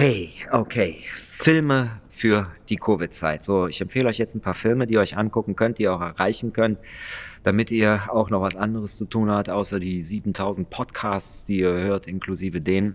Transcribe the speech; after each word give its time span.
Hey, 0.00 0.30
okay. 0.52 1.02
Filme 1.16 2.00
für 2.08 2.52
die 2.68 2.76
Covid-Zeit. 2.76 3.44
So, 3.44 3.66
ich 3.66 3.80
empfehle 3.80 4.08
euch 4.08 4.18
jetzt 4.18 4.36
ein 4.36 4.40
paar 4.40 4.54
Filme, 4.54 4.86
die 4.86 4.94
ihr 4.94 5.00
euch 5.00 5.16
angucken 5.16 5.56
könnt, 5.56 5.78
die 5.78 5.82
ihr 5.82 5.92
auch 5.92 6.00
erreichen 6.00 6.52
könnt, 6.52 6.78
damit 7.42 7.72
ihr 7.72 8.02
auch 8.08 8.30
noch 8.30 8.40
was 8.40 8.54
anderes 8.54 8.96
zu 8.96 9.06
tun 9.06 9.28
habt, 9.28 9.50
außer 9.50 9.80
die 9.80 10.04
7000 10.04 10.70
Podcasts, 10.70 11.46
die 11.46 11.58
ihr 11.58 11.72
hört, 11.72 12.06
inklusive 12.06 12.60
denen. 12.60 12.94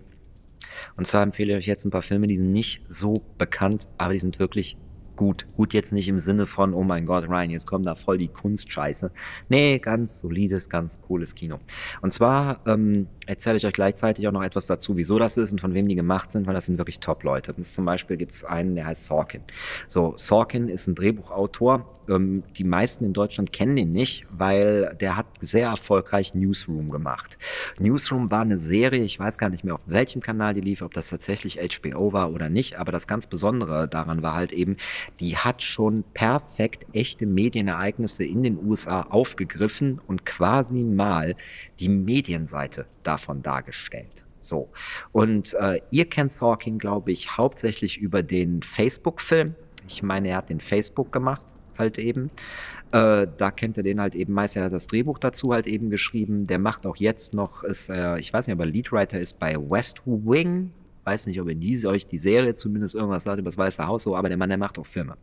Und 0.96 1.06
zwar 1.06 1.22
empfehle 1.22 1.52
ich 1.52 1.58
euch 1.58 1.66
jetzt 1.66 1.84
ein 1.84 1.90
paar 1.90 2.00
Filme, 2.00 2.26
die 2.26 2.38
sind 2.38 2.52
nicht 2.52 2.80
so 2.88 3.22
bekannt, 3.36 3.86
aber 3.98 4.14
die 4.14 4.18
sind 4.18 4.38
wirklich 4.38 4.78
gut. 5.16 5.46
Gut 5.56 5.72
jetzt 5.72 5.92
nicht 5.92 6.08
im 6.08 6.18
Sinne 6.18 6.46
von, 6.46 6.74
oh 6.74 6.82
mein 6.82 7.06
Gott, 7.06 7.28
Ryan, 7.28 7.50
jetzt 7.50 7.66
kommt 7.66 7.86
da 7.86 7.94
voll 7.94 8.18
die 8.18 8.28
Kunstscheiße. 8.28 9.10
Nee, 9.48 9.78
ganz 9.78 10.20
solides, 10.20 10.68
ganz 10.68 11.00
cooles 11.02 11.34
Kino. 11.34 11.58
Und 12.02 12.12
zwar 12.12 12.60
ähm, 12.66 13.06
erzähle 13.26 13.56
ich 13.56 13.66
euch 13.66 13.72
gleichzeitig 13.72 14.26
auch 14.28 14.32
noch 14.32 14.42
etwas 14.42 14.66
dazu, 14.66 14.96
wieso 14.96 15.18
das 15.18 15.36
ist 15.36 15.52
und 15.52 15.60
von 15.60 15.74
wem 15.74 15.88
die 15.88 15.94
gemacht 15.94 16.32
sind, 16.32 16.46
weil 16.46 16.54
das 16.54 16.66
sind 16.66 16.78
wirklich 16.78 17.00
Top-Leute. 17.00 17.54
Zum 17.62 17.84
Beispiel 17.84 18.16
gibt 18.16 18.32
es 18.32 18.44
einen, 18.44 18.74
der 18.74 18.86
heißt 18.86 19.04
Sorkin. 19.04 19.42
So, 19.88 20.14
Sorkin 20.16 20.68
ist 20.68 20.86
ein 20.86 20.94
Drehbuchautor. 20.94 21.88
Ähm, 22.08 22.42
die 22.56 22.64
meisten 22.64 23.04
in 23.04 23.12
Deutschland 23.12 23.52
kennen 23.52 23.76
ihn 23.76 23.92
nicht, 23.92 24.26
weil 24.30 24.94
der 25.00 25.16
hat 25.16 25.26
sehr 25.40 25.68
erfolgreich 25.68 26.34
Newsroom 26.34 26.90
gemacht. 26.90 27.38
Newsroom 27.78 28.30
war 28.30 28.42
eine 28.42 28.58
Serie, 28.58 29.02
ich 29.02 29.18
weiß 29.18 29.38
gar 29.38 29.48
nicht 29.48 29.64
mehr, 29.64 29.74
auf 29.74 29.80
welchem 29.86 30.20
Kanal 30.20 30.54
die 30.54 30.60
lief, 30.60 30.82
ob 30.82 30.92
das 30.92 31.08
tatsächlich 31.08 31.58
HBO 31.58 32.12
war 32.12 32.32
oder 32.32 32.48
nicht, 32.48 32.78
aber 32.78 32.92
das 32.92 33.06
ganz 33.06 33.26
Besondere 33.26 33.88
daran 33.88 34.22
war 34.22 34.34
halt 34.34 34.52
eben, 34.52 34.76
die 35.20 35.36
hat 35.36 35.62
schon 35.62 36.04
perfekt 36.14 36.86
echte 36.92 37.26
Medienereignisse 37.26 38.24
in 38.24 38.42
den 38.42 38.58
USA 38.64 39.02
aufgegriffen 39.02 40.00
und 40.06 40.26
quasi 40.26 40.82
mal 40.82 41.36
die 41.80 41.88
Medienseite 41.88 42.86
davon 43.02 43.42
dargestellt. 43.42 44.24
So. 44.40 44.68
Und 45.12 45.54
äh, 45.54 45.80
ihr 45.90 46.04
kennt 46.04 46.32
Sorkin, 46.32 46.78
glaube 46.78 47.12
ich, 47.12 47.36
hauptsächlich 47.36 47.98
über 47.98 48.22
den 48.22 48.62
Facebook-Film. 48.62 49.54
Ich 49.88 50.02
meine, 50.02 50.28
er 50.28 50.38
hat 50.38 50.50
den 50.50 50.60
Facebook 50.60 51.12
gemacht, 51.12 51.42
halt 51.78 51.98
eben. 51.98 52.30
Äh, 52.92 53.26
da 53.36 53.50
kennt 53.50 53.76
ihr 53.78 53.82
den 53.82 54.00
halt 54.00 54.14
eben 54.14 54.34
meist, 54.34 54.56
er 54.56 54.64
hat 54.64 54.72
das 54.72 54.86
Drehbuch 54.86 55.18
dazu 55.18 55.52
halt 55.52 55.66
eben 55.66 55.90
geschrieben. 55.90 56.46
Der 56.46 56.58
macht 56.58 56.86
auch 56.86 56.96
jetzt 56.96 57.34
noch, 57.34 57.64
ist, 57.64 57.90
ich 57.90 58.32
weiß 58.32 58.46
nicht, 58.46 58.54
aber 58.54 58.66
Leadwriter 58.66 59.18
ist 59.18 59.38
bei 59.38 59.56
West 59.56 60.00
Wing, 60.04 60.70
weiß 61.04 61.26
nicht, 61.26 61.40
ob 61.40 61.48
ihr 61.48 61.54
die, 61.54 61.86
euch 61.86 62.06
die 62.06 62.18
Serie 62.18 62.54
zumindest 62.54 62.94
irgendwas 62.94 63.24
sagt 63.24 63.38
über 63.38 63.48
das 63.48 63.58
Weiße 63.58 63.86
Haus, 63.86 64.02
so, 64.04 64.16
aber 64.16 64.28
der 64.28 64.38
Mann, 64.38 64.48
der 64.48 64.58
macht 64.58 64.78
auch 64.78 64.86
Filme. 64.86 65.16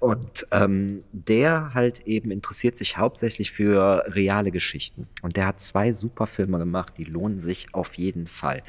Und 0.00 0.46
ähm, 0.50 1.04
der 1.12 1.74
halt 1.74 2.06
eben 2.06 2.30
interessiert 2.30 2.78
sich 2.78 2.96
hauptsächlich 2.96 3.52
für 3.52 4.04
reale 4.08 4.50
Geschichten. 4.50 5.06
Und 5.22 5.36
der 5.36 5.46
hat 5.46 5.60
zwei 5.60 5.92
super 5.92 6.26
Filme 6.26 6.58
gemacht, 6.58 6.94
die 6.98 7.04
lohnen 7.04 7.38
sich 7.38 7.74
auf 7.74 7.94
jeden 7.94 8.26
Fall. 8.26 8.62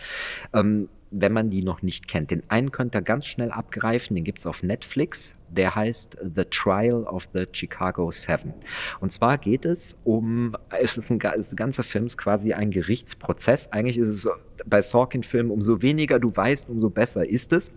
Ähm, 0.53 0.89
wenn 1.11 1.33
man 1.33 1.49
die 1.49 1.63
noch 1.63 1.81
nicht 1.81 2.07
kennt. 2.07 2.31
Den 2.31 2.43
einen 2.49 2.71
könnt 2.71 2.95
ihr 2.95 3.01
ganz 3.01 3.25
schnell 3.25 3.51
abgreifen, 3.51 4.15
den 4.15 4.23
gibt 4.23 4.39
es 4.39 4.47
auf 4.47 4.63
Netflix. 4.63 5.35
Der 5.49 5.73
heißt 5.73 6.17
The 6.35 6.45
Trial 6.45 7.03
of 7.05 7.27
the 7.33 7.45
Chicago 7.51 8.11
Seven. 8.11 8.53
Und 8.99 9.11
zwar 9.11 9.37
geht 9.39 9.65
es 9.65 9.97
um, 10.03 10.55
es 10.79 10.97
ist 10.97 11.09
ein, 11.09 11.17
das 11.19 11.55
ganze 11.55 11.81
Film 11.83 12.05
ist 12.05 12.17
quasi 12.17 12.53
ein 12.53 12.69
Gerichtsprozess. 12.69 13.71
Eigentlich 13.71 13.97
ist 13.97 14.09
es 14.09 14.29
bei 14.65 14.81
Sorkin-Filmen, 14.81 15.51
umso 15.51 15.81
weniger 15.81 16.19
du 16.19 16.35
weißt, 16.35 16.69
umso 16.69 16.89
besser 16.89 17.27
ist 17.27 17.51
es. 17.53 17.71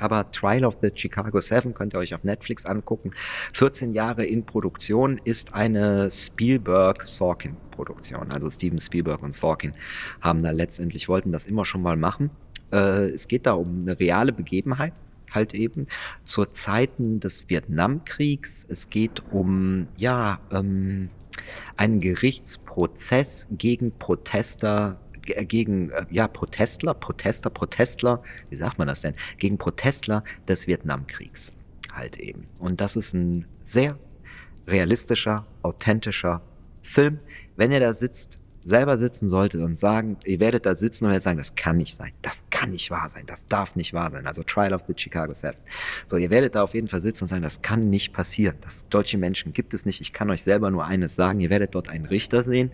Aber 0.00 0.28
Trial 0.30 0.64
of 0.64 0.78
the 0.82 0.90
Chicago 0.94 1.40
Seven 1.40 1.74
könnt 1.74 1.94
ihr 1.94 1.98
euch 1.98 2.14
auf 2.14 2.22
Netflix 2.24 2.64
angucken. 2.66 3.12
14 3.52 3.92
Jahre 3.92 4.24
in 4.24 4.44
Produktion 4.44 5.20
ist 5.24 5.54
eine 5.54 6.10
Spielberg-Sorkin-Produktion. 6.10 8.32
Also 8.32 8.50
Steven 8.50 8.80
Spielberg 8.80 9.22
und 9.22 9.32
Sorkin 9.34 9.70
haben 10.20 10.42
da 10.42 10.50
letztendlich, 10.50 11.08
wollten 11.08 11.30
das 11.32 11.46
immer 11.46 11.64
schon 11.64 11.82
mal 11.82 11.96
machen. 11.96 12.30
Äh, 12.72 13.10
es 13.10 13.28
geht 13.28 13.46
da 13.46 13.52
um 13.52 13.82
eine 13.82 14.00
reale 14.00 14.32
Begebenheit 14.32 14.94
halt 15.34 15.54
eben 15.54 15.88
zur 16.24 16.54
Zeiten 16.54 17.20
des 17.20 17.48
Vietnamkriegs. 17.48 18.66
Es 18.68 18.88
geht 18.88 19.22
um, 19.32 19.88
ja, 19.96 20.40
ähm, 20.50 21.10
einen 21.76 22.00
Gerichtsprozess 22.00 23.48
gegen 23.50 23.92
Protester 23.98 25.00
gegen 25.26 25.90
äh, 25.90 26.06
ja, 26.10 26.28
Protestler, 26.28 26.94
Protester, 26.94 27.50
Protestler, 27.50 28.22
wie 28.50 28.56
sagt 28.56 28.78
man 28.78 28.88
das 28.88 29.02
denn? 29.02 29.14
Gegen 29.38 29.58
Protestler 29.58 30.24
des 30.48 30.66
Vietnamkriegs 30.66 31.52
halt 31.92 32.16
eben. 32.18 32.46
Und 32.58 32.80
das 32.80 32.96
ist 32.96 33.14
ein 33.14 33.46
sehr 33.64 33.98
realistischer, 34.66 35.46
authentischer 35.62 36.42
Film. 36.82 37.18
Wenn 37.56 37.72
ihr 37.72 37.80
da 37.80 37.92
sitzt, 37.92 38.38
selber 38.64 38.96
sitzen 38.96 39.28
solltet 39.28 39.60
und 39.60 39.78
sagen, 39.78 40.16
ihr 40.24 40.40
werdet 40.40 40.66
da 40.66 40.74
sitzen 40.74 41.04
und 41.04 41.10
werdet 41.10 41.22
sagen, 41.22 41.38
das 41.38 41.54
kann 41.54 41.76
nicht 41.76 41.94
sein, 41.94 42.12
das 42.22 42.46
kann 42.50 42.70
nicht 42.70 42.90
wahr 42.90 43.08
sein, 43.08 43.24
das 43.26 43.46
darf 43.46 43.76
nicht 43.76 43.92
wahr 43.92 44.10
sein. 44.10 44.26
Also 44.26 44.42
Trial 44.42 44.72
of 44.72 44.82
the 44.86 44.94
Chicago 44.96 45.34
Seven. 45.34 45.58
So, 46.06 46.16
ihr 46.16 46.30
werdet 46.30 46.54
da 46.54 46.62
auf 46.62 46.74
jeden 46.74 46.88
Fall 46.88 47.00
sitzen 47.00 47.24
und 47.24 47.28
sagen, 47.28 47.42
das 47.42 47.62
kann 47.62 47.90
nicht 47.90 48.12
passieren. 48.12 48.56
Das 48.62 48.86
deutsche 48.88 49.18
Menschen 49.18 49.52
gibt 49.52 49.74
es 49.74 49.86
nicht. 49.86 50.00
Ich 50.00 50.12
kann 50.12 50.30
euch 50.30 50.42
selber 50.42 50.70
nur 50.70 50.84
eines 50.84 51.14
sagen. 51.14 51.40
Ihr 51.40 51.50
werdet 51.50 51.74
dort 51.74 51.88
einen 51.88 52.06
Richter 52.06 52.42
sehen. 52.42 52.70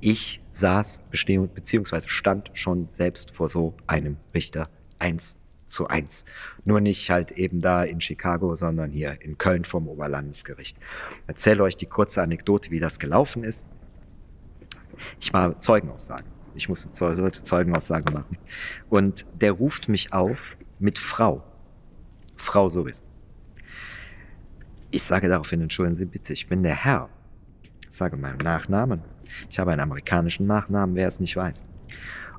Ich 0.00 0.40
saß 0.52 1.02
beziehungsweise 1.10 2.08
stand 2.08 2.50
schon 2.54 2.88
selbst 2.88 3.32
vor 3.32 3.48
so 3.48 3.74
einem 3.86 4.16
Richter 4.34 4.64
eins 4.98 5.36
zu 5.66 5.88
eins. 5.88 6.24
Nur 6.64 6.80
nicht 6.80 7.10
halt 7.10 7.32
eben 7.32 7.60
da 7.60 7.82
in 7.82 8.00
Chicago, 8.00 8.54
sondern 8.54 8.90
hier 8.90 9.16
in 9.20 9.38
Köln 9.38 9.64
vom 9.64 9.88
Oberlandesgericht. 9.88 10.76
Erzähle 11.26 11.64
euch 11.64 11.76
die 11.76 11.86
kurze 11.86 12.22
Anekdote, 12.22 12.70
wie 12.70 12.78
das 12.78 12.98
gelaufen 12.98 13.42
ist. 13.42 13.64
Ich 15.20 15.32
war 15.32 15.58
Zeugenaussage. 15.58 16.24
Ich 16.54 16.68
musste 16.68 16.90
Zeugenaussage 16.92 18.12
machen. 18.12 18.36
Und 18.90 19.26
der 19.40 19.52
ruft 19.52 19.88
mich 19.88 20.12
auf 20.12 20.56
mit 20.78 20.98
Frau. 20.98 21.42
Frau 22.36 22.68
sowieso. 22.68 23.02
Ich 24.90 25.04
sage 25.04 25.28
daraufhin, 25.28 25.62
entschuldigen 25.62 25.96
Sie 25.96 26.04
bitte, 26.04 26.32
ich 26.34 26.48
bin 26.48 26.62
der 26.62 26.74
Herr. 26.74 27.08
Ich 27.88 27.96
sage 27.96 28.16
meinen 28.16 28.38
Nachnamen. 28.38 29.00
Ich 29.48 29.58
habe 29.58 29.72
einen 29.72 29.80
amerikanischen 29.80 30.46
Nachnamen, 30.46 30.94
wer 30.94 31.08
es 31.08 31.20
nicht 31.20 31.36
weiß. 31.36 31.62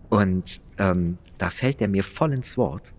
Und 0.09 0.61
ähm, 0.77 1.17
da 1.39 1.49
fällt 1.49 1.81
er 1.81 1.87
mir 1.87 2.03
voll 2.03 2.33
ins 2.33 2.57
Wort 2.57 2.93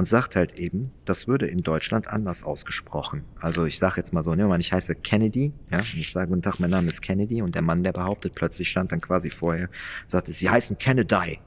und 0.00 0.06
sagt 0.06 0.34
halt 0.34 0.58
eben, 0.58 0.92
das 1.04 1.28
würde 1.28 1.46
in 1.46 1.58
Deutschland 1.58 2.08
anders 2.08 2.42
ausgesprochen. 2.42 3.22
Also 3.38 3.66
ich 3.66 3.78
sage 3.78 3.96
jetzt 3.98 4.14
mal 4.14 4.24
so, 4.24 4.34
ne, 4.34 4.56
ich 4.58 4.72
heiße 4.72 4.94
Kennedy, 4.94 5.52
ja, 5.70 5.76
und 5.76 5.94
ich 5.94 6.10
sage, 6.10 6.28
guten 6.28 6.40
Tag, 6.40 6.58
mein 6.58 6.70
Name 6.70 6.88
ist 6.88 7.02
Kennedy 7.02 7.42
und 7.42 7.54
der 7.54 7.60
Mann, 7.60 7.82
der 7.82 7.92
behauptet, 7.92 8.34
plötzlich 8.34 8.70
stand 8.70 8.92
dann 8.92 9.02
quasi 9.02 9.28
vorher, 9.28 9.68
sagte, 10.06 10.32
sie 10.32 10.48
heißen 10.48 10.78
Kennedy. 10.78 11.38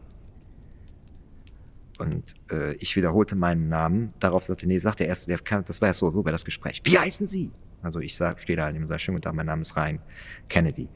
Und 1.98 2.36
äh, 2.52 2.76
ich 2.76 2.96
wiederholte 2.96 3.36
meinen 3.36 3.70
Namen. 3.70 4.14
Darauf 4.20 4.44
sagte, 4.44 4.68
nee, 4.68 4.78
sagt 4.78 5.00
der 5.00 5.08
Erste, 5.08 5.32
der 5.32 5.40
kann, 5.40 5.66
das 5.66 5.82
war 5.82 5.90
ja 5.90 5.94
so, 5.94 6.12
so 6.12 6.24
war 6.24 6.32
das 6.32 6.46
Gespräch. 6.46 6.80
Wie 6.84 7.00
heißen 7.00 7.28
Sie? 7.28 7.50
Also 7.82 8.02
ich 8.02 8.16
sage, 8.16 8.40
stehe 8.40 8.56
da 8.56 8.68
und 8.68 8.88
sage, 8.88 9.00
schönen 9.00 9.16
guten 9.16 9.24
Tag, 9.24 9.34
mein 9.34 9.48
Name 9.48 9.64
ist 9.64 9.76
Ryan 9.76 9.98
Kennedy. 10.48 10.88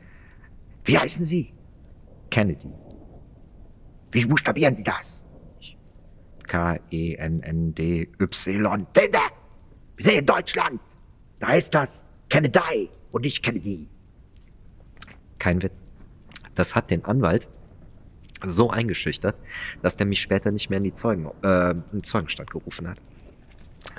Wie 0.85 0.95
heißen 0.95 1.25
Sie? 1.25 1.55
Kennedy. 2.29 2.69
Wie 4.11 4.25
buchstabieren 4.27 4.75
Sie 4.75 4.83
das? 4.83 5.25
K-E-N-N-D-Y. 6.47 8.07
Tinde! 8.93 9.19
Wir 9.95 10.03
sind 10.03 10.15
in 10.15 10.25
Deutschland! 10.25 10.79
Da 11.39 11.53
ist 11.53 11.73
das 11.75 12.09
Kennedy 12.29 12.89
und 13.11 13.23
nicht 13.23 13.43
Kennedy. 13.43 13.87
Kein 15.39 15.61
Witz. 15.61 15.83
Das 16.55 16.75
hat 16.75 16.89
den 16.89 17.05
Anwalt 17.05 17.47
so 18.45 18.69
eingeschüchtert, 18.69 19.35
dass 19.81 19.97
der 19.97 20.05
mich 20.05 20.21
später 20.21 20.51
nicht 20.51 20.69
mehr 20.69 20.77
in 20.77 20.83
die 20.83 20.95
Zeugen, 20.95 21.29
äh, 21.43 21.71
in 21.71 21.83
die 21.93 22.01
Zeugenstand 22.01 22.51
gerufen 22.51 22.87
hat. 22.87 22.99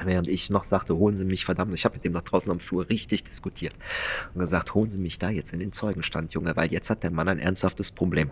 Während 0.05 0.29
ich 0.29 0.51
noch 0.51 0.65
sagte, 0.65 0.97
holen 0.97 1.17
Sie 1.17 1.25
mich 1.25 1.45
verdammt, 1.45 1.75
ich 1.75 1.85
habe 1.85 1.97
mit 1.97 2.05
dem 2.05 2.13
da 2.13 2.21
draußen 2.21 2.53
am 2.53 2.61
Flur 2.61 2.89
richtig 2.89 3.25
diskutiert 3.25 3.75
und 4.35 4.41
gesagt, 4.41 4.75
holen 4.75 4.91
Sie 4.91 4.99
mich 4.99 5.19
da 5.19 5.31
jetzt 5.31 5.53
in 5.53 5.59
den 5.59 5.73
Zeugenstand, 5.73 6.35
Junge, 6.35 6.55
weil 6.57 6.71
jetzt 6.71 6.91
hat 6.91 7.03
der 7.03 7.11
Mann 7.11 7.29
ein 7.29 7.39
ernsthaftes 7.39 7.91
Problem 7.91 8.31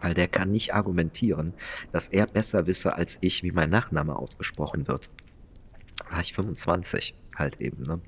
weil 0.00 0.14
der 0.14 0.28
kann 0.28 0.50
nicht 0.50 0.74
argumentieren, 0.74 1.54
dass 1.92 2.08
er 2.08 2.26
besser 2.26 2.66
wisse 2.66 2.94
als 2.94 3.18
ich, 3.20 3.42
wie 3.42 3.52
mein 3.52 3.70
Nachname 3.70 4.16
ausgesprochen 4.16 4.88
wird. 4.88 5.10
War 6.10 6.20
ich 6.20 6.34
25 6.34 7.14
halt 7.36 7.60
eben. 7.60 7.82
Ne? 7.82 8.00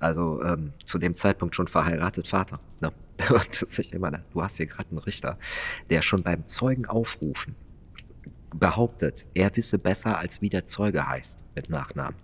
Also 0.00 0.42
ähm, 0.42 0.72
zu 0.84 0.98
dem 0.98 1.14
Zeitpunkt 1.14 1.56
schon 1.56 1.68
verheiratet 1.68 2.28
Vater. 2.28 2.60
Ne? 2.80 2.92
Und 3.30 3.62
das 3.62 3.78
ich 3.78 3.92
immer, 3.92 4.10
du 4.10 4.42
hast 4.42 4.56
hier 4.56 4.66
gerade 4.66 4.90
einen 4.90 4.98
Richter, 4.98 5.38
der 5.90 6.02
schon 6.02 6.22
beim 6.22 6.46
Zeugen 6.46 6.86
aufrufen 6.86 7.54
behauptet, 8.54 9.26
er 9.34 9.54
wisse 9.56 9.78
besser, 9.78 10.18
als 10.18 10.40
wie 10.40 10.48
der 10.48 10.64
Zeuge 10.64 11.06
heißt 11.06 11.38
mit 11.54 11.70
Nachnamen. 11.70 12.16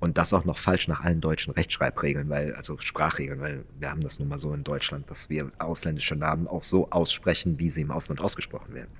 Und 0.00 0.16
das 0.16 0.32
auch 0.32 0.44
noch 0.44 0.58
falsch 0.58 0.86
nach 0.86 1.00
allen 1.00 1.20
deutschen 1.20 1.52
Rechtschreibregeln, 1.52 2.28
weil, 2.28 2.54
also 2.54 2.78
Sprachregeln, 2.78 3.40
weil 3.40 3.64
wir 3.78 3.90
haben 3.90 4.00
das 4.00 4.18
nun 4.18 4.28
mal 4.28 4.38
so 4.38 4.52
in 4.54 4.62
Deutschland, 4.62 5.10
dass 5.10 5.28
wir 5.28 5.50
ausländische 5.58 6.14
Namen 6.14 6.46
auch 6.46 6.62
so 6.62 6.88
aussprechen, 6.90 7.58
wie 7.58 7.68
sie 7.68 7.80
im 7.80 7.90
Ausland 7.90 8.20
ausgesprochen 8.20 8.74
werden. 8.74 8.92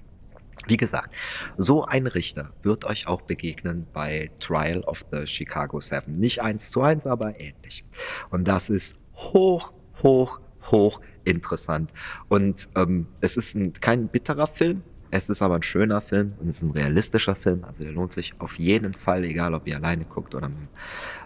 Wie 0.67 0.77
gesagt, 0.77 1.15
so 1.57 1.85
ein 1.85 2.07
Richter 2.07 2.51
wird 2.63 2.85
euch 2.85 3.07
auch 3.07 3.23
begegnen 3.23 3.87
bei 3.93 4.31
Trial 4.41 4.81
of 4.81 5.05
the 5.13 5.27
Chicago 5.27 5.81
Seven. 5.81 6.19
Nicht 6.19 6.43
eins 6.43 6.71
zu 6.71 6.83
eins, 6.83 7.07
aber 7.07 7.41
ähnlich. 7.41 7.85
Und 8.31 8.49
das 8.49 8.69
ist 8.69 8.99
hoch, 9.15 9.73
hoch, 10.03 10.41
hoch 10.71 11.01
interessant. 11.25 11.93
Und 12.29 12.69
ähm, 12.75 13.07
es 13.21 13.37
ist 13.37 13.55
ein, 13.55 13.73
kein 13.75 14.09
bitterer 14.09 14.47
Film, 14.47 14.83
Es 15.11 15.29
ist 15.29 15.43
aber 15.43 15.57
ein 15.57 15.63
schöner 15.63 16.01
Film 16.01 16.35
und 16.39 16.49
es 16.49 16.59
ist 16.59 16.63
ein 16.63 16.71
realistischer 16.71 17.35
Film. 17.35 17.65
Also 17.65 17.83
der 17.83 17.93
lohnt 17.93 18.13
sich 18.13 18.35
auf 18.39 18.59
jeden 18.59 18.93
Fall, 18.93 19.25
egal 19.25 19.55
ob 19.55 19.67
ihr 19.67 19.77
alleine 19.77 20.05
guckt 20.05 20.35
oder 20.35 20.49
mit 20.49 20.69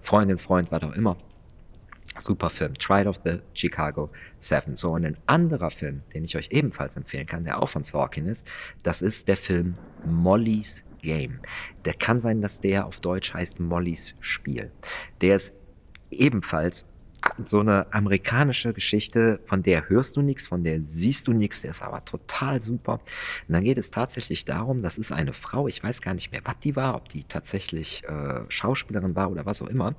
Freundin, 0.03 0.39
Freund, 0.39 0.71
was 0.71 0.83
auch 0.83 0.93
immer. 0.93 1.17
Super 2.19 2.51
Film. 2.51 2.75
Trial 2.75 3.09
of 3.09 3.21
the 3.25 3.39
Chicago 3.55 4.11
Seven. 4.39 4.77
So, 4.77 4.91
und 4.91 5.05
ein 5.05 5.17
anderer 5.27 5.71
Film, 5.71 6.03
den 6.15 6.25
ich 6.25 6.37
euch 6.37 6.49
ebenfalls 6.51 6.97
empfehlen 6.97 7.27
kann, 7.27 7.45
der 7.45 7.63
auch 7.63 7.69
von 7.69 7.85
Sorkin 7.85 8.27
ist, 8.27 8.47
das 8.83 9.03
ist 9.03 9.29
der 9.29 9.37
Film 9.37 9.77
Molly's 10.05 10.85
Game. 11.01 11.41
Der 11.85 11.95
kann 11.95 12.21
sein, 12.21 12.41
dass 12.43 12.61
der 12.61 12.87
auf 12.87 13.01
Deutsch 13.01 13.33
heißt 13.33 13.61
Mollys 13.61 14.15
Spiel. 14.21 14.71
Der 15.21 15.37
ist 15.37 15.57
ebenfalls 16.11 16.87
so 17.45 17.61
eine 17.61 17.93
amerikanische 17.93 18.73
Geschichte, 18.73 19.41
von 19.45 19.63
der 19.63 19.89
hörst 19.89 20.17
du 20.17 20.23
nichts, 20.23 20.49
von 20.49 20.65
der 20.65 20.81
siehst 20.87 21.29
du 21.29 21.33
nichts, 21.33 21.63
der 21.63 21.71
ist 21.71 21.83
aber 21.83 22.05
total 22.05 22.61
super. 22.61 22.95
Und 22.95 23.55
dann 23.55 23.65
geht 23.65 23.79
es 23.79 23.91
tatsächlich 23.91 24.45
darum, 24.45 24.83
das 24.83 24.99
ist 24.99 25.13
eine 25.13 25.33
Frau, 25.33 25.69
ich 25.69 25.83
weiß 25.83 26.03
gar 26.03 26.15
nicht 26.15 26.33
mehr, 26.33 26.43
was 26.45 26.59
die 26.61 26.77
war, 26.77 26.95
ob 26.97 27.09
die 27.09 27.25
tatsächlich 27.25 28.05
äh, 28.05 28.41
Schauspielerin 28.49 29.15
war 29.15 29.31
oder 29.31 29.47
was 29.47 29.63
auch 29.63 29.69
immer, 29.69 29.95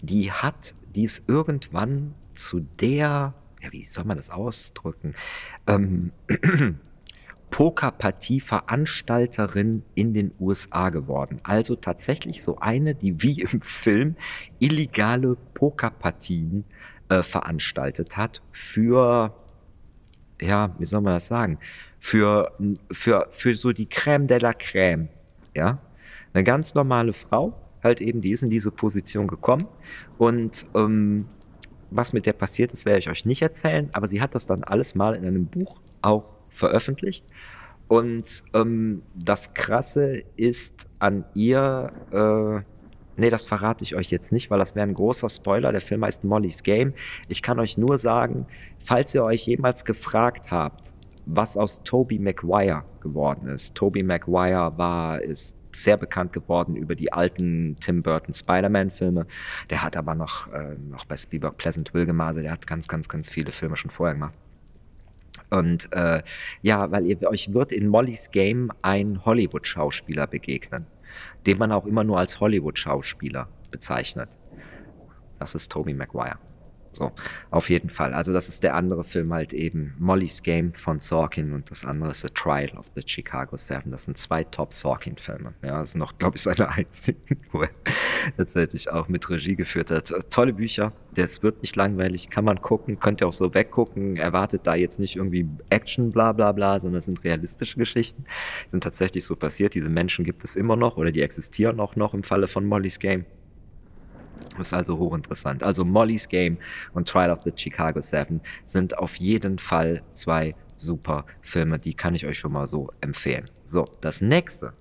die 0.00 0.32
hat, 0.32 0.74
die 0.94 1.04
ist 1.04 1.24
irgendwann 1.28 2.14
zu 2.34 2.60
der, 2.60 3.34
ja, 3.62 3.72
wie 3.72 3.84
soll 3.84 4.04
man 4.04 4.16
das 4.16 4.30
ausdrücken, 4.30 5.14
ähm, 5.66 6.12
Pokerpartie-Veranstalterin 7.50 9.82
in 9.94 10.14
den 10.14 10.32
USA 10.38 10.90
geworden. 10.90 11.40
Also 11.42 11.76
tatsächlich 11.76 12.42
so 12.42 12.58
eine, 12.58 12.94
die 12.94 13.22
wie 13.22 13.40
im 13.40 13.60
Film 13.60 14.16
illegale 14.58 15.36
Pokerpartien 15.54 16.64
äh, 17.08 17.22
veranstaltet 17.22 18.16
hat 18.16 18.42
für, 18.52 19.34
ja, 20.40 20.74
wie 20.78 20.84
soll 20.84 21.00
man 21.00 21.14
das 21.14 21.26
sagen, 21.26 21.58
für, 21.98 22.52
für, 22.90 23.28
für 23.30 23.54
so 23.54 23.72
die 23.72 23.86
Crème 23.86 24.26
de 24.26 24.38
la 24.38 24.52
Crème, 24.52 25.08
ja. 25.54 25.78
Eine 26.32 26.44
ganz 26.44 26.74
normale 26.74 27.12
Frau, 27.12 27.60
halt 27.82 28.00
eben, 28.00 28.20
die 28.20 28.30
ist 28.30 28.44
in 28.44 28.50
diese 28.50 28.70
Position 28.70 29.26
gekommen 29.26 29.66
und 30.16 30.64
ähm, 30.74 31.26
was 31.90 32.12
mit 32.12 32.24
der 32.24 32.34
passiert 32.34 32.72
ist, 32.72 32.86
werde 32.86 33.00
ich 33.00 33.10
euch 33.10 33.24
nicht 33.24 33.42
erzählen, 33.42 33.90
aber 33.92 34.06
sie 34.06 34.20
hat 34.20 34.34
das 34.34 34.46
dann 34.46 34.62
alles 34.62 34.94
mal 34.94 35.16
in 35.16 35.26
einem 35.26 35.46
Buch 35.46 35.80
auch 36.02 36.39
veröffentlicht. 36.50 37.24
Und 37.88 38.44
ähm, 38.54 39.02
das 39.16 39.52
Krasse 39.54 40.22
ist 40.36 40.86
an 41.00 41.24
ihr, 41.34 41.90
äh, 42.12 42.62
nee, 43.20 43.30
das 43.30 43.44
verrate 43.46 43.82
ich 43.82 43.96
euch 43.96 44.10
jetzt 44.10 44.32
nicht, 44.32 44.48
weil 44.50 44.60
das 44.60 44.76
wäre 44.76 44.86
ein 44.86 44.94
großer 44.94 45.28
Spoiler. 45.28 45.72
Der 45.72 45.80
Film 45.80 46.04
heißt 46.04 46.22
Molly's 46.22 46.62
Game. 46.62 46.94
Ich 47.28 47.42
kann 47.42 47.58
euch 47.58 47.76
nur 47.76 47.98
sagen, 47.98 48.46
falls 48.78 49.12
ihr 49.14 49.24
euch 49.24 49.46
jemals 49.46 49.84
gefragt 49.84 50.52
habt, 50.52 50.92
was 51.26 51.56
aus 51.56 51.82
Toby 51.82 52.18
Maguire 52.18 52.84
geworden 53.00 53.48
ist. 53.48 53.74
Toby 53.74 54.02
Maguire 54.04 54.72
war, 54.76 55.20
ist 55.20 55.56
sehr 55.72 55.96
bekannt 55.96 56.32
geworden 56.32 56.76
über 56.76 56.94
die 56.94 57.12
alten 57.12 57.76
Tim 57.80 58.02
Burton 58.02 58.34
Spider-Man-Filme. 58.34 59.26
Der 59.68 59.82
hat 59.82 59.96
aber 59.96 60.14
noch, 60.14 60.52
äh, 60.52 60.76
noch 60.88 61.04
bei 61.06 61.16
Spielberg 61.16 61.56
Pleasantville. 61.56 62.12
Also 62.22 62.40
der 62.40 62.52
hat 62.52 62.66
ganz, 62.66 62.88
ganz, 62.88 63.08
ganz 63.08 63.28
viele 63.28 63.52
Filme 63.52 63.76
schon 63.76 63.90
vorher 63.90 64.14
gemacht. 64.14 64.34
Und 65.50 65.92
äh, 65.92 66.22
ja, 66.62 66.90
weil 66.90 67.06
ihr, 67.06 67.22
euch 67.28 67.52
wird 67.52 67.72
in 67.72 67.88
Mollys 67.88 68.30
Game 68.30 68.70
ein 68.82 69.24
Hollywood-Schauspieler 69.24 70.26
begegnen, 70.26 70.86
den 71.46 71.58
man 71.58 71.72
auch 71.72 71.86
immer 71.86 72.04
nur 72.04 72.18
als 72.18 72.40
Hollywood-Schauspieler 72.40 73.48
bezeichnet. 73.70 74.30
Das 75.38 75.54
ist 75.54 75.72
Tobey 75.72 75.94
Maguire. 75.94 76.38
So, 76.92 77.12
auf 77.50 77.70
jeden 77.70 77.88
Fall. 77.88 78.14
Also 78.14 78.32
das 78.32 78.48
ist 78.48 78.62
der 78.64 78.74
andere 78.74 79.04
Film 79.04 79.32
halt 79.32 79.52
eben 79.52 79.94
Molly's 79.98 80.42
Game 80.42 80.74
von 80.74 80.98
Sorkin 80.98 81.52
und 81.52 81.70
das 81.70 81.84
andere 81.84 82.10
ist 82.10 82.22
The 82.22 82.30
Trial 82.30 82.76
of 82.76 82.90
the 82.96 83.02
Chicago 83.06 83.56
Seven. 83.56 83.92
Das 83.92 84.04
sind 84.04 84.18
zwei 84.18 84.42
Top 84.42 84.74
Sorkin-Filme. 84.74 85.54
Ja, 85.62 85.78
das 85.78 85.90
ist 85.90 85.94
noch, 85.94 86.18
glaube 86.18 86.36
ich, 86.36 86.42
seine 86.42 86.68
einzigen, 86.68 87.40
wo 87.52 87.62
er 87.62 87.70
tatsächlich 88.36 88.90
auch 88.90 89.08
mit 89.08 89.28
Regie 89.30 89.54
geführt 89.54 89.90
hat. 89.90 90.12
Tolle 90.30 90.52
Bücher. 90.52 90.92
Das 91.14 91.42
wird 91.42 91.62
nicht 91.62 91.76
langweilig, 91.76 92.30
kann 92.30 92.44
man 92.44 92.60
gucken, 92.60 92.98
könnt 92.98 93.20
ihr 93.20 93.28
auch 93.28 93.32
so 93.32 93.52
weggucken. 93.54 94.16
Erwartet 94.16 94.62
da 94.64 94.74
jetzt 94.74 94.98
nicht 94.98 95.16
irgendwie 95.16 95.48
Action, 95.68 96.10
bla 96.10 96.32
bla 96.32 96.52
bla, 96.52 96.80
sondern 96.80 96.98
es 96.98 97.04
sind 97.06 97.22
realistische 97.24 97.78
Geschichten. 97.78 98.24
Sind 98.66 98.82
tatsächlich 98.82 99.24
so 99.24 99.36
passiert. 99.36 99.74
Diese 99.74 99.88
Menschen 99.88 100.24
gibt 100.24 100.44
es 100.44 100.56
immer 100.56 100.76
noch 100.76 100.96
oder 100.96 101.12
die 101.12 101.22
existieren 101.22 101.78
auch 101.80 101.96
noch 101.96 102.14
im 102.14 102.24
Falle 102.24 102.48
von 102.48 102.64
Molly's 102.64 102.98
Game. 102.98 103.26
Das 104.56 104.68
ist 104.68 104.74
also 104.74 104.98
hochinteressant. 104.98 105.62
Also 105.62 105.84
Molly's 105.84 106.28
Game 106.28 106.58
und 106.92 107.08
Trial 107.08 107.30
of 107.30 107.42
the 107.44 107.52
Chicago 107.54 108.00
Seven 108.00 108.40
sind 108.66 108.98
auf 108.98 109.16
jeden 109.16 109.58
Fall 109.58 110.02
zwei 110.12 110.54
super 110.76 111.24
Filme. 111.42 111.78
Die 111.78 111.94
kann 111.94 112.14
ich 112.14 112.26
euch 112.26 112.38
schon 112.38 112.52
mal 112.52 112.66
so 112.66 112.90
empfehlen. 113.00 113.44
So, 113.64 113.84
das 114.00 114.20
nächste. 114.20 114.72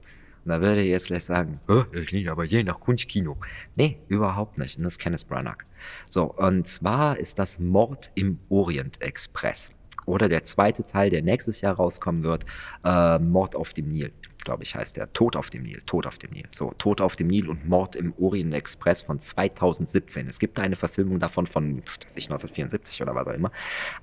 Und 0.46 0.52
da 0.52 0.62
werdet 0.62 0.86
ihr 0.86 0.92
jetzt 0.92 1.08
gleich 1.08 1.26
sagen, 1.26 1.60
ich 1.92 2.12
liege 2.12 2.32
aber 2.32 2.46
je 2.46 2.64
nach 2.64 2.80
Kunstkino. 2.80 3.38
Nee, 3.76 4.00
überhaupt 4.08 4.58
nicht. 4.58 4.78
Und 4.78 4.84
das 4.86 4.94
ist 4.94 5.00
Kenneth 5.00 5.28
Branagh. 5.28 5.64
So, 6.10 6.24
und 6.24 6.68
zwar 6.68 7.18
ist 7.18 7.40
das 7.40 7.60
Mord 7.60 8.12
im 8.16 8.40
Orient 8.50 9.02
Express. 9.02 9.74
Oder 10.06 10.30
der 10.30 10.44
zweite 10.44 10.84
Teil, 10.84 11.10
der 11.10 11.22
nächstes 11.22 11.62
Jahr 11.62 11.76
rauskommen 11.76 12.24
wird, 12.24 12.46
äh, 12.84 13.20
Mord 13.20 13.56
auf 13.56 13.74
dem 13.74 13.90
Nil 13.90 14.12
glaube 14.44 14.64
ich, 14.64 14.76
heißt 14.76 14.98
der. 14.98 15.12
Tod 15.14 15.36
auf 15.36 15.50
dem 15.50 15.64
Nil, 15.64 15.82
Tod 15.86 16.08
auf 16.08 16.18
dem 16.18 16.32
Nil. 16.32 16.46
So, 16.52 16.74
Tod 16.78 17.02
auf 17.02 17.16
dem 17.16 17.28
Nil 17.28 17.50
und 17.50 17.68
Mord 17.68 17.96
im 17.96 18.14
Orient 18.18 18.54
Express 18.54 19.02
von 19.02 19.20
2017. 19.20 20.28
Es 20.28 20.40
gibt 20.40 20.60
eine 20.60 20.76
Verfilmung 20.76 21.20
davon 21.20 21.46
von, 21.46 21.78
weiß 21.80 22.18
ich, 22.18 22.26
1974 22.26 23.02
oder 23.02 23.16
was 23.16 23.28
auch 23.28 23.34
immer. 23.34 23.52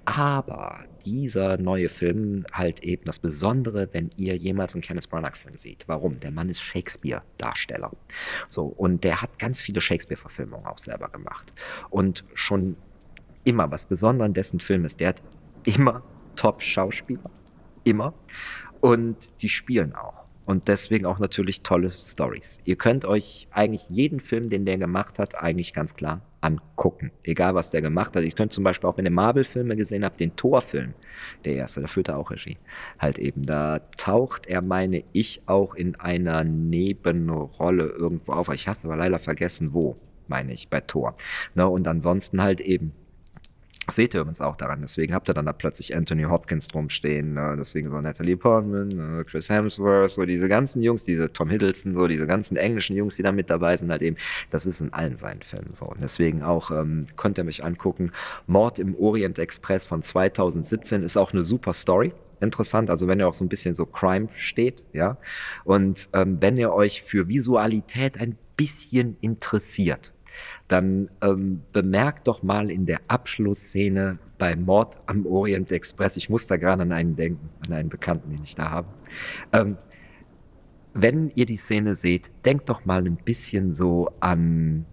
Aber 0.05 0.85
dieser 1.05 1.59
neue 1.59 1.88
Film 1.88 2.44
halt 2.53 2.83
eben 2.83 3.05
das 3.05 3.19
Besondere, 3.19 3.88
wenn 3.93 4.11
ihr 4.17 4.37
jemals 4.37 4.75
einen 4.75 4.83
Kenneth 4.83 5.09
Branagh-Film 5.09 5.59
seht. 5.59 5.85
Warum? 5.87 6.21
Der 6.21 6.31
Mann 6.31 6.49
ist 6.49 6.61
Shakespeare-Darsteller. 6.62 7.93
So, 8.49 8.67
und 8.67 9.05
der 9.05 9.23
hat 9.23 9.38
ganz 9.38 9.61
viele 9.61 9.81
Shakespeare-Verfilmungen 9.81 10.67
auch 10.67 10.79
selber 10.79 11.09
gemacht. 11.09 11.53
Und 11.91 12.25
schon 12.35 12.77
immer, 13.44 13.71
was 13.71 13.87
besonders 13.87 14.27
an 14.27 14.35
dessen 14.35 14.61
Film 14.61 14.85
ist, 14.85 15.00
der 15.00 15.09
hat 15.11 15.23
immer 15.65 16.03
Top-Schauspieler. 16.37 17.31
Immer. 17.85 18.12
Und 18.81 19.43
die 19.43 19.49
spielen 19.49 19.94
auch. 19.94 20.25
Und 20.46 20.69
deswegen 20.69 21.06
auch 21.06 21.19
natürlich 21.19 21.62
tolle 21.62 21.90
Stories. 21.90 22.58
Ihr 22.64 22.76
könnt 22.76 23.04
euch 23.04 23.48
eigentlich 23.50 23.87
jeden 23.90 24.20
Film, 24.20 24.48
den 24.48 24.64
der 24.64 24.78
gemacht 24.78 25.19
hat, 25.19 25.34
eigentlich 25.34 25.75
ganz 25.75 25.94
klar 25.94 26.22
angucken. 26.40 27.10
Egal, 27.25 27.56
was 27.56 27.72
der 27.72 27.82
gemacht 27.82 28.14
hat. 28.14 28.22
Ihr 28.22 28.31
könnt 28.31 28.52
zum 28.52 28.62
Beispiel 28.62 28.88
auch, 28.88 28.96
wenn 28.96 29.04
ihr 29.04 29.10
Marvel-Filme 29.10 29.75
gesehen 29.75 30.04
habt, 30.04 30.20
den 30.20 30.37
Thor-Film, 30.37 30.94
der 31.44 31.56
erste, 31.56 31.81
da 31.81 31.88
führt 31.88 32.08
er 32.08 32.19
auch 32.19 32.31
Regie. 32.31 32.58
Halt 33.00 33.18
eben, 33.18 33.42
da 33.42 33.80
taucht 33.97 34.47
er, 34.47 34.62
meine 34.62 35.02
ich, 35.12 35.42
auch 35.47 35.75
in 35.75 35.97
einer 35.97 36.44
Nebenrolle 36.44 37.87
irgendwo 37.87 38.32
auf. 38.32 38.49
Ich 38.50 38.68
habe 38.68 38.76
es 38.76 38.85
aber 38.85 38.97
leider 38.97 39.18
vergessen, 39.18 39.75
wo, 39.75 39.97
meine 40.28 40.52
ich, 40.52 40.68
bei 40.68 40.80
Thor. 40.80 41.16
Ne, 41.56 41.66
und 41.68 41.88
ansonsten 41.88 42.40
halt 42.40 42.61
eben 42.61 42.92
seht 43.90 44.14
ihr 44.14 44.21
übrigens 44.21 44.40
auch 44.40 44.57
daran. 44.57 44.81
Deswegen 44.81 45.14
habt 45.14 45.28
ihr 45.28 45.35
dann 45.35 45.47
da 45.47 45.52
plötzlich 45.52 45.95
Anthony 45.95 46.25
Hopkins 46.25 46.69
drumstehen, 46.69 47.35
ne? 47.35 47.55
deswegen 47.59 47.90
so 47.90 48.00
Natalie 48.00 48.37
Portman, 48.37 48.88
ne? 48.88 49.25
Chris 49.26 49.49
Hemsworth, 49.49 50.11
so 50.11 50.25
diese 50.25 50.49
ganzen 50.49 50.83
Jungs, 50.83 51.05
diese 51.05 51.33
Tom 51.33 51.50
Hiddleston, 51.50 51.95
so 51.95 52.07
diese 52.07 52.26
ganzen 52.26 52.57
englischen 52.57 52.97
Jungs, 52.97 53.16
die 53.16 53.23
da 53.23 53.33
mit 53.33 53.49
dabei 53.50 53.76
sind, 53.76 53.90
halt 53.90 54.02
eben, 54.02 54.16
das 54.50 54.66
ist 54.66 54.81
in 54.81 54.93
allen 54.93 55.16
seinen 55.16 55.43
Filmen 55.43 55.73
so. 55.73 55.87
Und 55.87 56.02
deswegen 56.02 56.43
auch, 56.43 56.71
ähm, 56.71 57.07
könnt 57.16 57.38
ihr 57.38 57.45
mich 57.45 57.64
angucken, 57.64 58.12
Mord 58.47 58.78
im 58.78 58.95
Orient 58.97 59.38
Express 59.38 59.87
von 59.87 60.02
2017 60.02 61.02
ist 61.02 61.16
auch 61.16 61.33
eine 61.33 61.45
super 61.45 61.73
Story 61.73 62.12
interessant. 62.40 62.90
Also 62.90 63.07
wenn 63.09 63.19
ihr 63.19 63.28
auch 63.28 63.35
so 63.35 63.45
ein 63.45 63.49
bisschen 63.49 63.75
so 63.75 63.87
Crime 63.87 64.28
steht, 64.37 64.85
ja. 64.93 65.16
Und 65.64 66.09
ähm, 66.12 66.38
wenn 66.40 66.57
ihr 66.57 66.73
euch 66.73 67.02
für 67.02 67.28
Visualität 67.28 68.19
ein 68.19 68.37
bisschen 68.57 69.16
interessiert, 69.21 70.12
dann 70.68 71.11
ähm, 71.23 71.62
bemerkt 71.73 72.26
doch 72.26 72.42
mal 72.42 72.70
in 72.70 72.87
der 72.87 73.00
Abschlussszene 73.08 74.18
bei 74.38 74.56
Mord 74.56 75.00
am 75.06 75.26
Orient 75.26 75.73
Express, 75.73 76.16
ich 76.16 76.28
muss 76.28 76.46
da 76.46 76.56
gerade 76.56 76.82
an 76.82 76.92
einen 76.92 77.16
denken, 77.16 77.49
an 77.66 77.73
einen 77.73 77.88
Bekannten, 77.88 78.30
den 78.30 78.42
ich 78.44 78.54
da 78.54 78.70
habe. 78.70 78.88
Ähm, 79.52 79.78
wenn 80.92 81.30
ihr 81.35 81.46
die 81.46 81.56
Szene 81.56 81.94
seht, 81.94 82.30
denkt 82.44 82.68
doch 82.68 82.85
mal 82.85 83.04
ein 83.04 83.16
bisschen 83.16 83.73
so 83.73 84.11
an 84.20 84.87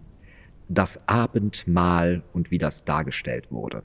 das 0.68 1.08
Abendmahl 1.08 2.22
und 2.32 2.50
wie 2.50 2.58
das 2.58 2.84
dargestellt 2.84 3.50
wurde. 3.50 3.82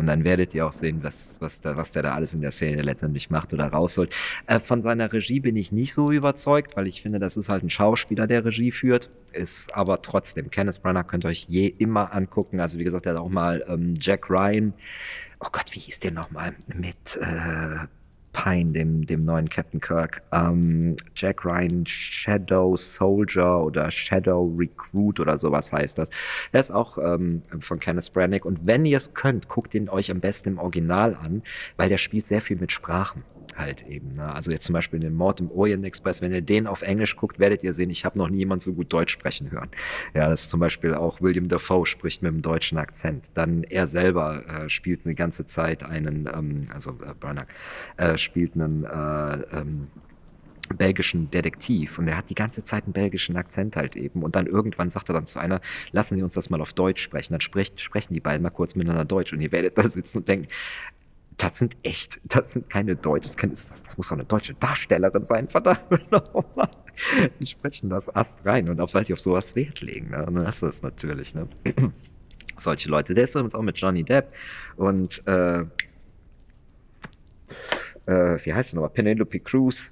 Und 0.00 0.06
dann 0.06 0.24
werdet 0.24 0.54
ihr 0.54 0.66
auch 0.66 0.72
sehen, 0.72 1.00
was, 1.02 1.36
was, 1.40 1.60
da, 1.60 1.76
was 1.76 1.92
der 1.92 2.02
da 2.02 2.14
alles 2.14 2.32
in 2.32 2.40
der 2.40 2.52
Szene 2.52 2.80
letztendlich 2.80 3.28
macht 3.28 3.52
oder 3.52 3.66
rausholt. 3.66 4.10
Äh, 4.46 4.58
von 4.58 4.80
seiner 4.80 5.12
Regie 5.12 5.40
bin 5.40 5.56
ich 5.56 5.72
nicht 5.72 5.92
so 5.92 6.10
überzeugt, 6.10 6.74
weil 6.74 6.86
ich 6.86 7.02
finde, 7.02 7.18
das 7.18 7.36
ist 7.36 7.50
halt 7.50 7.62
ein 7.62 7.68
Schauspieler, 7.68 8.26
der 8.26 8.42
Regie 8.42 8.70
führt. 8.70 9.10
Ist 9.34 9.74
aber 9.74 10.00
trotzdem, 10.00 10.50
Kenneth 10.50 10.82
Branagh 10.82 11.06
könnt 11.06 11.26
ihr 11.26 11.28
euch 11.28 11.44
je 11.50 11.66
immer 11.66 12.14
angucken. 12.14 12.60
Also 12.60 12.78
wie 12.78 12.84
gesagt, 12.84 13.04
er 13.04 13.12
hat 13.12 13.20
auch 13.20 13.28
mal 13.28 13.62
ähm, 13.68 13.92
Jack 14.00 14.30
Ryan, 14.30 14.72
oh 15.38 15.48
Gott, 15.52 15.66
wie 15.72 15.80
hieß 15.80 16.00
der 16.00 16.12
nochmal? 16.12 16.54
Mit 16.74 17.18
äh, 17.20 17.86
Pine, 18.32 18.72
dem, 18.72 19.06
dem 19.06 19.24
neuen 19.24 19.48
Captain 19.48 19.80
Kirk. 19.80 20.22
Ähm, 20.32 20.96
Jack 21.14 21.44
Ryan 21.44 21.84
Shadow 21.86 22.76
Soldier 22.76 23.60
oder 23.60 23.90
Shadow 23.90 24.54
Recruit 24.56 25.20
oder 25.20 25.36
sowas 25.38 25.72
heißt 25.72 25.98
das. 25.98 26.08
Der 26.52 26.60
ist 26.60 26.70
auch 26.70 26.98
ähm, 26.98 27.42
von 27.60 27.78
Kenneth 27.80 28.12
Branagh. 28.12 28.46
Und 28.46 28.66
wenn 28.66 28.84
ihr 28.84 28.96
es 28.96 29.14
könnt, 29.14 29.48
guckt 29.48 29.74
ihn 29.74 29.88
euch 29.88 30.10
am 30.10 30.20
besten 30.20 30.50
im 30.50 30.58
Original 30.58 31.14
an, 31.14 31.42
weil 31.76 31.88
der 31.88 31.98
spielt 31.98 32.26
sehr 32.26 32.40
viel 32.40 32.56
mit 32.56 32.72
Sprachen 32.72 33.24
halt 33.60 33.86
eben. 33.86 34.16
Ne? 34.16 34.32
Also 34.32 34.50
jetzt 34.50 34.64
zum 34.64 34.72
Beispiel 34.72 34.98
den 35.00 35.14
Mord 35.14 35.40
im 35.40 35.50
Orient 35.50 35.84
Express, 35.84 36.20
wenn 36.22 36.32
ihr 36.32 36.40
den 36.40 36.66
auf 36.66 36.82
Englisch 36.82 37.16
guckt, 37.16 37.38
werdet 37.38 37.62
ihr 37.62 37.72
sehen, 37.72 37.90
ich 37.90 38.04
habe 38.04 38.18
noch 38.18 38.28
nie 38.28 38.38
jemand 38.38 38.62
so 38.62 38.72
gut 38.72 38.92
Deutsch 38.92 39.12
sprechen 39.12 39.50
hören. 39.50 39.68
Ja, 40.14 40.28
das 40.28 40.42
ist 40.42 40.50
zum 40.50 40.60
Beispiel 40.60 40.94
auch 40.94 41.20
William 41.20 41.48
Dafoe 41.48 41.86
spricht 41.86 42.22
mit 42.22 42.30
einem 42.30 42.42
deutschen 42.42 42.78
Akzent. 42.78 43.26
Dann 43.34 43.62
er 43.64 43.86
selber 43.86 44.46
äh, 44.46 44.68
spielt 44.68 45.04
eine 45.04 45.14
ganze 45.14 45.46
Zeit 45.46 45.82
einen, 45.82 46.28
ähm, 46.32 46.66
also 46.72 46.90
äh, 46.90 47.14
Branagh, 47.18 47.48
äh, 47.96 48.16
spielt 48.16 48.54
einen 48.54 48.84
äh, 48.84 49.58
ähm, 49.58 49.88
belgischen 50.76 51.30
Detektiv 51.30 51.98
und 51.98 52.08
er 52.08 52.16
hat 52.16 52.30
die 52.30 52.34
ganze 52.34 52.64
Zeit 52.64 52.84
einen 52.84 52.92
belgischen 52.92 53.36
Akzent 53.36 53.76
halt 53.76 53.96
eben 53.96 54.22
und 54.22 54.36
dann 54.36 54.46
irgendwann 54.46 54.90
sagt 54.90 55.10
er 55.10 55.14
dann 55.14 55.26
zu 55.26 55.38
einer, 55.38 55.60
lassen 55.92 56.16
Sie 56.16 56.22
uns 56.22 56.34
das 56.34 56.50
mal 56.50 56.60
auf 56.60 56.72
Deutsch 56.72 57.02
sprechen, 57.02 57.34
dann 57.34 57.40
spricht, 57.40 57.80
sprechen 57.80 58.14
die 58.14 58.20
beiden 58.20 58.42
mal 58.42 58.50
kurz 58.50 58.74
miteinander 58.74 59.04
Deutsch 59.04 59.32
und 59.32 59.40
ihr 59.40 59.52
werdet 59.52 59.76
da 59.78 59.88
sitzen 59.88 60.18
und 60.18 60.28
denken, 60.28 60.48
das 61.40 61.58
sind 61.58 61.76
echt, 61.82 62.20
das 62.24 62.52
sind 62.52 62.68
keine 62.68 62.96
Deutsche, 62.96 63.28
das, 63.48 63.68
das, 63.68 63.82
das 63.82 63.96
muss 63.96 64.08
doch 64.08 64.16
eine 64.16 64.24
deutsche 64.24 64.52
Darstellerin 64.54 65.24
sein, 65.24 65.48
verdammt 65.48 65.90
nochmal. 66.10 66.68
Die 67.38 67.46
sprechen 67.46 67.88
das 67.88 68.14
Ast 68.14 68.44
rein 68.44 68.68
und 68.68 68.78
auch 68.80 68.92
weil 68.92 69.04
die 69.04 69.14
auf 69.14 69.20
sowas 69.20 69.56
Wert 69.56 69.80
legen, 69.80 70.10
ne? 70.10 70.26
Und 70.26 70.34
dann 70.34 70.46
hast 70.46 70.60
du 70.60 70.66
das 70.66 70.82
natürlich, 70.82 71.34
ne? 71.34 71.48
Solche 72.58 72.90
Leute. 72.90 73.14
Der 73.14 73.24
ist 73.24 73.34
übrigens 73.34 73.54
auch 73.54 73.62
mit 73.62 73.78
Johnny 73.78 74.04
Depp 74.04 74.34
und 74.76 75.26
äh, 75.26 75.60
äh, 78.04 78.44
wie 78.44 78.52
heißt 78.52 78.74
er 78.74 78.76
nochmal? 78.76 78.90
Penelope 78.90 79.40
Cruz 79.40 79.88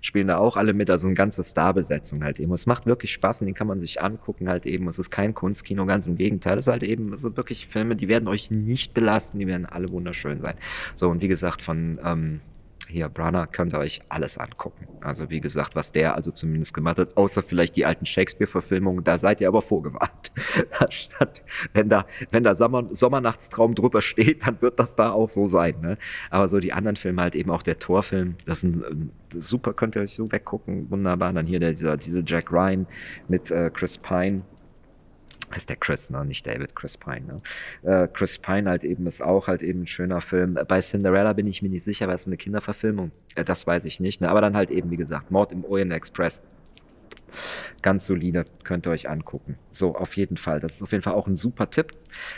spielen 0.00 0.28
da 0.28 0.38
auch 0.38 0.56
alle 0.56 0.72
mit, 0.72 0.90
also 0.90 1.06
eine 1.06 1.14
ganze 1.14 1.44
Starbesetzung 1.44 2.24
halt 2.24 2.40
eben. 2.40 2.52
Es 2.52 2.66
macht 2.66 2.86
wirklich 2.86 3.12
Spaß 3.12 3.42
und 3.42 3.46
den 3.46 3.54
kann 3.54 3.66
man 3.66 3.80
sich 3.80 4.02
angucken 4.02 4.48
halt 4.48 4.66
eben. 4.66 4.88
Es 4.88 4.98
ist 4.98 5.10
kein 5.10 5.34
Kunstkino, 5.34 5.86
ganz 5.86 6.06
im 6.06 6.16
Gegenteil. 6.16 6.58
Es 6.58 6.66
ist 6.66 6.72
halt 6.72 6.82
eben, 6.82 7.12
es 7.12 7.22
sind 7.22 7.36
wirklich 7.36 7.66
Filme, 7.66 7.96
die 7.96 8.08
werden 8.08 8.28
euch 8.28 8.50
nicht 8.50 8.94
belasten, 8.94 9.38
die 9.38 9.46
werden 9.46 9.66
alle 9.66 9.88
wunderschön 9.90 10.40
sein. 10.40 10.56
So, 10.94 11.08
und 11.08 11.20
wie 11.22 11.28
gesagt, 11.28 11.62
von 11.62 11.98
ähm, 12.04 12.40
hier, 12.88 13.08
Brana, 13.08 13.46
könnt 13.46 13.74
ihr 13.74 13.78
euch 13.78 14.00
alles 14.08 14.38
angucken. 14.38 14.88
Also 15.02 15.28
wie 15.30 15.40
gesagt, 15.40 15.76
was 15.76 15.92
der 15.92 16.14
also 16.14 16.30
zumindest 16.30 16.72
gemacht 16.72 16.98
hat, 16.98 17.16
außer 17.16 17.42
vielleicht 17.42 17.76
die 17.76 17.84
alten 17.84 18.06
Shakespeare-Verfilmungen, 18.06 19.04
da 19.04 19.18
seid 19.18 19.40
ihr 19.40 19.48
aber 19.48 19.62
vorgewarnt. 19.62 20.32
Statt, 20.90 21.42
wenn 21.74 21.88
da, 21.88 22.06
wenn 22.30 22.44
da 22.44 22.54
Sommer, 22.54 22.86
Sommernachtstraum 22.90 23.74
drüber 23.74 24.00
steht, 24.00 24.46
dann 24.46 24.60
wird 24.62 24.80
das 24.80 24.96
da 24.96 25.10
auch 25.10 25.28
so 25.30 25.48
sein. 25.48 25.80
Ne? 25.82 25.98
Aber 26.30 26.48
so 26.48 26.60
die 26.60 26.72
anderen 26.72 26.96
Filme, 26.96 27.22
halt 27.22 27.34
eben 27.34 27.50
auch 27.50 27.62
der 27.62 27.78
Torfilm, 27.78 28.36
das 28.46 28.58
ist 28.58 28.64
ein, 28.64 29.10
super, 29.34 29.74
könnt 29.74 29.94
ihr 29.94 30.02
euch 30.02 30.14
so 30.14 30.30
weggucken, 30.32 30.90
wunderbar. 30.90 31.32
Dann 31.32 31.46
hier 31.46 31.60
der, 31.60 31.70
dieser, 31.70 31.96
dieser 31.96 32.22
Jack 32.24 32.50
Ryan 32.50 32.86
mit 33.28 33.50
äh, 33.50 33.70
Chris 33.72 33.98
Pine, 33.98 34.38
heißt 35.54 35.68
der 35.68 35.76
Chris, 35.76 36.10
ne? 36.10 36.24
nicht 36.24 36.46
David, 36.46 36.74
Chris 36.74 36.96
Pine. 36.96 37.22
Ne? 37.26 37.36
Äh, 37.90 38.08
Chris 38.08 38.38
Pine 38.38 38.68
halt 38.70 38.84
eben 38.84 39.06
ist 39.06 39.22
auch 39.22 39.46
halt 39.46 39.62
eben 39.62 39.82
ein 39.82 39.86
schöner 39.86 40.20
Film. 40.20 40.58
Bei 40.66 40.80
Cinderella 40.80 41.32
bin 41.32 41.46
ich 41.46 41.62
mir 41.62 41.68
nicht 41.68 41.84
sicher, 41.84 42.08
weil 42.08 42.16
es 42.16 42.26
eine 42.26 42.36
Kinderverfilmung. 42.36 43.10
Äh, 43.34 43.44
das 43.44 43.66
weiß 43.66 43.84
ich 43.84 44.00
nicht. 44.00 44.20
Ne? 44.20 44.28
Aber 44.28 44.40
dann 44.40 44.56
halt 44.56 44.70
eben, 44.70 44.90
wie 44.90 44.96
gesagt, 44.96 45.30
Mord 45.30 45.52
im 45.52 45.64
Orient 45.64 45.92
Express. 45.92 46.42
Ganz 47.82 48.06
solide, 48.06 48.44
könnt 48.64 48.86
ihr 48.86 48.90
euch 48.90 49.08
angucken. 49.08 49.56
So, 49.70 49.94
auf 49.94 50.16
jeden 50.16 50.36
Fall. 50.36 50.60
Das 50.60 50.76
ist 50.76 50.82
auf 50.82 50.92
jeden 50.92 51.02
Fall 51.02 51.14
auch 51.14 51.26
ein 51.26 51.36
super 51.36 51.70
Tipp. 51.70 51.92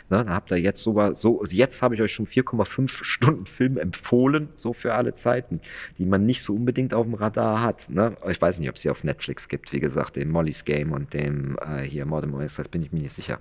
Ne, 0.09 0.25
da 0.25 0.35
habt 0.35 0.51
ihr 0.51 0.59
jetzt 0.59 0.83
sogar, 0.83 1.15
so, 1.15 1.45
jetzt 1.45 1.83
habe 1.83 1.95
ich 1.95 2.03
euch 2.03 2.13
schon 2.13 2.27
4,5 2.27 2.89
Stunden 3.05 3.47
Film 3.47 3.79
empfohlen, 3.79 4.49
so 4.55 4.73
für 4.73 4.95
alle 4.95 5.15
Zeiten, 5.15 5.61
die 5.99 6.05
man 6.05 6.27
nicht 6.27 6.43
so 6.43 6.55
unbedingt 6.55 6.95
auf 6.95 7.07
dem 7.07 7.15
Radar 7.15 7.63
hat. 7.63 7.89
Ne? 7.91 8.17
Ich 8.29 8.41
weiß 8.41 8.59
nicht, 8.61 8.69
ob 8.69 8.77
es 8.77 8.83
sie 8.83 8.91
auf 8.91 9.05
Netflix 9.05 9.49
gibt, 9.49 9.73
wie 9.73 9.81
gesagt, 9.81 10.17
dem 10.17 10.31
Molly's 10.31 10.65
Game 10.65 10.93
und 10.93 11.15
dem 11.15 11.57
äh, 11.59 11.83
hier 11.83 12.05
Modern 12.07 12.39
Express, 12.41 12.69
bin 12.69 12.83
ich 12.83 12.93
mir 12.93 13.01
nicht 13.01 13.13
sicher. 13.13 13.39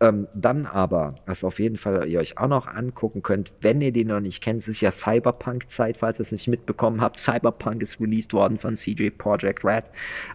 Ähm, 0.00 0.26
dann 0.34 0.66
aber, 0.66 1.14
was 1.26 1.44
auf 1.44 1.58
jeden 1.58 1.76
Fall 1.76 2.08
ihr 2.08 2.18
euch 2.18 2.38
auch 2.38 2.48
noch 2.48 2.66
angucken 2.66 3.22
könnt, 3.22 3.52
wenn 3.60 3.80
ihr 3.80 3.92
den 3.92 4.08
noch 4.08 4.20
nicht 4.20 4.42
kennt, 4.42 4.62
es 4.62 4.68
ist 4.68 4.80
ja 4.80 4.90
Cyberpunk-Zeit, 4.90 5.96
falls 5.98 6.18
ihr 6.20 6.22
es 6.22 6.32
nicht 6.32 6.48
mitbekommen 6.48 7.00
habt. 7.00 7.18
Cyberpunk 7.18 7.82
ist 7.82 8.00
released 8.00 8.32
worden 8.32 8.58
von 8.58 8.76
CJ 8.76 9.10
Project 9.10 9.64
Red. 9.64 9.84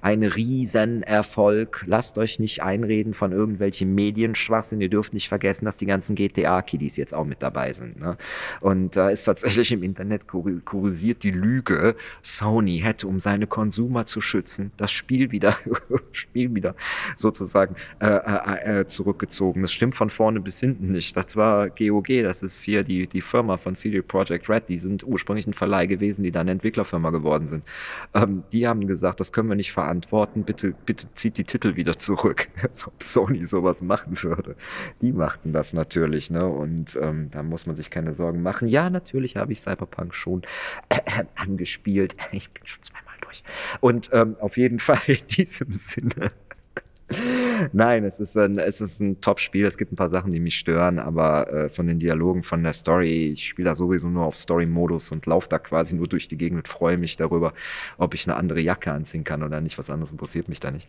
Ein 0.01 0.23
Riesenerfolg. 0.45 1.83
Lasst 1.87 2.17
euch 2.17 2.39
nicht 2.39 2.61
einreden 2.61 3.13
von 3.13 3.31
irgendwelchen 3.31 3.93
Medienschwachsinn. 3.95 4.81
Ihr 4.81 4.89
dürft 4.89 5.13
nicht 5.13 5.27
vergessen, 5.27 5.65
dass 5.65 5.77
die 5.77 5.85
ganzen 5.85 6.15
GTA-Kiddies 6.15 6.97
jetzt 6.97 7.13
auch 7.13 7.25
mit 7.25 7.41
dabei 7.41 7.73
sind. 7.73 7.99
Ne? 7.99 8.17
Und 8.61 8.95
da 8.95 9.09
äh, 9.09 9.13
ist 9.13 9.25
tatsächlich 9.25 9.71
im 9.71 9.83
Internet 9.83 10.27
kurisiert 10.27 11.23
die 11.23 11.31
Lüge, 11.31 11.95
Sony 12.21 12.79
hätte, 12.79 13.07
um 13.07 13.19
seine 13.19 13.47
Konsumer 13.47 14.05
zu 14.05 14.21
schützen, 14.21 14.71
das 14.77 14.91
Spiel 14.91 15.31
wieder, 15.31 15.57
Spiel 16.11 16.53
wieder 16.53 16.75
sozusagen 17.15 17.75
äh, 17.99 18.07
äh, 18.07 18.81
äh, 18.81 18.85
zurückgezogen. 18.85 19.61
Das 19.61 19.71
stimmt 19.71 19.95
von 19.95 20.09
vorne 20.09 20.39
bis 20.39 20.59
hinten 20.59 20.91
nicht. 20.91 21.15
Das 21.15 21.35
war 21.35 21.69
GOG, 21.69 22.07
das 22.23 22.43
ist 22.43 22.63
hier 22.63 22.83
die, 22.83 23.07
die 23.07 23.21
Firma 23.21 23.57
von 23.57 23.75
CD 23.75 24.01
Projekt 24.01 24.49
Red. 24.49 24.69
Die 24.69 24.77
sind 24.77 25.03
ursprünglich 25.03 25.47
ein 25.47 25.53
Verleih 25.53 25.85
gewesen, 25.85 26.23
die 26.23 26.31
dann 26.31 26.47
Entwicklerfirma 26.47 27.09
geworden 27.09 27.47
sind. 27.47 27.63
Ähm, 28.13 28.43
die 28.51 28.67
haben 28.67 28.87
gesagt, 28.87 29.19
das 29.19 29.31
können 29.31 29.49
wir 29.49 29.55
nicht 29.55 29.71
verantworten. 29.71 30.34
Bitte, 30.43 30.73
bitte 30.85 31.07
zieht 31.13 31.37
die 31.37 31.43
Titel 31.43 31.75
wieder 31.75 31.97
zurück. 31.97 32.49
Als 32.61 32.85
ob 32.87 33.01
Sony 33.01 33.45
sowas 33.45 33.81
machen 33.81 34.21
würde. 34.23 34.55
Die 35.01 35.11
machten 35.11 35.53
das 35.53 35.73
natürlich, 35.73 36.29
ne? 36.29 36.45
Und 36.45 36.97
ähm, 37.01 37.29
da 37.31 37.43
muss 37.43 37.65
man 37.65 37.75
sich 37.75 37.89
keine 37.89 38.13
Sorgen 38.13 38.41
machen. 38.41 38.67
Ja, 38.67 38.89
natürlich 38.89 39.37
habe 39.37 39.51
ich 39.51 39.61
Cyberpunk 39.61 40.13
schon 40.13 40.43
äh, 40.89 41.25
angespielt. 41.35 42.15
Ich 42.31 42.49
bin 42.49 42.65
schon 42.65 42.83
zweimal 42.83 43.15
durch. 43.21 43.43
Und 43.81 44.09
ähm, 44.13 44.35
auf 44.39 44.57
jeden 44.57 44.79
Fall 44.85 45.01
in 45.07 45.27
diesem 45.27 45.73
Sinne. 45.73 46.31
Nein, 47.73 48.03
es 48.03 48.19
ist 48.19 48.35
ein, 48.37 48.57
es 48.57 48.81
ist 48.81 48.99
ein 48.99 49.21
Top-Spiel. 49.21 49.65
Es 49.65 49.77
gibt 49.77 49.91
ein 49.91 49.95
paar 49.95 50.09
Sachen, 50.09 50.31
die 50.31 50.39
mich 50.39 50.57
stören, 50.57 50.99
aber 50.99 51.51
äh, 51.53 51.69
von 51.69 51.87
den 51.87 51.99
Dialogen, 51.99 52.43
von 52.43 52.63
der 52.63 52.73
Story, 52.73 53.31
ich 53.31 53.47
spiele 53.47 53.69
da 53.69 53.75
sowieso 53.75 54.09
nur 54.09 54.23
auf 54.25 54.37
Story-Modus 54.37 55.11
und 55.11 55.25
laufe 55.25 55.49
da 55.49 55.59
quasi 55.59 55.95
nur 55.95 56.07
durch 56.07 56.27
die 56.27 56.37
Gegend 56.37 56.57
und 56.59 56.67
freue 56.67 56.97
mich 56.97 57.15
darüber, 57.17 57.53
ob 57.97 58.13
ich 58.13 58.27
eine 58.27 58.37
andere 58.37 58.59
Jacke 58.59 58.91
anziehen 58.91 59.23
kann 59.23 59.43
oder 59.43 59.61
nicht. 59.61 59.77
Was 59.77 59.89
anderes 59.89 60.11
interessiert 60.11 60.49
mich 60.49 60.59
da 60.59 60.71
nicht. 60.71 60.87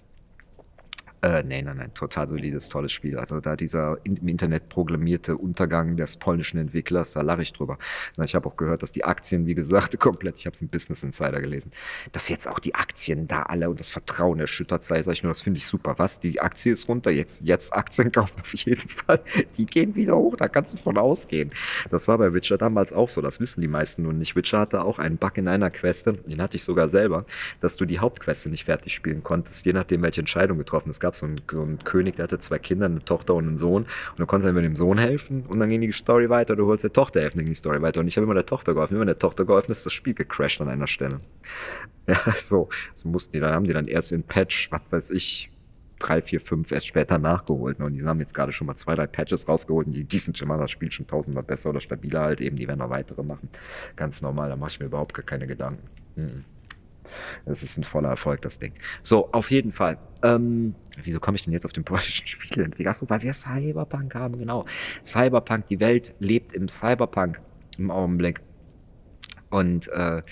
Äh, 1.23 1.43
nein, 1.45 1.65
nein, 1.65 1.79
nein, 1.79 1.95
total 1.95 2.29
solides, 2.29 2.69
tolles 2.69 2.93
Spiel. 2.93 3.19
Also 3.19 3.41
da 3.41 3.57
dieser 3.57 3.97
im 4.05 4.29
Internet 4.29 4.69
programmierte 4.69 5.37
Untergang 5.37 5.97
des 5.97 6.19
polnischen 6.19 6.59
Entwicklers, 6.59 7.13
da 7.13 7.23
lache 7.23 7.41
ich 7.41 7.55
drüber. 7.55 7.79
Ich 8.23 8.35
habe 8.35 8.47
auch 8.47 8.57
gehört, 8.57 8.83
dass 8.83 8.93
die 8.93 9.05
Aktien, 9.05 9.47
wie 9.47 9.55
gesagt, 9.55 9.99
komplett, 10.01 10.39
ich 10.39 10.47
habe 10.47 10.55
es 10.55 10.61
im 10.61 10.69
Business 10.69 11.03
Insider 11.03 11.41
gelesen, 11.41 11.73
dass 12.13 12.29
jetzt 12.29 12.47
auch 12.47 12.59
die 12.59 12.75
Aktien 12.75 13.29
da 13.29 13.45
alle 13.45 13.71
und 13.71 13.81
das 13.81 13.89
Vertrauen 13.89 14.41
erschüttert 14.41 14.85
sei, 14.85 15.03
sag 15.03 15.13
ich 15.15 15.23
nur, 15.23 15.31
das 15.31 15.41
finde 15.41 15.59
ich 15.59 15.67
super. 15.67 15.95
Was? 15.97 16.21
Die 16.21 16.41
Aktie 16.41 16.73
ist 16.73 16.87
runter, 16.87 17.11
jetzt, 17.11 17.41
jetzt 17.43 17.73
Aktien 17.73 18.13
kaufen 18.13 18.41
auf 18.41 18.53
jeden 18.53 18.89
Fall. 18.89 19.21
Die 19.57 19.65
gehen 19.65 19.95
wieder 19.95 20.17
hoch, 20.17 20.37
da 20.37 20.49
kannst 20.49 20.75
du 20.75 20.77
von 20.77 20.99
ausgehen. 20.99 21.51
Das 21.91 22.09
war 22.09 22.19
bei 22.19 22.35
Witcher 22.35 22.59
damals 22.59 22.93
auch 22.93 23.09
so, 23.09 23.23
das 23.23 23.41
wissen 23.41 23.63
die 23.63 23.69
meisten 23.69 24.03
nun 24.03 24.19
nicht. 24.19 24.37
Witcher 24.37 24.59
hatte 24.59 24.83
auch 24.83 24.99
einen 24.99 25.17
Bug 25.17 25.39
in 25.39 25.49
einer 25.49 25.71
Queste, 25.71 26.13
den 26.13 26.43
hatte 26.43 26.57
ich 26.57 26.65
sogar 26.65 26.91
selber, 26.91 27.25
dass 27.63 27.77
du 27.77 27.87
die 27.87 28.01
Hauptqueste 28.01 28.51
nicht 28.51 28.67
fertig 28.67 28.93
spielen 28.93 29.23
konntest, 29.23 29.65
je 29.65 29.73
nachdem, 29.73 30.03
welche 30.03 30.21
Entscheidung 30.21 30.59
getroffen 30.59 30.91
ist 30.91 31.01
gab 31.07 31.15
so 31.15 31.27
einen, 31.27 31.41
so 31.49 31.63
einen 31.63 31.79
König, 31.85 32.17
der 32.17 32.25
hatte 32.25 32.41
zwei 32.41 32.59
Kinder, 32.59 32.87
eine 32.87 32.99
Tochter 32.99 33.35
und 33.35 33.47
einen 33.47 33.59
Sohn. 33.59 33.85
Und 33.85 34.19
du 34.19 34.27
konntest 34.27 34.49
einfach 34.49 34.63
dem 34.63 34.75
Sohn 34.75 34.99
helfen 34.99 35.45
und 35.47 35.61
dann 35.61 35.69
ging 35.69 35.81
die 35.81 35.93
Story 35.93 36.29
weiter. 36.29 36.57
Du 36.57 36.67
holst 36.67 36.83
der 36.83 36.93
Tochter 36.93 37.21
helfen, 37.21 37.39
dann 37.39 37.45
ging 37.45 37.53
die 37.53 37.59
Story 37.59 37.81
weiter. 37.81 38.01
Und 38.01 38.09
ich 38.09 38.17
habe 38.17 38.25
immer 38.25 38.35
der 38.35 38.47
Tochter 38.47 38.75
geholfen. 38.75 38.97
Immer 38.97 39.07
der 39.07 39.19
Tochter 39.19 39.45
geholfen 39.45 39.71
ist 39.71 39.87
das 39.87 39.93
Spiel 39.93 40.15
gecrashed 40.15 40.61
an 40.61 40.69
einer 40.69 40.87
Stelle. 40.87 41.19
Ja, 42.09 42.21
so. 42.31 42.69
Das 42.93 43.05
mussten 43.05 43.33
die, 43.33 43.41
dann 43.41 43.53
haben 43.53 43.65
die 43.65 43.73
dann 43.73 43.89
erst 43.89 44.13
in 44.13 44.23
Patch, 44.23 44.71
was 44.71 44.81
weiß 44.91 45.11
ich, 45.11 45.51
drei, 45.99 46.23
vier, 46.23 46.41
fünf 46.41 46.71
erst 46.71 46.87
später 46.87 47.19
nachgeholt. 47.19 47.81
Ne? 47.81 47.87
Und 47.87 47.95
die 47.95 48.05
haben 48.05 48.21
jetzt 48.21 48.33
gerade 48.33 48.53
schon 48.53 48.69
mal 48.69 48.77
zwei, 48.77 48.95
drei 48.95 49.09
Patches 49.09 49.49
rausgeholt. 49.49 49.89
Und 49.89 49.93
die, 49.95 50.05
die 50.05 50.19
sind 50.19 50.39
schon 50.39 50.47
mal 50.47 50.57
das 50.57 50.71
Spiel 50.71 50.93
schon 50.93 51.09
tausendmal 51.09 51.43
besser 51.43 51.71
oder 51.71 51.81
stabiler 51.81 52.21
halt 52.21 52.41
eben. 52.41 52.55
Die 52.55 52.69
werden 52.69 52.79
noch 52.79 52.91
weitere 52.91 53.25
machen. 53.25 53.49
Ganz 53.97 54.23
normal, 54.23 54.51
da 54.51 54.55
mache 54.55 54.71
ich 54.71 54.79
mir 54.79 54.87
überhaupt 54.87 55.15
gar 55.15 55.25
keine 55.25 55.49
Gedanken. 55.49 55.83
Mhm. 56.15 56.45
Das 57.45 57.63
ist 57.63 57.77
ein 57.77 57.85
voller 57.85 58.11
Erfolg, 58.11 58.43
das 58.43 58.59
Ding. 58.59 58.73
So, 59.03 59.33
auf 59.33 59.51
jeden 59.51 59.73
Fall. 59.73 59.99
Ähm, 60.23 60.75
wieso 61.03 61.21
komme 61.21 61.37
ich 61.37 61.45
denn 61.45 61.53
jetzt 61.53 61.67
auf 61.67 61.73
den 61.73 61.85
polnischen 61.85 62.27
Spieleentwickler? 62.27 62.91
Achso, 62.91 63.09
weil 63.09 63.23
wir 63.23 63.33
Cyberpunk 63.33 64.15
haben, 64.15 64.39
genau. 64.39 64.67
Cyberpunk, 65.05 65.67
die 65.67 65.81
Welt 65.81 66.15
lebt 66.19 66.53
im 66.53 66.69
Cyberpunk 66.69 67.41
im 67.79 67.91
Augenblick. 67.91 68.41
Und 69.51 69.89
äh, 69.89 70.23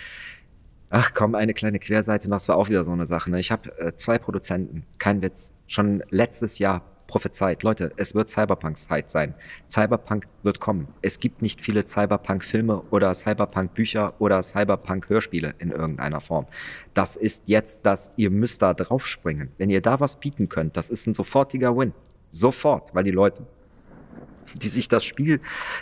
ach 0.90 1.12
komm, 1.14 1.34
eine 1.34 1.54
kleine 1.54 1.78
Querseite, 1.78 2.28
das 2.28 2.48
war 2.48 2.56
auch 2.56 2.68
wieder 2.68 2.84
so 2.84 2.92
eine 2.92 3.06
Sache. 3.06 3.30
Ne? 3.30 3.40
Ich 3.40 3.50
habe 3.50 3.76
äh, 3.78 3.94
zwei 3.96 4.18
Produzenten, 4.18 4.84
kein 4.98 5.22
Witz, 5.22 5.52
schon 5.66 6.02
letztes 6.10 6.58
Jahr 6.58 6.82
prophezeit, 7.06 7.62
Leute, 7.62 7.92
es 7.96 8.14
wird 8.14 8.28
Cyberpunk-Zeit 8.28 9.10
sein. 9.10 9.34
Cyberpunk 9.68 10.26
wird 10.42 10.60
kommen. 10.60 10.88
Es 11.02 11.20
gibt 11.20 11.42
nicht 11.42 11.60
viele 11.60 11.86
Cyberpunk-Filme 11.86 12.82
oder 12.90 13.12
Cyberpunk-Bücher 13.14 14.14
oder 14.18 14.42
Cyberpunk-Hörspiele 14.42 15.54
in 15.58 15.70
irgendeiner 15.70 16.20
Form. 16.20 16.46
Das 16.94 17.16
ist 17.16 17.44
jetzt 17.46 17.80
das, 17.84 18.12
ihr 18.16 18.30
müsst 18.30 18.62
da 18.62 18.74
draufspringen. 18.74 19.50
Wenn 19.58 19.70
ihr 19.70 19.80
da 19.80 20.00
was 20.00 20.16
bieten 20.18 20.48
könnt, 20.48 20.76
das 20.76 20.90
ist 20.90 21.06
ein 21.06 21.14
sofortiger 21.14 21.76
Win. 21.76 21.92
Sofort, 22.32 22.94
weil 22.94 23.04
die 23.04 23.12
Leute 23.12 23.46
die 24.62 24.68
sich 24.68 24.88
das 24.88 25.04
Spiel, 25.04 25.40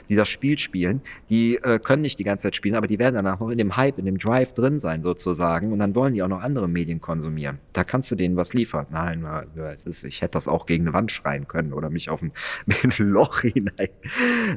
die 0.08 0.16
das 0.16 0.28
Spiel 0.28 0.58
spielen, 0.58 1.00
die 1.28 1.56
äh, 1.56 1.78
können 1.78 2.02
nicht 2.02 2.18
die 2.18 2.24
ganze 2.24 2.44
Zeit 2.44 2.56
spielen, 2.56 2.74
aber 2.74 2.86
die 2.86 2.98
werden 2.98 3.14
danach 3.14 3.40
noch 3.40 3.50
in 3.50 3.58
dem 3.58 3.76
Hype, 3.76 3.98
in 3.98 4.06
dem 4.06 4.18
Drive 4.18 4.54
drin 4.54 4.78
sein 4.78 5.02
sozusagen 5.02 5.72
und 5.72 5.78
dann 5.78 5.94
wollen 5.94 6.14
die 6.14 6.22
auch 6.22 6.28
noch 6.28 6.42
andere 6.42 6.68
Medien 6.68 7.00
konsumieren. 7.00 7.58
Da 7.72 7.84
kannst 7.84 8.10
du 8.10 8.16
denen 8.16 8.36
was 8.36 8.54
liefern. 8.54 8.86
Nein, 8.90 9.26
ich 9.84 10.22
hätte 10.22 10.32
das 10.32 10.48
auch 10.48 10.66
gegen 10.66 10.84
eine 10.84 10.94
Wand 10.94 11.12
schreien 11.12 11.48
können 11.48 11.72
oder 11.72 11.90
mich 11.90 12.10
auf 12.10 12.22
ein, 12.22 12.32
ein 12.82 13.08
Loch 13.08 13.40
hinein, 13.40 13.88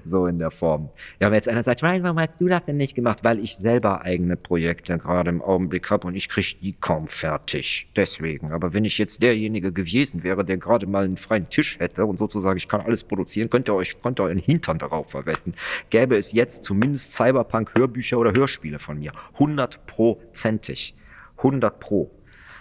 so 0.04 0.26
in 0.26 0.40
der 0.40 0.52
Form. 0.52 0.90
Ja, 1.20 1.28
wenn 1.28 1.36
jetzt 1.36 1.50
einer 1.50 1.64
sagt, 1.64 1.84
Ryan, 1.84 2.04
warum 2.04 2.20
hast 2.20 2.40
du 2.40 2.48
das 2.48 2.66
denn 2.66 2.78
nicht 2.78 2.96
gemacht? 2.96 3.24
Weil 3.24 3.40
ich 3.40 3.56
selber 3.56 4.02
eigene 4.04 4.36
Projekte 4.36 4.98
gerade 4.98 5.30
im 5.30 5.42
Augenblick 5.42 5.90
habe 5.90 6.08
und 6.08 6.16
ich 6.16 6.30
kriege 6.30 6.56
die 6.62 6.74
kaum 6.74 7.08
fertig. 7.08 7.88
Deswegen. 7.96 8.52
Aber 8.52 8.74
wenn 8.74 8.86
ich 8.86 8.98
jetzt 8.98 9.22
derjenige 9.22 9.72
gewesen 9.72 10.24
wäre, 10.24 10.44
der 10.44 10.58
gerade 10.58 10.88
mal 10.88 11.04
einen 11.04 11.18
freien 11.18 11.50
Tisch 11.50 11.80
hätte 11.80 12.06
und 12.06 12.18
sozusagen, 12.18 12.58
ich 12.58 12.68
kann 12.68 12.82
alles 12.82 13.04
produzieren, 13.04 13.50
könnt 13.50 13.70
ihr 13.70 13.76
euch 13.76 13.95
könnt 14.02 14.20
ihr 14.20 14.24
euren 14.24 14.38
Hintern 14.38 14.80
darauf 14.80 15.12
verwetten. 15.12 15.56
Gäbe 15.90 16.18
es 16.18 16.32
jetzt 16.32 16.64
zumindest 16.64 17.14
Cyberpunk-Hörbücher 17.14 18.18
oder 18.18 18.34
Hörspiele 18.34 18.80
von 18.80 19.00
mir. 19.00 19.12
Hundertprozentig. 19.38 20.96
100 21.38 21.80
pro. 21.80 22.12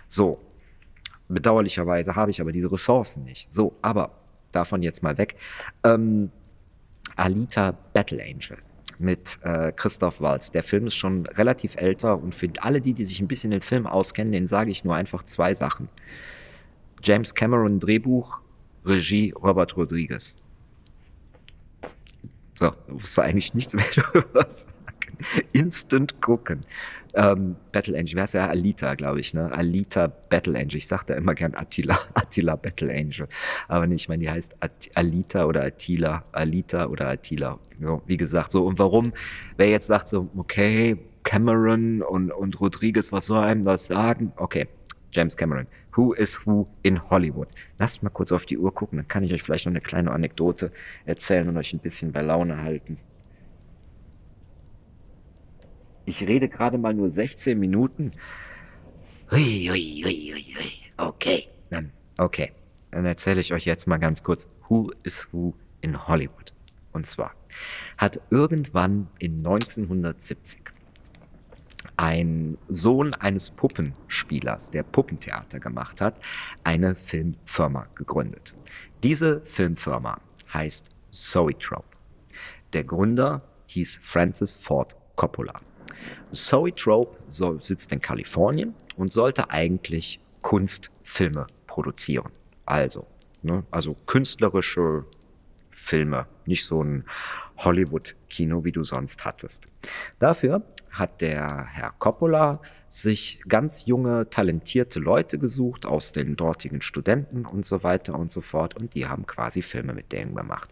So. 0.08 0.40
Bedauerlicherweise 1.28 2.16
habe 2.16 2.30
ich 2.30 2.40
aber 2.40 2.52
diese 2.52 2.70
Ressourcen 2.70 3.24
nicht. 3.24 3.48
So, 3.52 3.76
aber 3.82 4.10
davon 4.52 4.82
jetzt 4.82 5.02
mal 5.02 5.16
weg. 5.18 5.36
Ähm, 5.82 6.30
Alita 7.16 7.72
Battle 7.92 8.22
Angel 8.22 8.58
mit 8.98 9.38
äh, 9.42 9.72
Christoph 9.72 10.20
Waltz. 10.20 10.50
Der 10.52 10.62
Film 10.62 10.86
ist 10.86 10.94
schon 10.94 11.26
relativ 11.26 11.76
älter 11.76 12.20
und 12.20 12.34
für 12.34 12.48
alle 12.60 12.80
die, 12.80 12.94
die 12.94 13.04
sich 13.04 13.20
ein 13.20 13.28
bisschen 13.28 13.50
den 13.50 13.60
Film 13.60 13.86
auskennen, 13.86 14.32
denen 14.32 14.48
sage 14.48 14.70
ich 14.70 14.84
nur 14.84 14.94
einfach 14.94 15.24
zwei 15.24 15.54
Sachen. 15.54 15.88
James 17.02 17.34
Cameron 17.34 17.80
Drehbuch, 17.80 18.40
Regie 18.84 19.32
Robert 19.32 19.76
Rodriguez. 19.76 20.36
So, 22.54 22.72
musst 22.88 23.16
du 23.16 23.22
eigentlich 23.22 23.54
nichts 23.54 23.74
mehr 23.74 23.86
darüber 23.94 24.48
sagen. 24.48 24.72
Instant 25.52 26.20
gucken. 26.20 26.60
Ähm, 27.14 27.54
Battle 27.70 27.96
Angel, 27.96 28.16
wer 28.16 28.22
heißt 28.22 28.34
ja 28.34 28.48
Alita, 28.48 28.94
glaube 28.96 29.20
ich, 29.20 29.34
ne? 29.34 29.52
Alita 29.54 30.08
Battle 30.08 30.58
Angel. 30.58 30.76
Ich 30.76 30.88
sage 30.88 31.04
da 31.06 31.14
immer 31.14 31.34
gern 31.34 31.54
Attila, 31.54 32.00
Attila 32.14 32.56
Battle 32.56 32.92
Angel. 32.92 33.28
Aber 33.68 33.86
nicht, 33.86 34.02
ich 34.02 34.08
meine, 34.08 34.22
die 34.22 34.30
heißt 34.30 34.56
At 34.60 34.90
Alita 34.94 35.44
oder 35.44 35.64
Attila, 35.64 36.24
Alita 36.32 36.86
oder 36.86 37.08
Attila. 37.08 37.58
So, 37.80 38.02
wie 38.06 38.16
gesagt, 38.16 38.50
so. 38.50 38.66
Und 38.66 38.78
warum, 38.80 39.12
wer 39.56 39.68
jetzt 39.70 39.86
sagt 39.86 40.08
so, 40.08 40.28
okay, 40.36 40.96
Cameron 41.22 42.02
und, 42.02 42.32
und 42.32 42.60
Rodriguez, 42.60 43.12
was 43.12 43.26
soll 43.26 43.42
einem 43.44 43.64
das 43.64 43.86
sagen? 43.86 44.32
Okay, 44.36 44.66
James 45.12 45.36
Cameron. 45.36 45.66
Who 45.96 46.12
is 46.12 46.44
Who 46.44 46.68
in 46.82 47.08
Hollywood. 47.10 47.48
Lasst 47.78 48.02
mal 48.02 48.10
kurz 48.10 48.32
auf 48.32 48.46
die 48.46 48.58
Uhr 48.58 48.74
gucken, 48.74 48.98
dann 48.98 49.08
kann 49.08 49.22
ich 49.22 49.32
euch 49.32 49.42
vielleicht 49.42 49.66
noch 49.66 49.72
eine 49.72 49.80
kleine 49.80 50.10
Anekdote 50.10 50.72
erzählen 51.04 51.48
und 51.48 51.56
euch 51.56 51.72
ein 51.72 51.78
bisschen 51.78 52.12
bei 52.12 52.22
Laune 52.22 52.62
halten. 52.62 52.98
Ich 56.04 56.26
rede 56.26 56.48
gerade 56.48 56.78
mal 56.78 56.94
nur 56.94 57.08
16 57.08 57.58
Minuten. 57.58 58.12
Okay, 60.96 61.48
dann, 61.70 61.92
okay. 62.18 62.52
Dann 62.90 63.06
erzähle 63.06 63.40
ich 63.40 63.52
euch 63.52 63.64
jetzt 63.64 63.86
mal 63.86 63.96
ganz 63.96 64.22
kurz, 64.22 64.46
Who 64.68 64.92
is 65.02 65.26
Who 65.32 65.54
in 65.80 66.06
Hollywood. 66.06 66.52
Und 66.92 67.06
zwar 67.06 67.34
hat 67.96 68.20
irgendwann 68.30 69.08
in 69.18 69.38
1970 69.38 70.63
ein 71.96 72.58
Sohn 72.68 73.14
eines 73.14 73.50
Puppenspielers, 73.50 74.70
der 74.70 74.82
Puppentheater 74.82 75.60
gemacht 75.60 76.00
hat, 76.00 76.16
eine 76.64 76.94
Filmfirma 76.94 77.86
gegründet. 77.94 78.54
Diese 79.02 79.40
Filmfirma 79.42 80.20
heißt 80.52 80.88
Zoetrope. 81.10 81.86
Der 82.72 82.84
Gründer 82.84 83.42
hieß 83.68 84.00
Francis 84.02 84.56
Ford 84.56 84.94
Coppola. 85.16 85.60
Zoetrope 86.32 87.16
sitzt 87.28 87.92
in 87.92 88.00
Kalifornien 88.00 88.74
und 88.96 89.12
sollte 89.12 89.50
eigentlich 89.50 90.20
Kunstfilme 90.42 91.46
produzieren. 91.66 92.30
Also, 92.66 93.06
ne, 93.42 93.64
also 93.70 93.94
künstlerische 94.06 95.04
Filme, 95.70 96.26
nicht 96.46 96.66
so 96.66 96.82
ein 96.82 97.04
Hollywood-Kino, 97.58 98.64
wie 98.64 98.72
du 98.72 98.84
sonst 98.84 99.24
hattest. 99.24 99.64
Dafür 100.18 100.62
hat 100.94 101.20
der 101.20 101.66
Herr 101.66 101.92
Coppola 101.98 102.60
sich 102.88 103.42
ganz 103.48 103.86
junge, 103.86 104.30
talentierte 104.30 105.00
Leute 105.00 105.38
gesucht 105.38 105.84
aus 105.84 106.12
den 106.12 106.36
dortigen 106.36 106.80
Studenten 106.80 107.44
und 107.44 107.66
so 107.66 107.82
weiter 107.82 108.16
und 108.16 108.30
so 108.30 108.40
fort 108.40 108.80
und 108.80 108.94
die 108.94 109.06
haben 109.06 109.26
quasi 109.26 109.62
Filme 109.62 109.92
mit 109.92 110.12
denen 110.12 110.34
gemacht. 110.34 110.70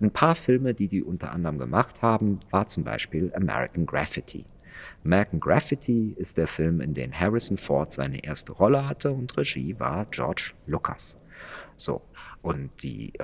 Ein 0.00 0.12
paar 0.12 0.36
Filme, 0.36 0.74
die 0.74 0.86
die 0.86 1.02
unter 1.02 1.32
anderem 1.32 1.58
gemacht 1.58 2.02
haben, 2.02 2.38
war 2.50 2.66
zum 2.66 2.84
Beispiel 2.84 3.32
American 3.34 3.86
Graffiti. 3.86 4.44
American 5.04 5.40
Graffiti 5.40 6.14
ist 6.16 6.36
der 6.36 6.46
Film, 6.46 6.80
in 6.80 6.94
dem 6.94 7.12
Harrison 7.12 7.58
Ford 7.58 7.92
seine 7.92 8.24
erste 8.24 8.52
Rolle 8.52 8.88
hatte 8.88 9.10
und 9.10 9.36
Regie 9.36 9.78
war 9.78 10.06
George 10.06 10.52
Lucas. 10.66 11.16
So, 11.76 12.02
und 12.44 12.70
die 12.82 13.14
äh, 13.14 13.22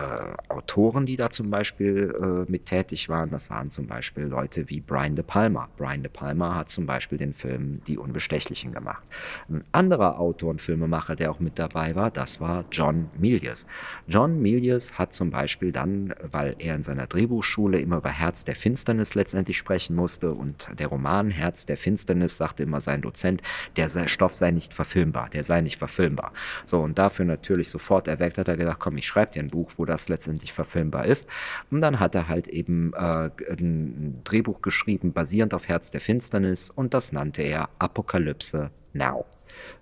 Autoren, 0.49 1.05
die 1.05 1.17
da 1.17 1.29
zum 1.29 1.51
Beispiel 1.51 2.15
äh, 2.19 2.51
mit 2.51 2.65
tätig 2.65 3.11
waren, 3.11 3.29
das 3.29 3.51
waren 3.51 3.71
zum 3.71 3.87
Beispiel 3.87 4.25
Leute 4.25 4.71
wie 4.71 4.81
Brian 4.81 5.15
De 5.15 5.23
Palma. 5.23 5.69
Brian 5.77 6.03
De 6.03 6.11
Palma 6.11 6.55
hat 6.55 6.71
zum 6.71 6.87
Beispiel 6.87 7.19
den 7.19 7.35
Film 7.35 7.83
Die 7.87 7.99
Unbestechlichen 7.99 8.73
gemacht. 8.73 9.03
Ein 9.51 9.63
anderer 9.73 10.19
Autor 10.19 10.53
und 10.53 10.63
Filmemacher, 10.63 11.17
der 11.17 11.31
auch 11.33 11.39
mit 11.39 11.59
dabei 11.59 11.95
war, 11.95 12.11
das 12.11 12.41
war 12.41 12.65
John 12.73 13.11
Milius. 13.19 13.67
John 14.09 14.41
Milius 14.41 14.99
hat 14.99 15.13
zum 15.13 15.31
Beispiel 15.31 15.71
dann, 15.71 16.15
weil 16.23 16.57
er 16.59 16.75
in 16.75 16.83
seiner 16.83 17.07
Drehbuchschule 17.07 17.79
immer 17.79 17.99
über 17.99 18.09
Herz 18.09 18.47
der 18.47 18.57
Finsternis 18.57 19.15
letztendlich 19.15 19.59
sprechen 19.59 19.97
musste 19.97 20.33
und 20.33 20.67
der 20.79 20.87
Roman 20.87 21.31
Herz 21.31 21.67
der 21.67 21.77
Finsternis 21.77 22.39
sagte 22.39 22.63
immer 22.63 22.81
sein 22.81 23.03
Dozent, 23.03 23.43
der 23.77 23.91
Stoff 24.09 24.35
sei 24.35 24.51
nicht 24.51 24.73
verfilmbar, 24.73 25.29
der 25.29 25.45
sei 25.45 25.61
nicht 25.61 25.79
verfilmbar. 25.79 26.33
So, 26.65 26.81
und 26.81 26.99
dafür 26.99 27.27
natürlich 27.27 27.69
sofort 27.69 28.09
erweckt 28.09 28.39
hat 28.39 28.49
er 28.49 28.57
gesagt, 28.57 28.81
komm, 28.81 28.97
ich 28.97 29.10
schreibt 29.11 29.37
ja 29.37 29.43
ein 29.43 29.49
Buch, 29.49 29.73
wo 29.77 29.85
das 29.85 30.09
letztendlich 30.09 30.53
verfilmbar 30.53 31.05
ist. 31.05 31.29
Und 31.71 31.81
dann 31.81 31.99
hat 31.99 32.15
er 32.15 32.29
halt 32.29 32.47
eben 32.47 32.93
äh, 32.95 33.31
ein 33.51 34.21
Drehbuch 34.25 34.63
geschrieben, 34.63 35.13
basierend 35.13 35.53
auf 35.53 35.69
Herz 35.69 35.91
der 35.91 36.01
Finsternis, 36.01 36.71
und 36.71 36.95
das 36.95 37.13
nannte 37.13 37.43
er 37.43 37.69
Apokalypse 37.79 38.71
Now. 38.93 39.27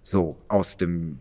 So, 0.02 0.36
aus 0.48 0.76
dem, 0.76 1.20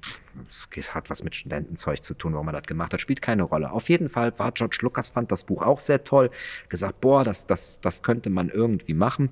es 0.50 0.70
hat 0.94 1.10
was 1.10 1.24
mit 1.24 1.36
Studentenzeug 1.36 2.04
zu 2.04 2.14
tun, 2.14 2.34
warum 2.34 2.46
man 2.46 2.56
das 2.56 2.64
gemacht 2.64 2.94
hat, 2.94 3.02
spielt 3.02 3.22
keine 3.22 3.44
Rolle. 3.44 3.72
Auf 3.72 3.90
jeden 3.90 4.10
Fall 4.10 4.38
war 4.40 4.52
George 4.54 4.80
Lucas, 4.82 5.10
fand 5.10 5.32
das 5.32 5.44
Buch 5.44 5.62
auch 5.62 5.82
sehr 5.82 6.04
toll, 6.04 6.30
gesagt, 6.70 7.02
boah, 7.02 7.24
das, 7.24 7.46
das, 7.46 7.80
das 7.82 8.02
könnte 8.02 8.30
man 8.30 8.50
irgendwie 8.50 8.94
machen. 8.94 9.30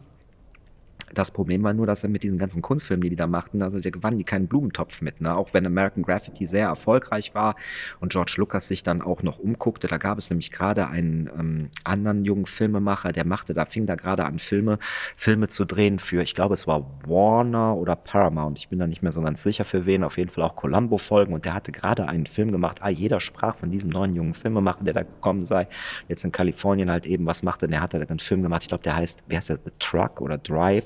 Das 1.14 1.32
Problem 1.32 1.64
war 1.64 1.74
nur, 1.74 1.86
dass 1.86 2.04
er 2.04 2.10
mit 2.10 2.24
diesen 2.24 2.38
ganzen 2.38 2.62
Kunstfilmen, 2.62 3.02
die 3.02 3.10
die 3.10 3.16
da 3.16 3.28
machten, 3.28 3.62
also 3.62 3.80
da 3.80 3.90
gewannen 3.90 4.18
die 4.18 4.24
keinen 4.24 4.48
Blumentopf 4.48 5.02
mit. 5.02 5.22
Ne? 5.22 5.36
Auch 5.36 5.54
wenn 5.54 5.66
American 5.66 6.04
Graffiti 6.04 6.46
sehr 6.46 6.68
erfolgreich 6.68 7.34
war 7.34 7.56
und 8.00 8.12
George 8.12 8.36
Lucas 8.38 8.68
sich 8.68 8.84
dann 8.84 9.02
auch 9.02 9.24
noch 9.24 9.40
umguckte, 9.40 9.88
da 9.88 9.98
gab 9.98 10.18
es 10.18 10.30
nämlich 10.30 10.52
gerade 10.52 10.88
einen 10.88 11.30
ähm, 11.40 11.70
anderen 11.84 12.26
jungen 12.26 12.48
Filmemacher, 12.48 13.14
der 13.14 13.26
machte, 13.26 13.54
da 13.54 13.66
fing 13.66 13.86
da 13.86 13.96
gerade 13.96 14.26
an, 14.26 14.40
Filme, 14.40 14.78
Filme 15.16 15.48
zu 15.48 15.64
drehen 15.64 16.00
für, 16.00 16.22
ich 16.22 16.34
glaube, 16.34 16.56
es 16.56 16.68
war 16.68 16.86
Warner 17.08 17.76
oder 17.76 17.96
Paramount. 17.96 18.58
Ich 18.58 18.70
bin 18.70 18.80
da 18.80 18.88
nicht 18.88 19.02
mehr 19.02 19.12
so 19.12 19.22
ganz 19.22 19.42
sicher 19.44 19.64
für 19.64 19.86
wen, 19.86 20.04
auf 20.04 20.18
jeden 20.18 20.32
Fall 20.32 20.44
auch 20.44 20.56
Columbo-Folgen 20.56 21.34
und 21.34 21.46
der 21.46 21.54
hatte 21.54 21.72
gerade 21.72 22.08
einen 22.08 22.26
Film 22.26 22.52
gemacht. 22.52 22.80
Ah, 22.82 22.90
jeder 22.90 23.20
sprach 23.20 23.56
von 23.56 23.72
diesem 23.72 23.90
neuen 23.90 24.16
jungen 24.16 24.34
Filmemacher, 24.34 24.84
der 24.84 24.94
da 24.94 25.04
gekommen 25.04 25.46
sei. 25.46 25.68
Jetzt 26.10 26.26
in 26.26 26.32
Kalifornien 26.32 26.90
halt 26.92 27.06
eben, 27.06 27.26
was 27.26 27.44
machte 27.44 27.68
der? 27.68 27.82
hat 27.82 27.94
da 27.94 28.00
einen 28.00 28.20
Film 28.20 28.42
gemacht, 28.42 28.64
ich 28.64 28.70
glaube, 28.70 28.84
der 28.84 28.96
heißt, 28.96 29.24
wie 29.28 29.38
heißt 29.38 29.50
der, 29.50 29.60
The 29.64 29.72
Truck 29.80 30.20
oder 30.20 30.38
Drive 30.38 30.85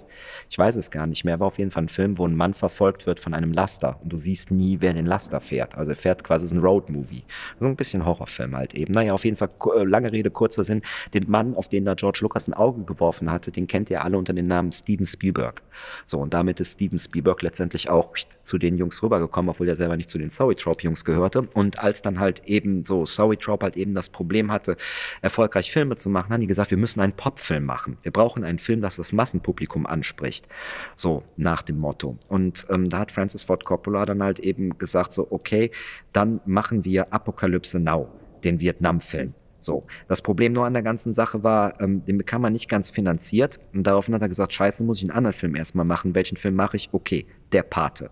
ich 0.49 0.57
weiß 0.57 0.75
es 0.75 0.91
gar 0.91 1.07
nicht 1.07 1.25
mehr, 1.25 1.39
war 1.39 1.47
auf 1.47 1.57
jeden 1.57 1.71
Fall 1.71 1.83
ein 1.83 1.89
Film, 1.89 2.17
wo 2.17 2.27
ein 2.27 2.35
Mann 2.35 2.53
verfolgt 2.53 3.05
wird 3.07 3.19
von 3.19 3.33
einem 3.33 3.51
Laster 3.51 3.99
und 4.03 4.13
du 4.13 4.17
siehst 4.17 4.51
nie, 4.51 4.77
wer 4.79 4.93
den 4.93 5.05
Laster 5.05 5.41
fährt. 5.41 5.75
Also 5.75 5.91
er 5.91 5.95
fährt 5.95 6.23
quasi 6.23 6.47
so 6.47 6.55
ein 6.55 6.61
Roadmovie. 6.61 7.23
So 7.59 7.65
ein 7.65 7.75
bisschen 7.75 8.05
Horrorfilm 8.05 8.55
halt 8.55 8.73
eben. 8.75 8.93
Naja, 8.93 9.13
auf 9.13 9.25
jeden 9.25 9.37
Fall, 9.37 9.49
äh, 9.75 9.83
lange 9.83 10.11
Rede, 10.11 10.29
kurzer 10.31 10.63
Sinn. 10.63 10.81
Den 11.13 11.29
Mann, 11.29 11.55
auf 11.55 11.69
den 11.69 11.85
da 11.85 11.93
George 11.95 12.19
Lucas 12.21 12.47
ein 12.47 12.53
Auge 12.53 12.83
geworfen 12.83 13.31
hatte, 13.31 13.51
den 13.51 13.67
kennt 13.67 13.89
ihr 13.89 14.03
alle 14.03 14.17
unter 14.17 14.33
dem 14.33 14.47
Namen 14.47 14.71
Steven 14.71 15.05
Spielberg. 15.05 15.61
So, 16.05 16.19
und 16.19 16.33
damit 16.33 16.59
ist 16.59 16.73
Steven 16.73 16.99
Spielberg 16.99 17.41
letztendlich 17.41 17.89
auch 17.89 18.13
zu 18.43 18.57
den 18.57 18.77
Jungs 18.77 19.01
rübergekommen, 19.01 19.49
obwohl 19.49 19.69
er 19.69 19.75
selber 19.75 19.97
nicht 19.97 20.09
zu 20.09 20.17
den 20.17 20.29
Zoetrope-Jungs 20.29 21.05
gehörte. 21.05 21.41
Und 21.53 21.79
als 21.79 22.01
dann 22.01 22.19
halt 22.19 22.43
eben 22.45 22.85
so 22.85 23.05
Zoetrope 23.05 23.63
halt 23.63 23.77
eben 23.77 23.93
das 23.93 24.09
Problem 24.09 24.51
hatte, 24.51 24.77
erfolgreich 25.21 25.71
Filme 25.71 25.95
zu 25.95 26.09
machen, 26.09 26.33
haben 26.33 26.41
die 26.41 26.47
gesagt, 26.47 26.71
wir 26.71 26.77
müssen 26.77 26.99
einen 26.99 27.13
Popfilm 27.13 27.65
machen. 27.65 27.97
Wir 28.03 28.11
brauchen 28.11 28.43
einen 28.43 28.59
Film, 28.59 28.81
das 28.81 28.97
das 28.97 29.11
Massenpublikum 29.13 29.85
anspricht. 29.89 30.47
So, 30.95 31.23
nach 31.37 31.61
dem 31.61 31.79
Motto. 31.79 32.17
Und 32.27 32.65
ähm, 32.69 32.89
da 32.89 32.99
hat 32.99 33.11
Francis 33.11 33.43
Ford 33.43 33.65
Coppola 33.65 34.05
dann 34.05 34.23
halt 34.23 34.39
eben 34.39 34.77
gesagt, 34.77 35.13
so, 35.13 35.27
okay, 35.29 35.71
dann 36.13 36.41
machen 36.45 36.85
wir 36.85 37.13
Apokalypse 37.13 37.79
Now, 37.79 38.07
den 38.43 38.59
Vietnam-Film. 38.59 39.33
So, 39.59 39.85
das 40.07 40.21
Problem 40.21 40.53
nur 40.53 40.65
an 40.65 40.73
der 40.73 40.83
ganzen 40.83 41.13
Sache 41.13 41.43
war, 41.43 41.79
ähm, 41.81 42.01
den 42.05 42.17
bekam 42.17 42.41
man 42.41 42.53
nicht 42.53 42.69
ganz 42.69 42.89
finanziert. 42.89 43.59
Und 43.73 43.83
daraufhin 43.83 44.15
hat 44.15 44.21
er 44.21 44.29
gesagt, 44.29 44.53
scheiße, 44.53 44.83
muss 44.83 44.99
ich 44.99 45.03
einen 45.03 45.17
anderen 45.17 45.35
Film 45.35 45.55
erstmal 45.55 45.85
machen. 45.85 46.15
Welchen 46.15 46.37
Film 46.37 46.55
mache 46.55 46.77
ich? 46.77 46.89
Okay, 46.93 47.25
Der 47.51 47.63
Pate. 47.63 48.09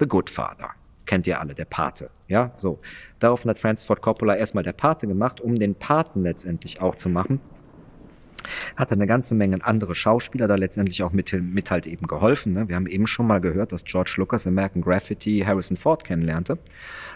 The 0.00 0.06
Good 0.06 0.30
Father. 0.30 0.70
kennt 1.04 1.26
ihr 1.26 1.38
alle, 1.40 1.54
der 1.54 1.66
Pate. 1.66 2.10
Ja, 2.28 2.52
so. 2.56 2.80
Daraufhin 3.20 3.50
hat 3.50 3.60
Francis 3.60 3.86
Ford 3.86 4.02
Coppola 4.02 4.36
erstmal 4.36 4.64
der 4.64 4.72
Pate 4.72 5.06
gemacht, 5.06 5.40
um 5.40 5.56
den 5.56 5.74
Paten 5.74 6.22
letztendlich 6.22 6.80
auch 6.80 6.96
zu 6.96 7.08
machen 7.08 7.40
hat 8.76 8.92
eine 8.92 9.06
ganze 9.06 9.34
Menge 9.34 9.64
andere 9.64 9.94
Schauspieler 9.94 10.48
da 10.48 10.54
letztendlich 10.54 11.02
auch 11.02 11.12
mit, 11.12 11.32
mit 11.32 11.70
halt 11.70 11.86
eben 11.86 12.06
geholfen. 12.06 12.52
Ne? 12.52 12.68
Wir 12.68 12.76
haben 12.76 12.86
eben 12.86 13.06
schon 13.06 13.26
mal 13.26 13.40
gehört, 13.40 13.72
dass 13.72 13.84
George 13.84 14.14
Lucas 14.16 14.46
American 14.46 14.82
Graffiti 14.82 15.42
Harrison 15.46 15.76
Ford 15.76 16.04
kennenlernte. 16.04 16.58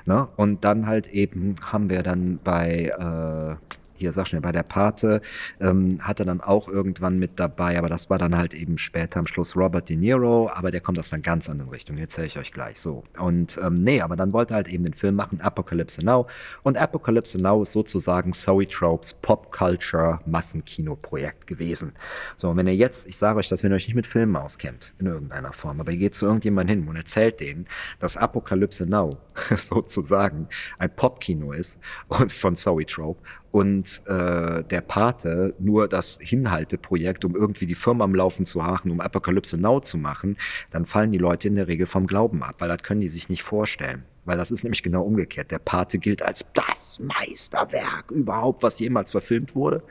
Ne? 0.06 0.28
Und 0.36 0.64
dann 0.64 0.86
halt 0.86 1.08
eben 1.08 1.56
haben 1.64 1.90
wir 1.90 2.02
dann 2.02 2.38
bei 2.42 2.90
äh, 2.98 3.74
hier 4.00 4.12
sag 4.12 4.26
schnell, 4.26 4.40
bei 4.40 4.52
der 4.52 4.62
Pate 4.62 5.20
ähm, 5.60 5.98
hat 6.02 6.20
er 6.20 6.26
dann 6.26 6.40
auch 6.40 6.68
irgendwann 6.68 7.18
mit 7.18 7.38
dabei, 7.38 7.78
aber 7.78 7.88
das 7.88 8.10
war 8.10 8.18
dann 8.18 8.36
halt 8.36 8.54
eben 8.54 8.78
später 8.78 9.18
am 9.18 9.26
Schluss 9.26 9.56
Robert 9.56 9.88
De 9.88 9.96
Niro, 9.96 10.50
aber 10.52 10.70
der 10.70 10.80
kommt 10.80 10.98
aus 10.98 11.12
einer 11.12 11.22
ganz 11.22 11.48
anderen 11.48 11.70
Richtung, 11.70 11.98
erzähle 11.98 12.26
ich 12.26 12.38
euch 12.38 12.52
gleich 12.52 12.80
so. 12.80 13.04
Und 13.18 13.58
ähm, 13.62 13.74
nee, 13.74 14.00
aber 14.00 14.16
dann 14.16 14.32
wollte 14.32 14.54
er 14.54 14.56
halt 14.56 14.68
eben 14.68 14.84
den 14.84 14.94
Film 14.94 15.14
machen, 15.14 15.40
Apocalypse 15.40 16.04
Now. 16.04 16.26
Und 16.62 16.76
Apocalypse 16.76 17.38
Now 17.38 17.62
ist 17.62 17.72
sozusagen 17.72 18.32
Zoe 18.32 18.66
Tropes 18.66 19.14
Pop 19.14 19.52
Culture 19.52 20.20
Massenkino-Projekt 20.26 21.46
gewesen. 21.46 21.92
So, 22.36 22.50
und 22.50 22.56
wenn 22.56 22.66
ihr 22.66 22.76
jetzt, 22.76 23.06
ich 23.06 23.18
sage 23.18 23.38
euch 23.38 23.48
das, 23.48 23.62
wenn 23.62 23.72
ihr 23.72 23.76
euch 23.76 23.86
nicht 23.86 23.96
mit 23.96 24.06
Filmen 24.06 24.36
auskennt, 24.36 24.92
in 24.98 25.06
irgendeiner 25.06 25.52
Form, 25.52 25.80
aber 25.80 25.92
ihr 25.92 25.98
geht 25.98 26.14
zu 26.14 26.26
irgendjemandem 26.26 26.80
hin 26.80 26.88
und 26.88 26.96
erzählt 26.96 27.40
denen, 27.40 27.66
dass 27.98 28.16
Apocalypse 28.16 28.86
Now 28.86 29.10
sozusagen 29.56 30.48
ein 30.78 30.94
Popkino 30.94 31.52
ist 31.52 31.78
und 32.08 32.32
von 32.32 32.56
Zoe 32.56 32.86
Trope 32.86 33.20
und 33.52 34.02
äh, 34.06 34.62
der 34.62 34.80
Pate 34.80 35.54
nur 35.58 35.88
das 35.88 36.18
Hinhalteprojekt, 36.20 37.24
um 37.24 37.34
irgendwie 37.34 37.66
die 37.66 37.74
Firma 37.74 38.04
am 38.04 38.14
Laufen 38.14 38.46
zu 38.46 38.64
haben, 38.64 38.90
um 38.90 39.00
Apokalypse 39.00 39.58
Now 39.58 39.80
zu 39.80 39.98
machen, 39.98 40.36
dann 40.70 40.86
fallen 40.86 41.10
die 41.10 41.18
Leute 41.18 41.48
in 41.48 41.56
der 41.56 41.66
Regel 41.66 41.86
vom 41.86 42.06
Glauben 42.06 42.42
ab, 42.42 42.56
weil 42.58 42.68
das 42.68 42.82
können 42.82 43.00
die 43.00 43.08
sich 43.08 43.28
nicht 43.28 43.42
vorstellen. 43.42 44.04
Weil 44.24 44.36
das 44.36 44.50
ist 44.50 44.62
nämlich 44.62 44.82
genau 44.82 45.02
umgekehrt. 45.02 45.50
Der 45.50 45.58
Pate 45.58 45.98
gilt 45.98 46.22
als 46.22 46.44
das 46.54 47.00
Meisterwerk 47.00 48.10
überhaupt, 48.10 48.62
was 48.62 48.78
jemals 48.78 49.10
verfilmt 49.10 49.56
wurde. 49.56 49.82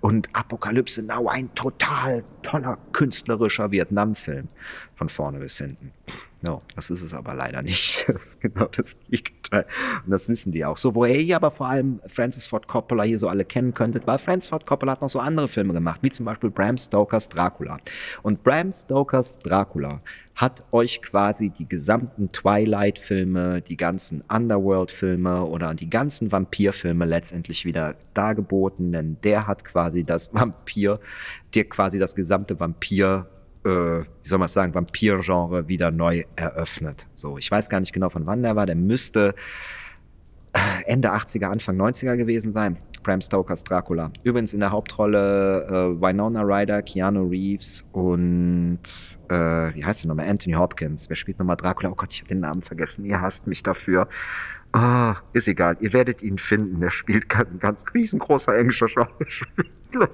Und 0.00 0.28
Apokalypse 0.34 1.02
Now 1.02 1.28
ein 1.28 1.54
total 1.54 2.24
toller 2.42 2.76
künstlerischer 2.92 3.70
Vietnam-Film. 3.70 4.48
Von 4.96 5.08
vorne 5.08 5.38
bis 5.38 5.58
hinten. 5.58 5.92
No, 6.40 6.60
das 6.76 6.90
ist 6.90 7.02
es 7.02 7.14
aber 7.14 7.34
leider 7.34 7.62
nicht. 7.62 8.06
Das 8.18 8.24
ist 8.24 8.40
genau 8.40 8.66
das 8.66 8.98
Gegenteil. 9.10 9.66
Und 10.04 10.10
das 10.10 10.28
wissen 10.28 10.52
die 10.52 10.64
auch. 10.64 10.78
So, 10.78 10.94
woher 10.94 11.20
ihr 11.20 11.36
aber 11.36 11.50
vor 11.50 11.68
allem 11.68 12.00
Francis 12.06 12.46
Ford 12.46 12.68
Coppola 12.68 13.02
hier 13.02 13.18
so 13.18 13.28
alle 13.28 13.44
kennen 13.44 13.74
könntet, 13.74 14.06
weil 14.06 14.18
Francis 14.18 14.48
Ford 14.48 14.64
Coppola 14.64 14.92
hat 14.92 15.02
noch 15.02 15.08
so 15.08 15.18
andere 15.18 15.48
Filme 15.48 15.72
gemacht, 15.72 16.00
wie 16.02 16.10
zum 16.10 16.26
Beispiel 16.26 16.50
Bram 16.50 16.78
Stokers 16.78 17.28
Dracula. 17.28 17.78
Und 18.22 18.42
Bram 18.44 18.72
Stokers 18.72 19.38
Dracula 19.40 20.00
hat 20.36 20.62
euch 20.70 21.02
quasi 21.02 21.50
die 21.50 21.68
gesamten 21.68 22.30
Twilight-Filme, 22.30 23.60
die 23.60 23.76
ganzen 23.76 24.22
Underworld-Filme 24.28 25.44
oder 25.44 25.74
die 25.74 25.90
ganzen 25.90 26.30
Vampir-Filme 26.30 27.04
letztendlich 27.04 27.64
wieder 27.64 27.96
dargeboten, 28.14 28.92
denn 28.92 29.16
der 29.24 29.48
hat 29.48 29.64
quasi 29.64 30.04
das 30.04 30.32
Vampir, 30.32 31.00
dir 31.54 31.68
quasi 31.68 31.98
das 31.98 32.14
gesamte 32.14 32.58
Vampir 32.60 33.26
äh, 33.68 34.04
wie 34.22 34.28
soll 34.28 34.38
man 34.38 34.48
sagen, 34.48 34.74
Vampir-Genre 34.74 35.68
wieder 35.68 35.90
neu 35.90 36.24
eröffnet. 36.36 37.06
So, 37.14 37.38
ich 37.38 37.50
weiß 37.50 37.68
gar 37.68 37.80
nicht 37.80 37.92
genau, 37.92 38.08
von 38.08 38.26
wann 38.26 38.42
der 38.42 38.56
war. 38.56 38.66
Der 38.66 38.76
müsste 38.76 39.34
äh, 40.52 40.84
Ende 40.86 41.12
80er, 41.12 41.46
Anfang 41.46 41.76
90er 41.76 42.16
gewesen 42.16 42.52
sein. 42.52 42.78
Bram 43.02 43.20
Stokers 43.20 43.64
Dracula. 43.64 44.10
Übrigens 44.22 44.54
in 44.54 44.60
der 44.60 44.70
Hauptrolle 44.70 45.66
äh, 45.66 46.02
Winona 46.02 46.42
Ryder, 46.42 46.82
Keanu 46.82 47.28
Reeves 47.28 47.84
und 47.92 48.80
äh, 49.28 49.34
wie 49.74 49.84
heißt 49.84 50.02
der 50.02 50.08
nochmal? 50.08 50.28
Anthony 50.28 50.54
Hopkins. 50.54 51.08
Wer 51.08 51.16
spielt 51.16 51.38
nochmal 51.38 51.56
Dracula? 51.56 51.90
Oh 51.90 51.94
Gott, 51.94 52.12
ich 52.12 52.20
habe 52.20 52.28
den 52.28 52.40
Namen 52.40 52.62
vergessen. 52.62 53.04
Ihr 53.04 53.20
hasst 53.20 53.46
mich 53.46 53.62
dafür. 53.62 54.08
Ah, 54.72 55.16
ist 55.32 55.48
egal. 55.48 55.76
Ihr 55.80 55.92
werdet 55.92 56.22
ihn 56.22 56.38
finden. 56.38 56.80
Der 56.80 56.90
spielt 56.90 57.34
ein 57.34 57.58
ganz 57.58 57.84
riesengroßer 57.94 58.56
englischer 58.56 58.88
Schauspieler. 58.88 60.10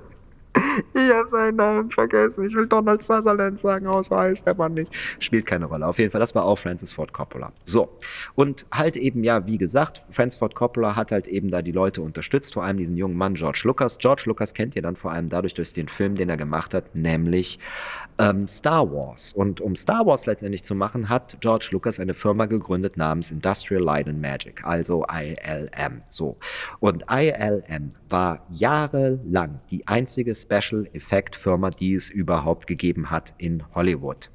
Ich 0.95 1.13
habe 1.13 1.29
seinen 1.29 1.57
Namen 1.57 1.91
vergessen. 1.91 2.47
Ich 2.47 2.55
will 2.55 2.67
Donald 2.67 3.03
Sutherland 3.03 3.61
sagen, 3.61 3.87
so 4.03 4.17
heißt 4.17 4.47
der 4.47 4.55
Mann 4.55 4.75
nicht. 4.75 4.93
Spielt 5.19 5.47
keine 5.47 5.67
Rolle. 5.67 5.87
Auf 5.87 5.99
jeden 5.99 6.11
Fall, 6.11 6.21
das 6.21 6.35
war 6.35 6.45
auch 6.45 6.59
Francis 6.59 6.93
Ford 6.93 7.13
Coppola. 7.13 7.53
So. 7.65 7.89
Und 8.35 8.67
halt 8.73 8.97
eben, 8.97 9.25
ja, 9.25 9.47
wie 9.47 9.59
gesagt, 9.59 10.03
Francis 10.13 10.39
Ford 10.39 10.55
Coppola 10.55 10.95
hat 10.97 11.13
halt 11.13 11.27
eben 11.27 11.51
da 11.51 11.63
die 11.63 11.73
Leute 11.73 12.03
unterstützt, 12.03 12.55
vor 12.55 12.65
allem 12.65 12.77
diesen 12.77 12.97
jungen 12.97 13.17
Mann 13.17 13.35
George 13.35 13.63
Lucas. 13.65 13.99
George 13.99 14.25
Lucas 14.27 14.55
kennt 14.55 14.77
ihr 14.77 14.83
dann 14.83 14.97
vor 14.97 15.13
allem 15.13 15.29
dadurch 15.29 15.55
durch 15.55 15.73
den 15.73 15.89
Film, 15.89 16.17
den 16.17 16.29
er 16.29 16.37
gemacht 16.37 16.75
hat, 16.75 16.95
nämlich 16.95 17.59
ähm, 18.19 18.47
Star 18.47 18.91
Wars. 18.93 19.33
Und 19.33 19.61
um 19.61 19.77
Star 19.77 20.07
Wars 20.07 20.27
letztendlich 20.27 20.63
zu 20.63 20.75
machen, 20.75 21.09
hat 21.09 21.37
George 21.41 21.69
Lucas 21.73 22.01
eine 22.01 22.15
Firma 22.15 22.47
gegründet 22.47 22.97
namens 22.97 23.31
Industrial 23.31 23.83
Light 23.83 24.09
and 24.09 24.21
Magic, 24.21 24.65
also 24.65 25.05
ILM. 25.07 26.03
So. 26.11 26.37
Und 26.81 27.05
ILM 27.11 27.93
war 28.09 28.47
jahrelang 28.51 29.61
die 29.71 29.87
einzige 29.87 30.35
Special 30.35 30.89
Effect 30.93 31.37
Firma, 31.37 31.71
die 31.71 31.95
es 31.95 32.11
überhaupt 32.11 32.67
gegeben 32.67 33.11
hat 33.11 33.35
in 33.39 33.63
Hollywood. 33.75 34.31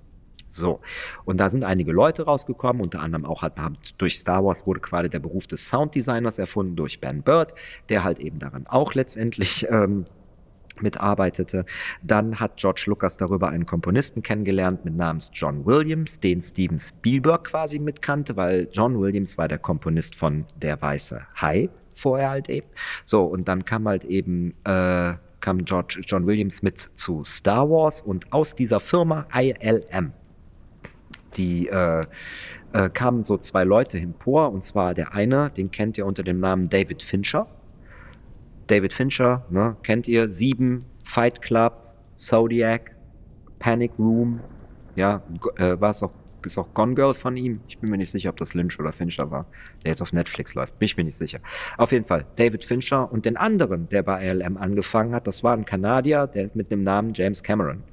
So. 0.51 0.81
Und 1.25 1.37
da 1.37 1.49
sind 1.49 1.63
einige 1.63 1.91
Leute 1.91 2.23
rausgekommen, 2.23 2.81
unter 2.81 3.01
anderem 3.01 3.25
auch 3.25 3.41
halt 3.41 3.53
durch 3.97 4.19
Star 4.19 4.43
Wars 4.43 4.65
wurde 4.65 4.79
quasi 4.79 5.09
der 5.09 5.19
Beruf 5.19 5.47
des 5.47 5.69
Sounddesigners 5.69 6.39
erfunden 6.39 6.75
durch 6.75 6.99
Ben 6.99 7.21
Bird, 7.21 7.53
der 7.89 8.03
halt 8.03 8.19
eben 8.19 8.39
daran 8.39 8.67
auch 8.67 8.93
letztendlich 8.93 9.67
ähm, 9.69 10.05
mitarbeitete. 10.81 11.65
Dann 12.03 12.39
hat 12.39 12.57
George 12.57 12.83
Lucas 12.87 13.17
darüber 13.17 13.49
einen 13.49 13.65
Komponisten 13.65 14.21
kennengelernt 14.23 14.85
mit 14.85 14.95
namens 14.95 15.31
John 15.33 15.65
Williams, 15.65 16.19
den 16.19 16.41
Steven 16.41 16.79
Spielberg 16.79 17.45
quasi 17.45 17.79
mitkannte, 17.79 18.35
weil 18.35 18.67
John 18.71 18.99
Williams 18.99 19.37
war 19.37 19.47
der 19.47 19.59
Komponist 19.59 20.15
von 20.15 20.45
Der 20.61 20.81
Weiße 20.81 21.21
Hai 21.35 21.69
vorher 21.99 22.29
halt 22.29 22.49
eben. 22.49 22.67
So, 23.05 23.23
und 23.23 23.47
dann 23.47 23.65
kam 23.65 23.87
halt 23.87 24.05
eben, 24.05 24.53
äh, 24.63 25.15
kam 25.41 25.65
George, 25.65 26.01
John 26.05 26.25
Williams 26.25 26.61
mit 26.61 26.79
zu 26.95 27.23
Star 27.25 27.69
Wars 27.69 28.01
und 28.01 28.31
aus 28.31 28.55
dieser 28.55 28.79
Firma 28.79 29.27
ILM, 29.33 30.13
die 31.37 31.67
äh, 31.67 32.01
äh, 32.73 32.89
kamen 32.89 33.23
so 33.23 33.37
zwei 33.37 33.63
Leute 33.63 33.97
empor, 33.97 34.51
und 34.51 34.63
zwar 34.63 34.93
der 34.93 35.13
eine, 35.13 35.49
den 35.49 35.71
kennt 35.71 35.97
ihr 35.97 36.05
unter 36.05 36.23
dem 36.23 36.39
Namen 36.39 36.69
David 36.69 37.03
Fincher, 37.03 37.47
David 38.69 38.93
Fincher, 38.93 39.45
ne, 39.49 39.75
kennt 39.81 40.07
ihr, 40.07 40.29
Sieben, 40.29 40.85
Fight 41.03 41.41
Club, 41.41 41.73
Zodiac, 42.15 42.95
Panic 43.57 43.91
Room, 43.97 44.39
ja, 44.95 45.23
äh, 45.57 45.79
war 45.81 45.89
es 45.89 46.03
auch, 46.03 46.11
ist 46.45 46.57
auch 46.57 46.71
Gone 46.73 46.93
Girl 46.93 47.13
von 47.13 47.35
ihm. 47.35 47.61
Ich 47.67 47.79
bin 47.79 47.89
mir 47.89 47.97
nicht 47.97 48.11
sicher, 48.11 48.29
ob 48.29 48.37
das 48.37 48.53
Lynch 48.53 48.79
oder 48.79 48.93
Fincher 48.93 49.31
war, 49.31 49.45
der 49.83 49.89
jetzt 49.91 50.01
auf 50.01 50.13
Netflix 50.13 50.53
läuft. 50.53 50.77
Bin 50.77 50.85
ich 50.85 50.95
nicht 50.95 51.17
sicher. 51.17 51.39
Auf 51.77 51.91
jeden 51.91 52.05
Fall, 52.05 52.25
David 52.35 52.63
Fincher 52.63 53.11
und 53.11 53.25
den 53.25 53.37
anderen, 53.37 53.89
der 53.89 54.03
bei 54.03 54.29
ALM 54.29 54.57
angefangen 54.57 55.15
hat, 55.15 55.25
das 55.25 55.43
war 55.43 55.53
ein 55.53 55.65
Kanadier, 55.65 56.27
der 56.27 56.51
mit 56.53 56.71
dem 56.71 56.83
Namen 56.83 57.13
James 57.13 57.41
Cameron. 57.41 57.83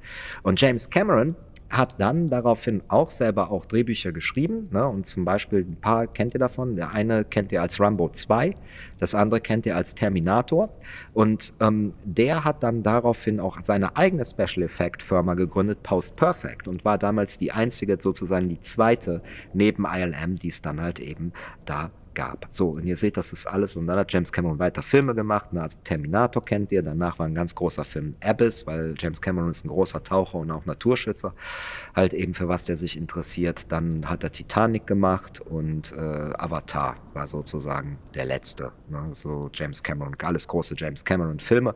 Und 0.43 0.61
James 0.61 0.89
Cameron 0.89 1.35
hat 1.69 1.99
dann 1.99 2.29
daraufhin 2.29 2.81
auch 2.87 3.09
selber 3.09 3.51
auch 3.51 3.65
Drehbücher 3.65 4.11
geschrieben. 4.11 4.69
Ne? 4.71 4.87
Und 4.87 5.05
zum 5.05 5.25
Beispiel 5.25 5.59
ein 5.59 5.75
paar 5.75 6.07
kennt 6.07 6.33
ihr 6.33 6.39
davon. 6.39 6.75
Der 6.75 6.91
eine 6.91 7.25
kennt 7.25 7.51
ihr 7.51 7.61
als 7.61 7.79
Rambo 7.79 8.09
2, 8.09 8.53
das 8.99 9.13
andere 9.13 9.41
kennt 9.41 9.65
ihr 9.65 9.75
als 9.75 9.95
Terminator. 9.95 10.69
Und 11.13 11.53
ähm, 11.59 11.93
der 12.03 12.43
hat 12.43 12.63
dann 12.63 12.83
daraufhin 12.83 13.39
auch 13.39 13.57
seine 13.63 13.95
eigene 13.97 14.23
Special 14.23 14.63
Effect 14.63 15.03
Firma 15.03 15.33
gegründet, 15.33 15.83
Post 15.83 16.15
Perfect, 16.15 16.67
und 16.67 16.85
war 16.85 16.97
damals 16.97 17.37
die 17.37 17.51
einzige, 17.51 17.97
sozusagen 18.01 18.49
die 18.49 18.61
zweite 18.61 19.21
neben 19.53 19.85
ILM, 19.85 20.37
die 20.37 20.49
es 20.49 20.61
dann 20.61 20.81
halt 20.81 20.99
eben 20.99 21.33
da 21.65 21.91
gab. 22.17 22.47
So, 22.49 22.69
und 22.69 22.83
ihr 22.83 22.97
seht, 22.97 23.15
das 23.15 23.31
ist 23.31 23.45
alles. 23.45 23.75
Und 23.75 23.85
dann 23.85 23.99
hat 23.99 24.11
James 24.11 24.31
Cameron 24.31 24.57
weiter 24.57 24.81
Filme 24.81 25.13
gemacht. 25.13 25.53
Ne? 25.53 25.61
Also 25.61 25.77
Terminator 25.83 26.43
kennt 26.43 26.71
ihr. 26.71 26.81
Danach 26.81 27.19
war 27.19 27.27
ein 27.27 27.35
ganz 27.35 27.53
großer 27.53 27.85
Film 27.85 28.15
Abyss, 28.21 28.65
weil 28.65 28.95
James 28.97 29.21
Cameron 29.21 29.51
ist 29.51 29.63
ein 29.63 29.67
großer 29.67 30.03
Taucher 30.03 30.39
und 30.39 30.49
auch 30.49 30.65
Naturschützer. 30.65 31.33
Halt 31.95 32.15
eben 32.15 32.33
für 32.33 32.47
was 32.47 32.65
der 32.65 32.75
sich 32.75 32.97
interessiert. 32.97 33.71
Dann 33.71 34.09
hat 34.09 34.23
er 34.23 34.31
Titanic 34.31 34.87
gemacht 34.87 35.41
und 35.41 35.91
äh, 35.91 35.99
Avatar 35.99 36.95
war 37.13 37.27
sozusagen 37.27 37.99
der 38.15 38.25
letzte. 38.25 38.71
Ne? 38.89 39.09
So 39.13 39.51
James 39.53 39.83
Cameron, 39.83 40.15
alles 40.23 40.47
große 40.47 40.73
James 40.75 41.05
Cameron 41.05 41.39
Filme. 41.39 41.75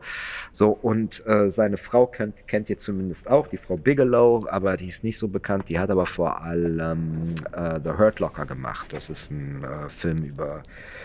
So, 0.50 0.70
und 0.70 1.24
äh, 1.24 1.52
seine 1.52 1.76
Frau 1.76 2.08
kennt, 2.08 2.48
kennt 2.48 2.68
ihr 2.68 2.78
zumindest 2.78 3.30
auch, 3.30 3.46
die 3.46 3.58
Frau 3.58 3.76
Bigelow, 3.76 4.44
aber 4.50 4.76
die 4.76 4.88
ist 4.88 5.04
nicht 5.04 5.18
so 5.18 5.28
bekannt. 5.28 5.68
Die 5.68 5.78
hat 5.78 5.90
aber 5.90 6.06
vor 6.06 6.42
allem 6.42 7.36
äh, 7.52 7.78
The 7.82 7.90
Hurt 7.90 8.18
Locker 8.18 8.44
gemacht. 8.44 8.92
Das 8.92 9.08
ist 9.08 9.30
ein 9.30 9.62
äh, 9.62 9.88
Film 9.88 10.24
über 10.24 10.31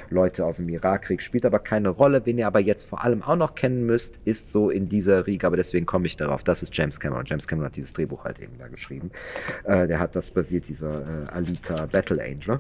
Leute 0.09 0.45
aus 0.45 0.57
dem 0.57 0.69
Irakkrieg, 0.69 1.21
spielt 1.21 1.45
aber 1.45 1.59
keine 1.59 1.89
Rolle. 1.89 2.25
Wen 2.25 2.37
ihr 2.37 2.47
aber 2.47 2.59
jetzt 2.59 2.89
vor 2.89 3.03
allem 3.03 3.23
auch 3.23 3.35
noch 3.35 3.55
kennen 3.55 3.85
müsst, 3.85 4.15
ist 4.25 4.51
so 4.51 4.69
in 4.69 4.89
dieser 4.89 5.27
Riege, 5.27 5.45
aber 5.47 5.57
deswegen 5.57 5.85
komme 5.85 6.07
ich 6.07 6.17
darauf. 6.17 6.43
Das 6.43 6.63
ist 6.63 6.75
James 6.75 6.99
Cameron. 6.99 7.25
James 7.25 7.47
Cameron 7.47 7.67
hat 7.67 7.75
dieses 7.75 7.93
Drehbuch 7.93 8.23
halt 8.23 8.39
eben 8.39 8.57
da 8.57 8.67
geschrieben. 8.67 9.11
Äh, 9.63 9.87
der 9.87 9.99
hat 9.99 10.15
das 10.15 10.31
basiert, 10.31 10.67
dieser 10.67 11.01
äh, 11.01 11.31
Alita 11.31 11.85
Battle 11.87 12.23
Angel. 12.23 12.57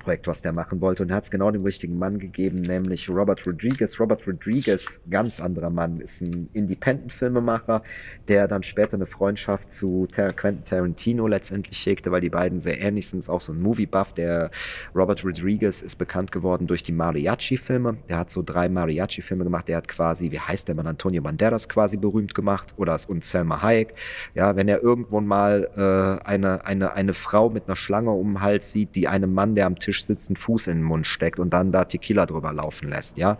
Projekt, 0.00 0.26
was 0.26 0.42
der 0.42 0.52
machen 0.52 0.80
wollte. 0.80 1.04
Und 1.04 1.10
er 1.10 1.16
hat 1.16 1.24
es 1.24 1.30
genau 1.30 1.50
dem 1.50 1.62
richtigen 1.62 1.98
Mann 1.98 2.18
gegeben, 2.18 2.60
nämlich 2.62 3.08
Robert 3.08 3.46
Rodriguez. 3.46 4.00
Robert 4.00 4.26
Rodriguez, 4.26 5.00
ganz 5.08 5.40
anderer 5.40 5.70
Mann, 5.70 6.00
ist 6.00 6.20
ein 6.22 6.48
Independent-Filmemacher, 6.52 7.82
der 8.26 8.48
dann 8.48 8.64
später 8.64 8.94
eine 8.94 9.06
Freundschaft 9.06 9.70
zu 9.70 10.08
Quentin 10.10 10.64
Tarantino 10.64 11.28
letztendlich 11.28 11.86
hegte, 11.86 12.10
weil 12.10 12.20
die 12.20 12.30
beiden 12.30 12.58
sehr 12.58 12.80
ähnlich 12.80 13.08
sind. 13.08 13.20
Ist 13.20 13.28
auch 13.28 13.40
so 13.40 13.52
ein 13.52 13.62
Movie-Buff. 13.62 14.14
Der 14.14 14.50
Robert 14.94 15.24
Rodriguez 15.24 15.82
ist 15.82 15.96
bekannt 15.96 16.32
geworden 16.32 16.66
durch 16.66 16.82
die 16.82 16.92
Mariachi-Filme. 16.92 17.98
Der 18.08 18.18
hat 18.18 18.30
so 18.30 18.42
drei 18.42 18.68
Mariachi-Filme 18.68 19.44
gemacht. 19.44 19.68
Der 19.68 19.76
hat 19.76 19.86
quasi, 19.86 20.32
wie 20.32 20.40
heißt 20.40 20.66
der 20.66 20.74
Mann, 20.74 20.88
Antonio 20.88 21.22
Banderas 21.22 21.68
quasi 21.68 21.96
berühmt 21.96 22.34
gemacht 22.34 22.74
oder 22.76 22.98
und 23.06 23.24
Selma 23.24 23.62
Hayek. 23.62 23.94
Ja, 24.34 24.56
wenn 24.56 24.68
er 24.68 24.82
irgendwo 24.82 25.20
mal 25.20 25.68
äh, 25.76 26.26
eine, 26.26 26.64
eine, 26.64 26.92
eine 26.94 27.14
Frau 27.14 27.50
mit 27.50 27.66
einer 27.66 27.76
Schlange 27.76 28.10
um 28.10 28.32
den 28.32 28.40
Hals 28.40 28.72
sieht, 28.72 28.96
die 28.96 29.06
einem 29.06 29.32
Mann, 29.32 29.54
der 29.54 29.66
am 29.66 29.76
Tisch 29.76 29.89
sitzt, 29.98 30.28
einen 30.28 30.36
Fuß 30.36 30.68
in 30.68 30.78
den 30.78 30.84
Mund 30.84 31.06
steckt 31.06 31.38
und 31.38 31.52
dann 31.52 31.72
da 31.72 31.84
Tequila 31.84 32.26
drüber 32.26 32.52
laufen 32.52 32.88
lässt, 32.88 33.16
ja. 33.16 33.38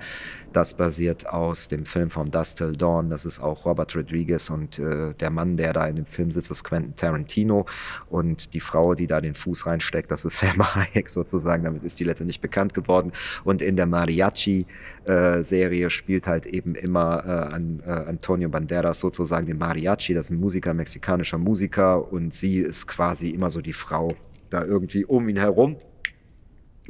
Das 0.52 0.74
basiert 0.74 1.28
aus 1.28 1.68
dem 1.68 1.86
Film 1.86 2.10
von 2.10 2.32
Dust 2.32 2.58
Till 2.58 2.72
Dawn. 2.72 3.08
Das 3.08 3.24
ist 3.24 3.38
auch 3.38 3.64
Robert 3.64 3.94
Rodriguez 3.94 4.50
und 4.50 4.80
äh, 4.80 5.14
der 5.14 5.30
Mann, 5.30 5.56
der 5.56 5.72
da 5.72 5.86
in 5.86 5.94
dem 5.94 6.06
Film 6.06 6.32
sitzt, 6.32 6.50
ist 6.50 6.64
Quentin 6.64 6.96
Tarantino 6.96 7.66
und 8.08 8.52
die 8.52 8.58
Frau, 8.58 8.96
die 8.96 9.06
da 9.06 9.20
den 9.20 9.36
Fuß 9.36 9.66
reinsteckt, 9.66 10.10
das 10.10 10.24
ist 10.24 10.38
Selma 10.40 10.74
Hayek 10.74 11.08
sozusagen. 11.08 11.62
Damit 11.62 11.84
ist 11.84 12.00
die 12.00 12.04
letztendlich 12.04 12.40
bekannt 12.40 12.74
geworden. 12.74 13.12
Und 13.44 13.62
in 13.62 13.76
der 13.76 13.86
Mariachi-Serie 13.86 15.86
äh, 15.86 15.90
spielt 15.90 16.26
halt 16.26 16.46
eben 16.46 16.74
immer 16.74 17.24
äh, 17.24 17.54
an, 17.54 17.80
äh, 17.86 17.92
Antonio 17.92 18.48
Banderas 18.48 18.98
sozusagen 18.98 19.46
den 19.46 19.58
Mariachi. 19.58 20.14
Das 20.14 20.26
ist 20.26 20.30
ein 20.32 20.40
Musiker, 20.40 20.74
mexikanischer 20.74 21.38
Musiker 21.38 22.12
und 22.12 22.34
sie 22.34 22.58
ist 22.58 22.88
quasi 22.88 23.30
immer 23.30 23.50
so 23.50 23.60
die 23.60 23.72
Frau 23.72 24.16
da 24.50 24.64
irgendwie 24.64 25.04
um 25.04 25.28
ihn 25.28 25.36
herum 25.36 25.76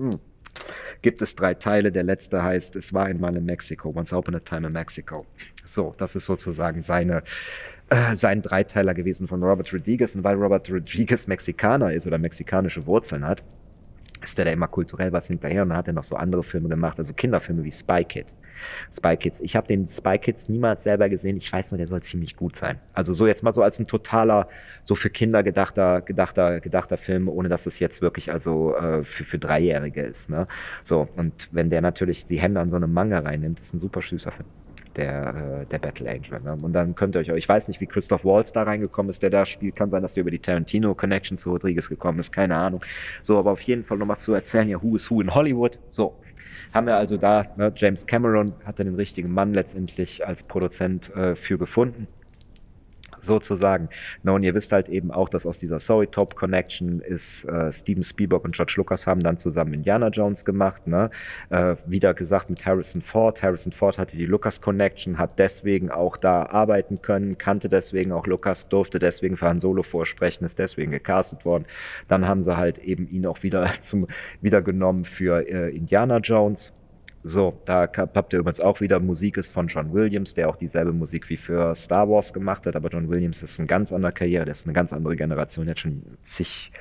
hm. 0.01 0.19
Gibt 1.03 1.23
es 1.23 1.37
drei 1.37 1.55
Teile. 1.55 1.93
Der 1.93 2.03
letzte 2.03 2.43
heißt 2.43 2.77
Es 2.77 2.93
war 2.93 3.07
einmal 3.07 3.37
in 3.37 3.45
Mexiko. 3.45 3.93
Once 3.95 4.13
Upon 4.13 4.35
a 4.35 4.41
Time 4.41 4.67
in 4.67 4.73
Mexico. 4.73 5.27
So, 5.65 5.95
das 5.99 6.17
ist 6.17 6.27
sozusagen 6.27 6.83
seine, 6.83 7.23
äh, 7.89 8.15
sein 8.15 8.43
Dreiteiler 8.43 8.95
gewesen 8.95 9.29
von 9.29 9.43
Robert 9.43 9.73
Rodriguez. 9.73 10.15
Und 10.17 10.25
weil 10.25 10.37
Robert 10.37 10.71
Rodriguez 10.71 11.27
Mexikaner 11.27 11.93
ist 11.93 12.07
oder 12.07 12.19
mexikanische 12.19 12.85
Wurzeln 12.87 13.27
hat, 13.27 13.43
ist 14.23 14.39
er 14.39 14.45
da 14.45 14.53
immer 14.53 14.69
kulturell 14.69 15.13
was 15.13 15.29
hinterher 15.29 15.63
und 15.63 15.71
dann 15.71 15.79
hat 15.79 15.87
er 15.87 15.95
noch 15.95 16.05
so 16.05 16.17
andere 16.17 16.43
Filme 16.43 16.69
gemacht, 16.69 16.99
also 16.99 17.13
Kinderfilme 17.15 17.65
wie 17.65 17.71
Spy 17.71 18.05
Kid. 18.05 18.27
Spy 18.93 19.17
Kids. 19.17 19.41
Ich 19.41 19.57
habe 19.57 19.67
den 19.67 19.87
Spy 19.87 20.19
Kids 20.19 20.49
niemals 20.49 20.83
selber 20.83 21.09
gesehen. 21.09 21.37
Ich 21.37 21.53
weiß 21.53 21.73
nur, 21.73 21.79
der 21.79 21.87
soll 21.87 22.03
ziemlich 22.03 22.37
gut 22.37 22.57
sein. 22.57 22.79
Also 22.93 23.13
so 23.13 23.27
jetzt 23.27 23.43
mal 23.43 23.53
so 23.53 23.63
als 23.63 23.79
ein 23.79 23.87
totaler, 23.87 24.49
so 24.85 24.95
für 24.95 25.11
Kinder 25.11 25.43
gedachter, 25.43 26.01
gedachter, 26.01 26.61
gedachter 26.61 26.97
Film, 26.97 27.29
ohne 27.29 27.49
dass 27.49 27.67
es 27.67 27.79
jetzt 27.79 28.03
wirklich 28.03 28.31
also 28.33 28.75
äh, 28.77 29.05
für, 29.05 29.25
für 29.25 29.39
Dreijährige 29.39 30.03
ist. 30.03 30.31
Ne? 30.31 30.47
So, 30.83 31.09
und 31.17 31.49
wenn 31.53 31.71
der 31.71 31.81
natürlich 31.81 32.27
die 32.27 32.41
Hände 32.41 32.61
an 32.61 32.71
so 32.71 32.77
einem 32.77 32.93
Manga 32.93 33.19
reinnimmt, 33.19 33.61
ist 33.61 33.75
ein 33.75 33.81
super 33.81 34.03
süßer 34.03 34.33
Film 34.33 34.49
der, 34.97 35.63
äh, 35.63 35.67
der 35.67 35.79
Battle 35.79 36.11
Angel. 36.11 36.41
Ne? 36.41 36.57
Und 36.61 36.73
dann 36.73 36.95
könnt 36.95 37.15
ihr 37.15 37.21
euch, 37.21 37.29
ich 37.29 37.49
weiß 37.49 37.69
nicht, 37.69 37.81
wie 37.81 37.87
Christoph 37.87 38.25
Waltz 38.25 38.53
da 38.53 38.63
reingekommen 38.63 39.11
ist, 39.11 39.23
der 39.23 39.31
da 39.31 39.47
spielt. 39.47 39.77
Kann 39.77 39.91
sein, 39.91 40.03
dass 40.03 40.15
der 40.15 40.23
über 40.23 40.31
die 40.31 40.39
Tarantino 40.39 40.95
Connection 40.95 41.39
zu 41.39 41.51
Rodriguez 41.51 41.89
gekommen 41.89 42.19
ist, 42.19 42.33
keine 42.33 42.57
Ahnung. 42.57 42.85
So, 43.23 43.39
aber 43.39 43.53
auf 43.53 43.63
jeden 43.63 43.85
Fall 43.85 43.99
nochmal 43.99 44.19
zu 44.19 44.35
erzählen, 44.35 44.69
ja, 44.69 44.83
Who 44.83 44.97
is 44.97 45.11
Who 45.11 45.21
in 45.21 45.35
Hollywood. 45.35 45.79
So, 45.89 46.17
haben 46.73 46.87
wir 46.87 46.97
also 46.97 47.17
da, 47.17 47.47
ne, 47.57 47.73
James 47.75 48.07
Cameron 48.07 48.53
hatte 48.65 48.85
den 48.85 48.95
richtigen 48.95 49.33
Mann 49.33 49.55
letztendlich 49.55 50.27
als 50.27 50.45
Produzent 50.45 51.15
äh, 51.15 51.35
für 51.35 51.59
gefunden 51.59 52.07
sozusagen. 53.25 53.89
No, 54.23 54.35
und 54.35 54.43
ihr 54.43 54.55
wisst 54.55 54.73
halt 54.73 54.89
eben 54.89 55.11
auch, 55.11 55.29
dass 55.29 55.47
aus 55.47 55.59
dieser 55.59 55.81
Sorry 55.81 56.07
Top 56.07 56.37
Connection 56.37 57.01
ist 57.01 57.45
äh, 57.45 57.73
Steven 57.73 58.03
Spielberg 58.03 58.45
und 58.45 58.55
George 58.55 58.75
Lucas 58.77 59.07
haben 59.07 59.23
dann 59.23 59.39
zusammen 59.39 59.75
Indiana 59.75 60.09
Jones 60.09 60.45
gemacht. 60.45 60.87
Ne? 60.87 61.11
Äh, 61.51 61.77
wieder 61.87 62.15
gesagt 62.15 62.51
mit 62.51 62.65
Harrison 62.65 63.03
Ford. 63.03 63.43
Harrison 63.43 63.73
Ford 63.73 63.99
hatte 63.99 64.17
die 64.17 64.27
Lucas 64.27 64.61
Connection, 64.61 65.19
hat 65.19 65.39
deswegen 65.39 65.91
auch 65.91 66.17
da 66.17 66.47
arbeiten 66.47 67.03
können, 67.03 67.39
kannte 67.39 67.69
deswegen 67.69 68.13
auch 68.13 68.27
Lucas, 68.27 68.69
durfte 68.69 68.99
deswegen 68.99 69.37
für 69.37 69.47
Han 69.47 69.61
Solo 69.61 69.83
vorsprechen, 69.83 70.45
ist 70.45 70.59
deswegen 70.59 70.93
gecastet 70.93 71.45
worden. 71.45 71.67
Dann 72.09 72.27
haben 72.27 72.43
sie 72.43 72.57
halt 72.57 72.79
eben 72.79 73.09
ihn 73.09 73.27
auch 73.27 73.43
wieder 73.43 73.67
zum 73.81 74.07
wieder 74.41 74.63
genommen 74.63 75.05
für 75.05 75.49
äh, 75.49 75.75
Indiana 75.75 76.19
Jones. 76.19 76.73
So, 77.23 77.61
da 77.67 77.87
habt 77.97 78.33
ihr 78.33 78.39
übrigens 78.39 78.61
auch 78.61 78.81
wieder 78.81 78.99
Musik 78.99 79.37
ist 79.37 79.53
von 79.53 79.69
John 79.69 79.93
Williams, 79.93 80.35
der 80.35 80.49
auch 80.49 80.57
dieselbe 80.57 80.93
Musik 80.93 81.29
wie 81.29 81.37
für 81.37 81.75
Star 81.75 82.09
Wars 82.09 82.33
gemacht 82.33 82.65
hat, 82.67 82.77
aber 82.77 82.89
John 82.89 83.11
Williams 83.11 83.43
ist 83.43 83.59
eine 83.59 83.67
ganz 83.67 83.93
andere 83.93 84.13
Karriere, 84.13 84.47
der 84.47 84.53
ist 84.53 84.67
eine 84.67 84.73
ganz 84.73 84.93
andere 84.93 85.17
Generation, 85.17 85.67
der 85.67 85.73
hat 85.73 85.81
schon 85.81 86.03
zig, 86.23 86.73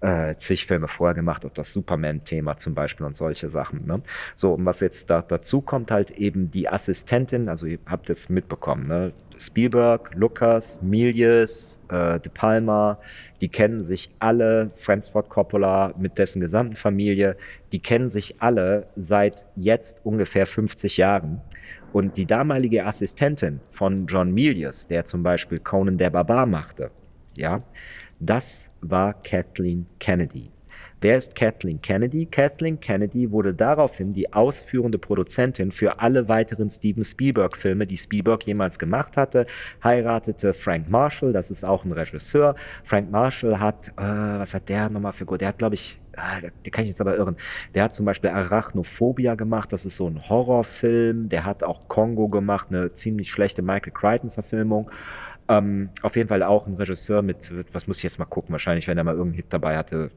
äh, 0.00 0.34
zig 0.34 0.66
Filme 0.66 0.88
vorher 0.88 1.14
gemacht, 1.14 1.46
auch 1.46 1.52
das 1.52 1.72
Superman-Thema 1.72 2.56
zum 2.56 2.74
Beispiel 2.74 3.06
und 3.06 3.16
solche 3.16 3.48
Sachen. 3.48 3.86
Ne? 3.86 4.02
So, 4.34 4.54
und 4.54 4.66
was 4.66 4.80
jetzt 4.80 5.08
da 5.08 5.22
dazu 5.22 5.60
kommt, 5.60 5.92
halt 5.92 6.10
eben 6.12 6.50
die 6.50 6.68
Assistentin, 6.68 7.48
also 7.48 7.66
ihr 7.66 7.78
habt 7.86 8.10
es 8.10 8.28
mitbekommen, 8.28 8.88
ne? 8.88 9.12
Spielberg, 9.38 10.14
Lucas, 10.14 10.82
Milius, 10.82 11.78
äh, 11.88 12.20
De 12.20 12.30
Palma, 12.32 12.98
die 13.40 13.48
kennen 13.48 13.82
sich 13.82 14.10
alle, 14.18 14.68
Francis 14.74 15.12
Ford 15.12 15.28
Coppola 15.28 15.94
mit 15.98 16.18
dessen 16.18 16.40
gesamten 16.40 16.76
Familie, 16.76 17.36
die 17.72 17.80
kennen 17.80 18.10
sich 18.10 18.40
alle 18.40 18.86
seit 18.96 19.46
jetzt 19.56 20.04
ungefähr 20.04 20.46
50 20.46 20.96
Jahren. 20.98 21.40
Und 21.92 22.16
die 22.16 22.26
damalige 22.26 22.86
Assistentin 22.86 23.60
von 23.72 24.06
John 24.06 24.32
Milius, 24.32 24.86
der 24.86 25.06
zum 25.06 25.22
Beispiel 25.22 25.58
Conan 25.58 25.98
der 25.98 26.10
Barbar 26.10 26.46
machte, 26.46 26.90
ja, 27.36 27.62
das 28.20 28.70
war 28.80 29.14
Kathleen 29.14 29.86
Kennedy. 29.98 30.50
Wer 31.02 31.16
ist 31.16 31.34
Kathleen 31.34 31.80
Kennedy? 31.80 32.26
Kathleen 32.26 32.78
Kennedy 32.78 33.30
wurde 33.30 33.54
daraufhin 33.54 34.12
die 34.12 34.34
ausführende 34.34 34.98
Produzentin 34.98 35.72
für 35.72 35.98
alle 35.98 36.28
weiteren 36.28 36.68
Steven 36.68 37.04
Spielberg-Filme, 37.04 37.86
die 37.86 37.96
Spielberg 37.96 38.46
jemals 38.46 38.78
gemacht 38.78 39.16
hatte, 39.16 39.46
heiratete 39.82 40.52
Frank 40.52 40.90
Marshall, 40.90 41.32
das 41.32 41.50
ist 41.50 41.64
auch 41.64 41.86
ein 41.86 41.92
Regisseur. 41.92 42.54
Frank 42.84 43.10
Marshall 43.10 43.58
hat, 43.58 43.88
äh, 43.96 44.02
was 44.02 44.52
hat 44.52 44.68
der 44.68 44.90
nochmal 44.90 45.14
für 45.14 45.24
gut? 45.24 45.40
Der 45.40 45.48
hat, 45.48 45.58
glaube 45.58 45.74
ich, 45.74 45.98
ah, 46.16 46.38
der 46.40 46.70
kann 46.70 46.84
ich 46.84 46.90
jetzt 46.90 47.00
aber 47.00 47.16
irren. 47.16 47.36
Der 47.74 47.84
hat 47.84 47.94
zum 47.94 48.04
Beispiel 48.04 48.28
Arachnophobia 48.28 49.36
gemacht, 49.36 49.72
das 49.72 49.86
ist 49.86 49.96
so 49.96 50.06
ein 50.06 50.28
Horrorfilm. 50.28 51.30
Der 51.30 51.46
hat 51.46 51.64
auch 51.64 51.88
Kongo 51.88 52.28
gemacht, 52.28 52.68
eine 52.68 52.92
ziemlich 52.92 53.30
schlechte 53.30 53.62
Michael 53.62 53.92
Crichton-Verfilmung. 53.92 54.90
Ähm, 55.50 55.90
auf 56.02 56.14
jeden 56.14 56.28
Fall 56.28 56.44
auch 56.44 56.68
ein 56.68 56.74
Regisseur 56.74 57.22
mit, 57.22 57.50
was 57.72 57.88
muss 57.88 57.96
ich 57.96 58.04
jetzt 58.04 58.20
mal 58.20 58.24
gucken, 58.24 58.52
wahrscheinlich, 58.52 58.86
wenn 58.86 58.96
er 58.96 59.02
mal 59.02 59.16
irgendeinen 59.16 59.34
Hit 59.34 59.46
dabei 59.48 59.76
hatte, 59.76 60.10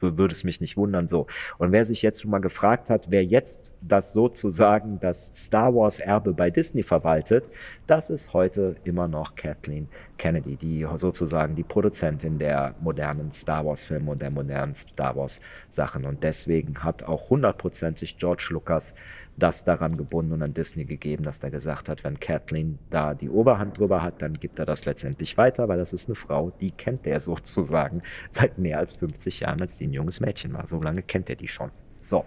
würde 0.00 0.32
es 0.32 0.42
mich 0.42 0.62
nicht 0.62 0.78
wundern 0.78 1.06
so. 1.06 1.26
Und 1.58 1.70
wer 1.70 1.84
sich 1.84 2.00
jetzt 2.00 2.22
schon 2.22 2.30
mal 2.30 2.38
gefragt 2.38 2.88
hat, 2.88 3.10
wer 3.10 3.22
jetzt 3.22 3.74
das 3.82 4.14
sozusagen 4.14 5.00
das 5.00 5.30
Star 5.34 5.74
Wars 5.74 5.98
Erbe 5.98 6.32
bei 6.32 6.48
Disney 6.48 6.82
verwaltet, 6.82 7.44
das 7.86 8.08
ist 8.08 8.32
heute 8.32 8.76
immer 8.84 9.06
noch 9.06 9.34
Kathleen 9.36 9.86
Kennedy, 10.16 10.56
die 10.56 10.86
sozusagen 10.96 11.56
die 11.56 11.62
Produzentin 11.62 12.38
der 12.38 12.74
modernen 12.80 13.30
Star 13.32 13.66
Wars 13.66 13.84
Filme 13.84 14.12
und 14.12 14.22
der 14.22 14.30
modernen 14.30 14.74
Star 14.74 15.14
Wars 15.14 15.42
Sachen. 15.68 16.06
Und 16.06 16.22
deswegen 16.22 16.82
hat 16.82 17.02
auch 17.02 17.28
hundertprozentig 17.28 18.16
George 18.16 18.48
Lucas 18.50 18.94
das 19.36 19.64
daran 19.64 19.96
gebunden 19.96 20.32
und 20.32 20.42
an 20.42 20.54
Disney 20.54 20.84
gegeben, 20.84 21.24
dass 21.24 21.38
er 21.40 21.50
gesagt 21.50 21.88
hat, 21.88 22.04
wenn 22.04 22.20
Kathleen 22.20 22.78
da 22.90 23.14
die 23.14 23.28
Oberhand 23.28 23.78
drüber 23.78 24.02
hat, 24.02 24.22
dann 24.22 24.34
gibt 24.34 24.58
er 24.58 24.66
das 24.66 24.84
letztendlich 24.84 25.36
weiter, 25.36 25.68
weil 25.68 25.78
das 25.78 25.92
ist 25.92 26.08
eine 26.08 26.14
Frau, 26.14 26.52
die 26.60 26.70
kennt 26.70 27.06
er 27.06 27.20
sozusagen 27.20 28.02
seit 28.30 28.58
mehr 28.58 28.78
als 28.78 28.94
50 28.94 29.40
Jahren, 29.40 29.60
als 29.60 29.76
die 29.78 29.86
ein 29.86 29.92
junges 29.92 30.20
Mädchen 30.20 30.52
war. 30.52 30.66
So 30.68 30.80
lange 30.80 31.02
kennt 31.02 31.28
er 31.30 31.36
die 31.36 31.48
schon. 31.48 31.70
So. 32.00 32.24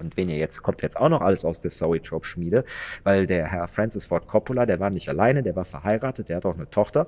Und 0.00 0.16
wenn 0.16 0.28
ihr 0.28 0.36
jetzt, 0.36 0.62
kommt 0.62 0.82
jetzt 0.82 0.96
auch 0.96 1.08
noch 1.08 1.20
alles 1.20 1.44
aus 1.44 1.60
der 1.60 1.70
Zoetrope-Schmiede, 1.70 2.64
weil 3.04 3.26
der 3.26 3.46
Herr 3.46 3.68
Francis 3.68 4.06
Ford 4.06 4.26
Coppola, 4.26 4.66
der 4.66 4.80
war 4.80 4.90
nicht 4.90 5.08
alleine, 5.08 5.42
der 5.42 5.54
war 5.54 5.64
verheiratet, 5.64 6.28
der 6.28 6.36
hat 6.36 6.46
auch 6.46 6.56
eine 6.56 6.68
Tochter. 6.68 7.06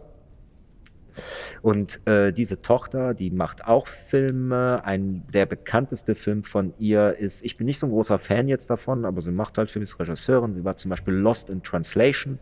Und 1.63 2.07
äh, 2.07 2.33
diese 2.33 2.63
Tochter, 2.63 3.15
die 3.15 3.31
macht 3.31 3.67
auch 3.67 3.87
Filme. 3.87 4.85
Ein 4.85 5.23
der 5.33 5.47
bekannteste 5.47 6.15
Film 6.15 6.43
von 6.43 6.75
ihr 6.79 7.17
ist, 7.17 7.45
ich 7.45 7.57
bin 7.57 7.67
nicht 7.67 7.79
so 7.79 7.87
ein 7.87 7.91
großer 7.91 8.19
Fan 8.19 8.49
jetzt 8.49 8.71
davon, 8.71 9.05
aber 9.05 9.21
sie 9.21 9.31
macht 9.31 9.59
halt 9.59 9.71
Filme, 9.71 9.85
ist 9.85 9.99
Regisseurin. 9.99 10.55
Sie 10.55 10.65
war 10.65 10.77
zum 10.77 10.91
Beispiel 10.91 11.15
Lost 11.15 11.51
in 11.51 11.63
Translation 11.63 12.39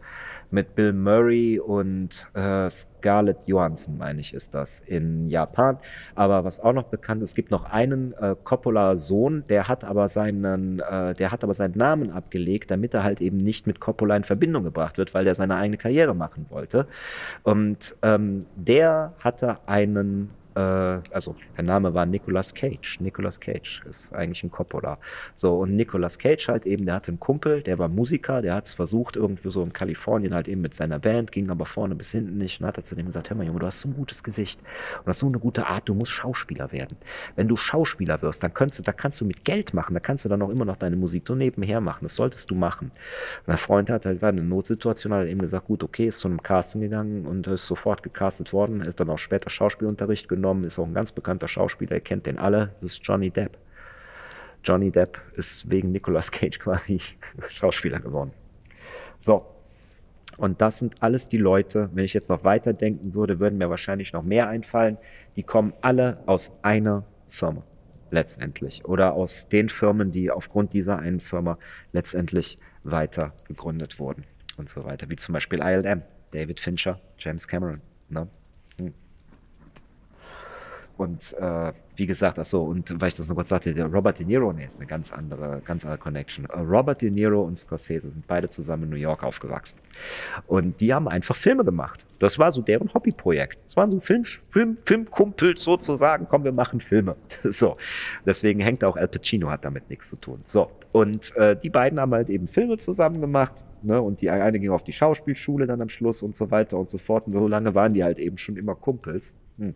mit 0.55 0.75
Bill 0.77 0.93
Murray 0.93 1.59
und 1.59 2.29
äh, 2.35 2.71
Scarlett 2.71 3.39
Johansson, 3.47 3.99
meine 3.99 4.21
ich, 4.21 4.33
ist 4.33 4.55
das 4.55 4.81
in 4.87 5.29
Japan. 5.29 5.79
Aber 6.15 6.45
was 6.45 6.61
auch 6.61 6.73
noch 6.73 6.85
bekannt 6.85 7.23
ist, 7.23 7.31
es 7.31 7.35
gibt 7.35 7.51
noch 7.51 7.65
einen 7.65 8.15
äh, 8.15 8.37
Coppola-Sohn, 8.43 9.45
der 9.49 9.69
hat 9.69 9.85
aber 9.85 10.09
seinen, 10.09 10.79
äh, 10.79 11.13
der 11.15 11.33
hat 11.33 11.43
aber 11.43 11.55
seinen 11.55 11.77
Namen 11.77 12.11
abgelegt, 12.11 12.71
damit 12.71 12.95
er 12.95 13.03
halt 13.03 13.21
eben 13.21 13.39
nicht 13.39 13.67
mit 13.67 13.81
Coppola 13.81 14.17
in 14.17 14.25
Verbindung 14.25 14.63
gebracht 14.63 14.97
wird, 14.97 15.13
weil 15.13 15.25
der 15.25 15.35
seine 15.35 15.57
eigene 15.57 15.77
Karriere 15.77 16.15
machen 16.15 16.47
wollte. 16.49 16.87
Und 17.43 17.97
ähm, 18.03 18.47
der 18.55 19.13
hatte 19.19 19.59
einen 19.67 20.31
also 20.55 21.35
der 21.57 21.65
Name 21.65 21.95
war 21.95 22.07
Nicolas 22.07 22.55
Cage. 22.55 23.01
Nicolas 23.01 23.41
Cage 23.41 23.83
ist 23.89 24.15
eigentlich 24.15 24.45
ein 24.45 24.51
Coppola. 24.51 24.99
So, 25.35 25.59
und 25.59 25.75
Nicolas 25.75 26.19
Cage 26.19 26.49
halt 26.49 26.67
eben, 26.67 26.87
der 26.87 26.95
hatte 26.95 27.09
einen 27.09 27.21
Kumpel, 27.21 27.63
der 27.63 27.79
war 27.79 27.89
Musiker, 27.89 28.41
der 28.41 28.55
hat 28.55 28.67
es 28.67 28.75
versucht, 28.75 29.17
irgendwie 29.17 29.51
so 29.51 29.63
in 29.63 29.73
Kalifornien 29.73 30.35
halt 30.35 30.49
eben 30.49 30.61
mit 30.61 30.75
seiner 30.75 30.99
Band, 30.99 31.33
ging 31.33 31.51
aber 31.51 31.67
vorne 31.67 31.95
bis 31.95 32.13
hinten 32.13 32.39
nicht 32.39 32.61
und 32.61 32.67
hat 32.67 32.77
er 32.77 32.85
zu 32.85 32.95
dem 32.95 33.07
gesagt, 33.07 33.31
hör 33.31 33.37
mal 33.37 33.47
Junge, 33.47 33.59
du 33.59 33.67
hast 33.67 33.81
so 33.81 33.89
ein 33.89 33.95
gutes 33.95 34.23
Gesicht 34.23 34.61
und 35.01 35.07
hast 35.07 35.19
so 35.19 35.27
eine 35.27 35.39
gute 35.39 35.67
Art, 35.67 35.89
du 35.89 35.95
musst 35.95 36.13
Schauspieler 36.13 36.71
werden. 36.73 36.97
Wenn 37.35 37.49
du 37.49 37.57
Schauspieler 37.57 38.23
wirst, 38.23 38.43
dann 38.43 38.55
kannst 38.55 38.79
du, 38.79 38.83
da 38.83 38.93
kannst 38.93 39.21
du 39.21 39.25
mit 39.25 39.45
Geld 39.45 39.75
machen, 39.75 39.95
da 39.95 40.01
kannst 40.01 40.25
du 40.25 40.29
dann 40.29 40.43
auch 40.43 40.51
immer 40.51 40.65
noch 40.65 40.77
deine 40.77 40.97
Musik 40.97 41.25
so 41.27 41.35
nebenher 41.35 41.81
machen, 41.81 42.01
das 42.03 42.15
solltest 42.15 42.51
du 42.51 42.55
machen. 42.55 42.93
Und 43.39 43.49
der 43.49 43.57
Freund 43.57 43.91
hat 43.91 44.07
halt, 44.07 44.23
war 44.23 44.29
eine 44.29 44.43
Notsituation, 44.43 45.13
hat 45.13 45.27
eben 45.27 45.41
gesagt, 45.41 45.67
gut, 45.67 45.83
okay, 45.83 46.07
ist 46.07 46.21
zu 46.21 46.29
einem 46.29 46.43
Casting 46.43 46.81
gegangen 46.81 47.27
und 47.27 47.47
ist 47.49 47.67
sofort 47.67 48.03
gecastet 48.03 48.53
worden, 48.53 48.87
hat 48.87 49.01
dann 49.01 49.11
auch 49.11 49.19
später 49.19 49.51
Schauspielunterricht 49.51 50.29
genommen, 50.29 50.44
ist 50.65 50.79
auch 50.79 50.87
ein 50.87 50.95
ganz 50.95 51.13
bekannter 51.13 51.49
Schauspieler, 51.49 51.97
ihr 51.97 52.01
kennt 52.01 52.27
den 52.27 52.39
alle, 52.39 52.75
das 52.81 52.93
ist 52.93 53.01
Johnny 53.05 53.31
Depp. 53.31 53.59
Johnny 54.63 54.91
Depp 54.91 55.21
ist 55.35 55.69
wegen 55.71 55.93
Nicolas 55.93 56.31
Cage 56.31 56.59
quasi 56.61 57.01
Schauspieler 57.51 58.01
geworden. 58.01 58.33
So. 59.19 59.47
Und 60.37 60.61
das 60.61 60.81
sind 60.81 61.01
alles 61.01 61.29
die 61.29 61.39
Leute, 61.39 61.91
wenn 61.93 62.05
ich 62.05 62.13
jetzt 62.13 62.29
noch 62.29 62.43
weiterdenken 62.43 63.15
würde, 63.15 63.39
würden 63.39 63.57
mir 63.57 63.71
wahrscheinlich 63.71 64.13
noch 64.13 64.25
mehr 64.25 64.49
einfallen. 64.49 64.99
Die 65.37 65.45
kommen 65.45 65.73
alle 65.81 66.19
aus 66.27 66.53
einer 66.63 67.05
Firma 67.29 67.63
letztendlich 68.11 68.85
oder 68.85 69.13
aus 69.13 69.49
den 69.49 69.69
Firmen, 69.69 70.11
die 70.11 70.31
aufgrund 70.31 70.73
dieser 70.73 70.99
einen 70.99 71.21
Firma 71.21 71.57
letztendlich 71.93 72.59
weiter 72.83 73.33
gegründet 73.47 73.99
wurden 73.99 74.25
und 74.57 74.69
so 74.69 74.85
weiter, 74.85 75.09
wie 75.09 75.17
zum 75.17 75.33
Beispiel 75.33 75.61
ILM, 75.61 76.03
David 76.33 76.61
Fincher, 76.61 77.01
James 77.19 77.47
Cameron. 77.47 77.81
Ne? 78.09 78.29
Und 80.97 81.35
äh, 81.41 81.73
wie 81.97 82.07
gesagt, 82.07 82.39
ach 82.39 82.45
so, 82.45 82.63
und 82.63 83.01
weil 83.01 83.09
ich 83.09 83.15
das 83.15 83.29
noch 83.29 83.35
kurz 83.35 83.49
sagte, 83.49 83.75
der 83.75 83.87
Robert 83.87 84.19
De 84.19 84.27
Niro, 84.27 84.53
nee, 84.53 84.65
ist 84.65 84.79
eine 84.79 84.87
ganz 84.87 85.13
andere, 85.13 85.61
ganz 85.65 85.85
andere 85.85 85.99
Connection. 85.99 86.45
Äh, 86.47 86.61
Robert 86.61 87.03
De 87.03 87.11
Niro 87.11 87.43
und 87.43 87.57
Scorsese 87.57 88.11
sind 88.11 88.27
beide 88.27 88.49
zusammen 88.49 88.85
in 88.85 88.91
New 88.91 88.97
York 88.97 89.25
aufgewachsen. 89.25 89.79
Und 90.47 90.81
die 90.81 90.95
haben 90.95 91.09
einfach 91.09 91.35
Filme 91.35 91.65
gemacht. 91.65 92.05
Das 92.21 92.39
war 92.39 92.53
so 92.53 92.63
deren 92.63 92.93
Hobbyprojekt. 92.95 93.59
Das 93.65 93.77
waren 93.77 93.91
so 93.91 93.99
Film, 93.99 94.25
Film, 94.51 94.77
Filmkumpels 94.85 95.63
sozusagen, 95.63 96.27
komm, 96.29 96.45
wir 96.45 96.53
machen 96.53 96.81
Filme. 96.81 97.17
So. 97.45 97.77
Deswegen 98.25 98.61
hängt 98.61 98.83
auch 98.85 98.97
Al 98.97 99.09
Pacino, 99.09 99.51
hat 99.51 99.65
damit 99.65 99.91
nichts 99.91 100.09
zu 100.09 100.17
tun. 100.17 100.41
So. 100.45 100.71
Und 100.93 101.37
äh, 101.37 101.57
die 101.57 101.71
beiden 101.71 102.01
haben 102.01 102.13
halt 102.13 102.31
eben 102.31 102.47
Filme 102.47 102.79
zusammen 102.79 103.21
gemacht. 103.21 103.63
Ne? 103.83 104.01
Und 104.01 104.21
die 104.23 104.31
eine 104.31 104.59
ging 104.59 104.71
auf 104.71 104.83
die 104.83 104.93
Schauspielschule 104.93 105.67
dann 105.67 105.83
am 105.83 105.89
Schluss 105.89 106.23
und 106.23 106.37
so 106.37 106.51
weiter 106.51 106.79
und 106.79 106.89
so 106.89 106.99
fort. 106.99 107.27
Und 107.27 107.35
so 107.35 107.47
lange 107.47 107.75
waren 107.75 107.93
die 107.93 108.03
halt 108.03 108.19
eben 108.19 108.39
schon 108.39 108.57
immer 108.57 108.75
Kumpels. 108.75 109.33
Hm. 109.59 109.75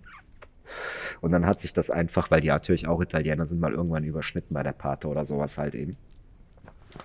Und 1.20 1.32
dann 1.32 1.46
hat 1.46 1.60
sich 1.60 1.72
das 1.72 1.90
einfach, 1.90 2.30
weil 2.30 2.40
die 2.40 2.48
natürlich 2.48 2.86
auch 2.86 3.00
Italiener 3.00 3.46
sind, 3.46 3.60
mal 3.60 3.72
irgendwann 3.72 4.04
überschnitten 4.04 4.54
bei 4.54 4.62
der 4.62 4.72
Pate 4.72 5.08
oder 5.08 5.24
sowas 5.24 5.58
halt 5.58 5.74
eben. 5.74 5.96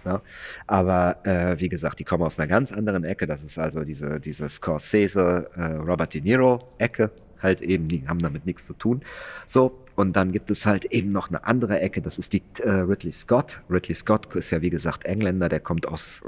Ja, 0.06 0.22
aber 0.66 1.26
äh, 1.26 1.60
wie 1.60 1.70
gesagt, 1.70 2.00
die 2.00 2.04
kommen 2.06 2.24
aus 2.24 2.40
einer 2.40 2.48
ganz 2.48 2.72
anderen 2.72 3.04
Ecke. 3.04 3.28
Das 3.28 3.44
ist 3.44 3.60
also 3.60 3.84
diese, 3.84 4.20
diese 4.20 4.48
Scorsese, 4.48 5.50
äh, 5.56 5.62
Robert 5.76 6.14
De 6.14 6.22
Niro-Ecke 6.22 7.12
halt 7.42 7.62
eben, 7.62 7.88
die 7.90 8.08
haben 8.08 8.20
damit 8.20 8.46
nichts 8.46 8.66
zu 8.66 8.74
tun. 8.74 9.04
So, 9.46 9.83
und 9.96 10.16
dann 10.16 10.32
gibt 10.32 10.50
es 10.50 10.66
halt 10.66 10.86
eben 10.86 11.10
noch 11.10 11.30
eine 11.30 11.46
andere 11.46 11.80
Ecke, 11.80 12.02
das 12.02 12.18
ist 12.18 12.34
die 12.34 12.42
äh, 12.60 12.70
Ridley 12.70 13.12
Scott. 13.12 13.62
Ridley 13.70 13.94
Scott 13.94 14.34
ist 14.36 14.52
ja 14.52 14.62
wie 14.62 14.70
gesagt 14.70 15.06
Engländer, 15.06 15.50
der 15.50 15.60
kommt 15.60 15.88
aus, 15.88 16.22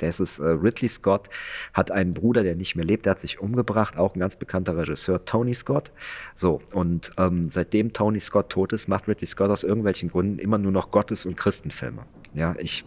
der 0.00 0.08
ist 0.08 0.20
es, 0.20 0.38
äh, 0.38 0.44
Ridley 0.44 0.88
Scott, 0.88 1.28
hat 1.72 1.90
einen 1.90 2.14
Bruder, 2.14 2.42
der 2.42 2.54
nicht 2.54 2.76
mehr 2.76 2.84
lebt, 2.84 3.06
der 3.06 3.12
hat 3.12 3.20
sich 3.20 3.40
umgebracht, 3.40 3.96
auch 3.96 4.14
ein 4.14 4.20
ganz 4.20 4.36
bekannter 4.36 4.76
Regisseur, 4.76 5.24
Tony 5.24 5.54
Scott. 5.54 5.90
So, 6.34 6.62
und 6.72 7.12
ähm, 7.18 7.50
seitdem 7.50 7.92
Tony 7.92 8.20
Scott 8.20 8.50
tot 8.50 8.72
ist, 8.72 8.88
macht 8.88 9.06
Ridley 9.08 9.26
Scott 9.26 9.50
aus 9.50 9.64
irgendwelchen 9.64 10.10
Gründen 10.10 10.38
immer 10.38 10.58
nur 10.58 10.72
noch 10.72 10.90
Gottes- 10.90 11.26
und 11.26 11.36
Christenfilme. 11.36 12.02
Ja, 12.34 12.56
ich 12.58 12.84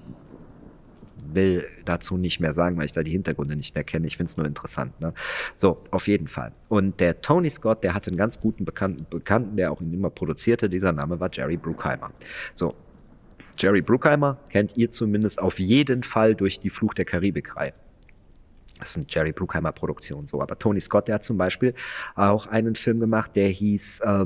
will 1.34 1.66
dazu 1.86 2.18
nicht 2.18 2.40
mehr 2.40 2.54
sagen, 2.54 2.78
weil 2.78 2.86
ich 2.86 2.94
da 2.94 3.04
die 3.04 3.12
Hintergründe 3.12 3.56
nicht 3.56 3.76
mehr 3.76 3.84
kenne. 3.84 4.08
Ich 4.08 4.18
finde 4.18 4.30
es 4.30 4.38
nur 4.38 4.46
interessant. 4.46 5.00
Ne? 5.00 5.14
So, 5.56 5.84
auf 5.92 6.08
jeden 6.08 6.28
Fall. 6.28 6.52
Und 6.70 7.00
der 7.00 7.22
Tony 7.22 7.50
Scott, 7.50 7.84
der 7.84 7.94
hatte 7.94 8.10
einen 8.10 8.18
ganz 8.18 8.40
guten 8.40 8.66
Bekannten, 8.66 9.06
Bekannten, 9.10 9.58
der 9.58 9.72
auch 9.72 9.82
ihn 9.82 9.94
immer 9.94 10.10
produzierte. 10.10 10.70
Dieser 10.70 10.92
Name 10.92 11.20
war 11.20 11.30
Jerry 11.32 11.58
Bruckheimer. 11.58 12.12
So, 12.56 12.74
Jerry 13.58 13.82
Bruckheimer 13.82 14.38
kennt 14.50 14.78
ihr 14.78 14.92
zumindest 14.92 15.42
auf 15.42 15.60
jeden 15.60 16.04
Fall 16.04 16.36
durch 16.36 16.60
die 16.60 16.70
Fluch 16.70 16.94
der 16.94 17.06
Karibik-Reihe. 17.06 17.74
Das 18.80 18.94
sind 18.94 19.14
Jerry 19.14 19.32
Bruckheimer 19.32 19.72
Produktionen 19.72 20.28
so. 20.28 20.42
Aber 20.42 20.58
Tony 20.60 20.80
Scott, 20.80 21.08
der 21.08 21.16
hat 21.16 21.24
zum 21.24 21.38
Beispiel 21.38 21.74
auch 22.16 22.46
einen 22.48 22.76
Film 22.76 23.00
gemacht, 23.00 23.32
der 23.36 23.48
hieß 23.48 24.02
äh, 24.02 24.26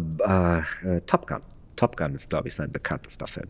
äh, 0.85 1.01
Top 1.05 1.27
Gun. 1.27 1.41
Top 1.81 1.97
Gun 1.97 2.13
ist, 2.13 2.29
glaube 2.29 2.47
ich, 2.47 2.53
sein 2.53 2.71
bekanntester 2.71 3.25
Film, 3.25 3.47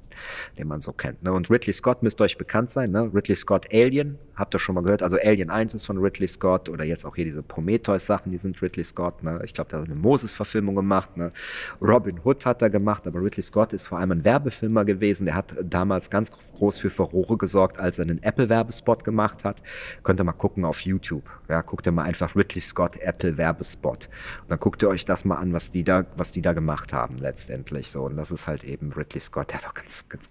den 0.58 0.66
man 0.66 0.80
so 0.80 0.94
kennt. 0.94 1.22
Ne? 1.22 1.34
Und 1.34 1.50
Ridley 1.50 1.74
Scott 1.74 2.02
müsste 2.02 2.24
euch 2.24 2.38
bekannt 2.38 2.72
sein. 2.72 2.90
Ne? 2.90 3.12
Ridley 3.14 3.36
Scott 3.36 3.68
Alien, 3.74 4.18
habt 4.38 4.56
ihr 4.56 4.60
schon 4.60 4.76
mal 4.76 4.84
gehört? 4.84 5.04
Also 5.04 5.18
Alien 5.22 5.50
1 5.50 5.74
ist 5.74 5.86
von 5.86 5.98
Ridley 5.98 6.30
Scott 6.30 6.70
oder 6.70 6.86
jetzt 6.86 7.06
auch 7.06 7.18
hier 7.18 7.26
diese 7.26 7.44
Prometheus-Sachen, 7.44 8.32
die 8.32 8.38
sind 8.38 8.62
Ridley 8.62 8.86
Scott. 8.86 9.22
Ne? 9.22 9.42
Ich 9.44 9.54
glaube, 9.54 9.70
der 9.72 9.82
hat 9.82 9.88
eine 9.88 9.96
Moses-Verfilmung 9.96 10.76
gemacht. 10.76 11.18
Ne? 11.18 11.34
Robin 11.82 12.22
Hood 12.24 12.46
hat 12.46 12.62
er 12.62 12.70
gemacht, 12.70 13.06
aber 13.06 13.22
Ridley 13.22 13.42
Scott 13.42 13.74
ist 13.74 13.88
vor 13.88 14.00
allem 14.00 14.14
ein 14.14 14.24
Werbefilmer 14.24 14.86
gewesen. 14.86 15.26
Der 15.26 15.36
hat 15.36 15.54
damals 15.62 16.10
ganz 16.10 16.32
groß 16.62 16.80
für 16.80 16.90
Furore 16.90 17.38
gesorgt, 17.38 17.80
als 17.80 18.00
er 18.00 18.04
einen 18.04 18.24
Apple-Werbespot 18.24 19.04
gemacht 19.04 19.44
hat. 19.44 19.62
Könnt 20.04 20.22
ihr 20.22 20.24
mal 20.24 20.32
gucken 20.32 20.64
auf 20.64 20.82
YouTube. 20.82 21.24
Ja, 21.50 21.62
guckt 21.64 21.86
ihr 21.88 21.92
mal 21.92 22.04
einfach 22.04 22.36
Ridley 22.36 22.62
Scott 22.62 22.96
Apple 23.02 23.36
Werbespot. 23.36 24.08
Und 24.44 24.52
dann 24.52 24.60
guckt 24.60 24.82
ihr 24.84 24.88
euch 24.88 25.04
das 25.04 25.26
mal 25.26 25.36
an, 25.36 25.52
was 25.52 25.72
die 25.72 25.84
da, 25.84 26.06
was 26.16 26.32
die 26.32 26.42
da 26.42 26.54
gemacht 26.54 26.94
haben 26.94 27.18
letztendlich 27.18 27.90
so. 27.90 28.04
Und 28.04 28.16
das 28.22 28.30
ist 28.30 28.46
halt 28.46 28.64
eben 28.64 28.94
Ridley 28.94 29.20
Scott. 29.20 29.50
Der 29.50 29.58
hat 29.58 29.68
auch 29.68 29.74
ganz, 29.74 30.08
ganz, 30.08 30.30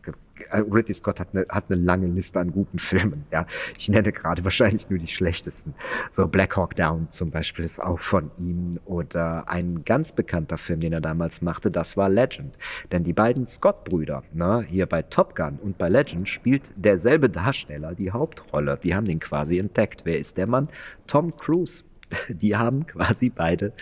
äh, 0.51 0.59
Ridley 0.59 0.95
Scott 0.95 1.19
hat 1.19 1.29
eine, 1.33 1.45
hat 1.49 1.65
eine 1.69 1.81
lange 1.81 2.07
Liste 2.07 2.39
an 2.39 2.53
guten 2.53 2.79
Filmen. 2.91 3.25
Ja, 3.33 3.47
ich 3.77 3.89
nenne 3.89 4.13
gerade 4.13 4.45
wahrscheinlich 4.45 4.89
nur 4.89 5.01
die 5.01 5.09
schlechtesten. 5.09 5.75
So 6.13 6.29
Black 6.29 6.57
Hawk 6.57 6.77
Down 6.77 7.11
zum 7.11 7.33
Beispiel 7.33 7.65
ist 7.65 7.81
auch 7.81 7.99
von 7.99 8.31
ihm 8.39 8.79
oder 8.85 9.49
ein 9.49 9.85
ganz 9.85 10.13
bekannter 10.13 10.57
Film, 10.57 10.81
den 10.81 10.93
er 10.93 11.01
damals 11.01 11.43
machte, 11.43 11.73
das 11.73 11.97
war 11.97 12.09
Legend. 12.09 12.57
Denn 12.93 13.03
die 13.03 13.13
beiden 13.13 13.49
Scott-Brüder, 13.49 14.23
ne, 14.33 14.65
hier 14.69 14.87
bei 14.87 15.03
Top 15.03 15.35
Gun 15.35 15.59
und 15.61 15.77
bei 15.77 15.89
Legend 15.89 16.29
spielt 16.29 16.71
derselbe 16.77 17.29
Darsteller 17.29 17.97
die 17.97 18.13
Hauptrolle. 18.13 18.79
Die 18.81 18.95
haben 18.95 19.07
den 19.07 19.19
quasi 19.19 19.59
entdeckt. 19.59 20.03
Wer 20.05 20.21
ist 20.21 20.37
der 20.37 20.47
Mann? 20.47 20.69
Tom 21.09 21.37
Cruise 21.37 21.83
die 22.29 22.57
haben 22.57 22.87
quasi 22.87 23.31
beide 23.31 23.73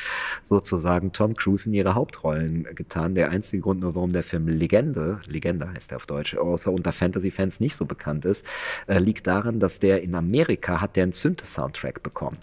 sozusagen 0.49 1.13
Tom 1.13 1.35
Cruise 1.35 1.69
in 1.69 1.75
ihre 1.75 1.95
Hauptrollen 1.95 2.67
getan. 2.75 3.15
Der 3.15 3.31
einzige 3.31 3.63
Grund 3.63 3.81
nur, 3.81 3.95
warum 3.95 4.13
der 4.13 4.23
Film 4.23 4.49
Legende, 4.49 5.21
Legende 5.27 5.73
heißt 5.73 5.93
er 5.93 5.97
auf 5.97 6.07
Deutsch, 6.07 6.37
außer 6.37 6.73
unter 6.73 6.93
Fantasy-Fans 6.93 7.61
nicht 7.61 7.77
so 7.77 7.85
bekannt 7.85 8.25
ist, 8.25 8.45
äh, 8.87 8.99
liegt 8.99 9.27
daran, 9.27 9.61
dass 9.61 9.79
der 9.79 10.03
in 10.03 10.15
Amerika 10.15 10.81
hat 10.81 10.97
der 10.97 11.05
einen 11.05 11.13
Synth-Soundtrack 11.13 12.03
bekommen. 12.03 12.39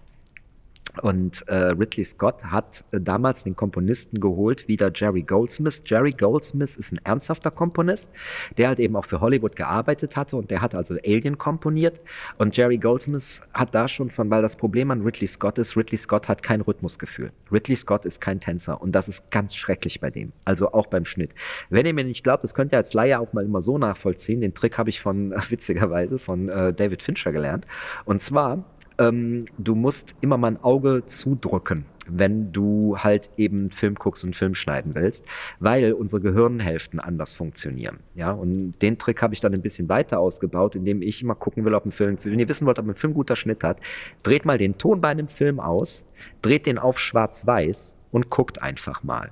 Und 1.01 1.47
äh, 1.47 1.55
Ridley 1.55 2.03
Scott 2.03 2.43
hat 2.43 2.84
äh, 2.91 2.99
damals 2.99 3.43
den 3.43 3.55
Komponisten 3.55 4.19
geholt, 4.19 4.67
wieder 4.67 4.91
Jerry 4.93 5.23
Goldsmith. 5.23 5.84
Jerry 5.86 6.12
Goldsmith 6.12 6.75
ist 6.75 6.91
ein 6.91 6.99
ernsthafter 7.03 7.51
Komponist, 7.51 8.12
der 8.58 8.69
halt 8.69 8.79
eben 8.79 8.95
auch 8.95 9.05
für 9.05 9.21
Hollywood 9.21 9.55
gearbeitet 9.55 10.15
hatte 10.15 10.36
und 10.36 10.51
der 10.51 10.62
hat 10.62 10.75
also 10.75 10.95
Alien 11.05 11.38
komponiert. 11.38 12.01
Und 12.38 12.55
Jerry 12.55 12.77
Goldsmith 12.77 13.41
hat 13.53 13.73
da 13.75 13.88
schon 13.88 14.10
von, 14.10 14.29
weil 14.29 14.41
das 14.41 14.55
Problem 14.55 14.91
an 14.91 15.01
Ridley 15.01 15.27
Scott 15.27 15.58
ist, 15.58 15.75
Ridley 15.77 15.97
Scott 15.97 16.27
hat 16.27 16.43
kein 16.43 16.62
Rhythmusgefühl. 16.62 17.31
Ridley 17.51 17.75
Scott 17.75 18.05
ist 18.05 18.21
kein 18.21 18.39
Tänzer 18.39 18.81
und 18.81 18.93
das 18.93 19.08
ist 19.08 19.31
ganz 19.31 19.55
schrecklich 19.55 19.99
bei 19.99 20.10
dem. 20.10 20.31
Also 20.45 20.71
auch 20.71 20.88
beim 20.88 21.05
Schnitt. 21.05 21.31
Wenn 21.69 21.86
ihr 21.86 21.93
mir 21.93 22.03
nicht 22.03 22.23
glaubt, 22.23 22.43
das 22.43 22.53
könnt 22.53 22.71
ihr 22.71 22.77
als 22.77 22.93
Laie 22.93 23.19
auch 23.19 23.34
mal 23.34 23.43
immer 23.43 23.62
so 23.62 23.77
nachvollziehen. 23.77 24.41
Den 24.41 24.53
Trick 24.53 24.77
habe 24.77 24.89
ich 24.89 24.99
von, 24.99 25.31
witzigerweise, 25.49 26.19
von 26.19 26.49
äh, 26.49 26.73
David 26.73 27.03
Fincher 27.03 27.31
gelernt. 27.31 27.65
Und 28.05 28.19
zwar, 28.19 28.63
ähm, 28.97 29.45
du 29.58 29.75
musst 29.75 30.15
immer 30.21 30.38
mal 30.38 30.51
ein 30.51 30.63
Auge 30.63 31.03
zudrücken, 31.05 31.86
wenn 32.08 32.51
du 32.51 32.97
halt 32.97 33.31
eben 33.38 33.71
Film 33.71 33.95
guckst 33.95 34.23
und 34.23 34.36
Film 34.36 34.55
schneiden 34.55 34.95
willst, 34.95 35.25
weil 35.60 35.93
unsere 35.93 36.21
Gehirnhälften 36.21 36.99
anders 36.99 37.34
funktionieren. 37.34 37.99
Ja, 38.15 38.31
und 38.31 38.73
den 38.81 38.97
Trick 38.97 39.21
habe 39.21 39.34
ich 39.34 39.39
dann 39.39 39.53
ein 39.53 39.62
bisschen 39.62 39.89
weiter 39.89 40.19
ausgebaut, 40.19 40.75
indem 40.75 41.01
ich 41.01 41.21
immer 41.21 41.36
gucken 41.36 41.65
will, 41.65 41.73
ob 41.73 41.86
ein 41.86 41.91
Film, 41.91 42.17
wenn 42.23 42.39
ihr 42.39 42.49
wissen 42.49 42.65
wollt, 42.65 42.79
ob 42.79 42.88
ein 42.88 42.95
Film 42.95 43.13
guter 43.13 43.36
Schnitt 43.36 43.63
hat, 43.63 43.79
dreht 44.23 44.45
mal 44.45 44.58
den 44.58 44.77
Ton 44.77 45.01
bei 45.01 45.10
einem 45.10 45.27
Film 45.27 45.60
aus, 45.60 46.05
dreht 46.41 46.65
den 46.65 46.77
auf 46.77 46.99
schwarz-weiß 46.99 47.95
und 48.12 48.29
guckt 48.29 48.62
einfach 48.62 49.03
mal. 49.03 49.31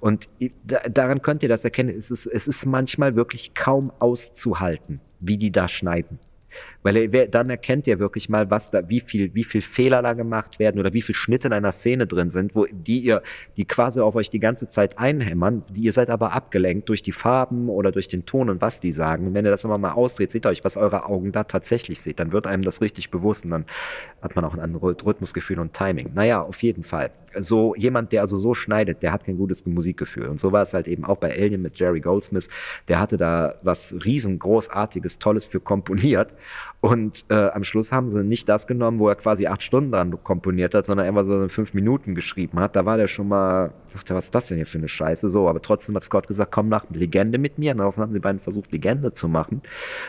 Und 0.00 0.28
daran 0.66 1.22
könnt 1.22 1.42
ihr 1.42 1.48
das 1.48 1.64
erkennen. 1.64 1.94
Es 1.96 2.10
ist, 2.10 2.26
es 2.26 2.48
ist 2.48 2.64
manchmal 2.66 3.16
wirklich 3.16 3.54
kaum 3.54 3.92
auszuhalten, 3.98 5.00
wie 5.20 5.36
die 5.36 5.52
da 5.52 5.68
schneiden 5.68 6.18
Weil 6.84 7.12
er, 7.12 7.26
dann 7.26 7.50
erkennt 7.50 7.86
ihr 7.88 7.98
wirklich 7.98 8.28
mal, 8.28 8.50
was 8.50 8.70
da, 8.70 8.88
wie 8.88 9.00
viel, 9.00 9.34
wie 9.34 9.42
viel 9.42 9.62
Fehler 9.62 10.02
da 10.02 10.12
gemacht 10.12 10.58
werden 10.58 10.78
oder 10.78 10.92
wie 10.92 11.02
viel 11.02 11.14
Schnitte 11.14 11.48
in 11.48 11.54
einer 11.54 11.72
Szene 11.72 12.06
drin 12.06 12.30
sind, 12.30 12.54
wo 12.54 12.66
die 12.70 13.00
ihr, 13.00 13.22
die 13.56 13.64
quasi 13.64 14.00
auf 14.00 14.14
euch 14.14 14.30
die 14.30 14.38
ganze 14.38 14.68
Zeit 14.68 14.98
einhämmern, 14.98 15.64
die 15.70 15.82
ihr 15.82 15.92
seid 15.92 16.10
aber 16.10 16.32
abgelenkt 16.32 16.88
durch 16.88 17.02
die 17.02 17.12
Farben 17.12 17.68
oder 17.68 17.90
durch 17.90 18.06
den 18.06 18.26
Ton 18.26 18.50
und 18.50 18.60
was 18.60 18.80
die 18.80 18.92
sagen. 18.92 19.26
Und 19.26 19.34
wenn 19.34 19.44
ihr 19.44 19.50
das 19.50 19.64
immer 19.64 19.78
mal 19.78 19.92
ausdreht, 19.92 20.30
seht 20.30 20.46
ihr 20.46 20.50
euch, 20.50 20.62
was 20.62 20.76
eure 20.76 21.06
Augen 21.06 21.32
da 21.32 21.44
tatsächlich 21.44 22.02
seht, 22.02 22.20
dann 22.20 22.32
wird 22.32 22.46
einem 22.46 22.62
das 22.62 22.82
richtig 22.82 23.10
bewusst 23.10 23.44
und 23.44 23.50
dann 23.50 23.64
hat 24.20 24.36
man 24.36 24.44
auch 24.44 24.54
ein 24.54 24.60
anderes 24.60 24.96
Rhythmusgefühl 25.04 25.58
und 25.58 25.72
Timing. 25.72 26.10
Naja, 26.14 26.42
auf 26.42 26.62
jeden 26.62 26.82
Fall. 26.82 27.10
So 27.38 27.74
jemand, 27.74 28.12
der 28.12 28.20
also 28.20 28.36
so 28.36 28.54
schneidet, 28.54 29.02
der 29.02 29.12
hat 29.12 29.24
kein 29.24 29.36
gutes 29.36 29.66
Musikgefühl. 29.66 30.28
Und 30.28 30.38
so 30.38 30.52
war 30.52 30.62
es 30.62 30.72
halt 30.72 30.86
eben 30.86 31.04
auch 31.04 31.16
bei 31.16 31.32
Alien 31.32 31.62
mit 31.62 31.78
Jerry 31.78 32.00
Goldsmith. 32.00 32.48
Der 32.88 33.00
hatte 33.00 33.16
da 33.16 33.54
was 33.62 33.94
riesengroßartiges, 34.04 35.18
Tolles 35.18 35.46
für 35.46 35.60
komponiert. 35.60 36.32
Und 36.84 37.24
äh, 37.30 37.48
am 37.48 37.64
Schluss 37.64 37.92
haben 37.92 38.12
sie 38.12 38.22
nicht 38.22 38.46
das 38.46 38.66
genommen, 38.66 38.98
wo 38.98 39.08
er 39.08 39.14
quasi 39.14 39.46
acht 39.46 39.62
Stunden 39.62 39.90
dran 39.90 40.22
komponiert 40.22 40.74
hat, 40.74 40.84
sondern 40.84 41.06
einfach 41.06 41.24
so 41.24 41.42
in 41.44 41.48
fünf 41.48 41.72
Minuten 41.72 42.14
geschrieben 42.14 42.60
hat. 42.60 42.76
Da 42.76 42.84
war 42.84 42.98
der 42.98 43.06
schon 43.06 43.26
mal, 43.26 43.72
dachte, 43.94 44.14
was 44.14 44.26
ist 44.26 44.34
das 44.34 44.48
denn 44.48 44.58
hier 44.58 44.66
für 44.66 44.76
eine 44.76 44.88
Scheiße? 44.88 45.30
So, 45.30 45.48
aber 45.48 45.62
trotzdem 45.62 45.94
hat 45.94 46.02
Scott 46.02 46.26
gesagt, 46.26 46.52
komm 46.52 46.68
nach 46.68 46.84
Legende 46.90 47.38
mit 47.38 47.56
mir. 47.56 47.72
Und 47.72 47.78
darauf 47.78 47.96
haben 47.96 48.12
sie 48.12 48.20
beiden 48.20 48.38
versucht, 48.38 48.70
Legende 48.70 49.14
zu 49.14 49.30
machen. 49.30 49.62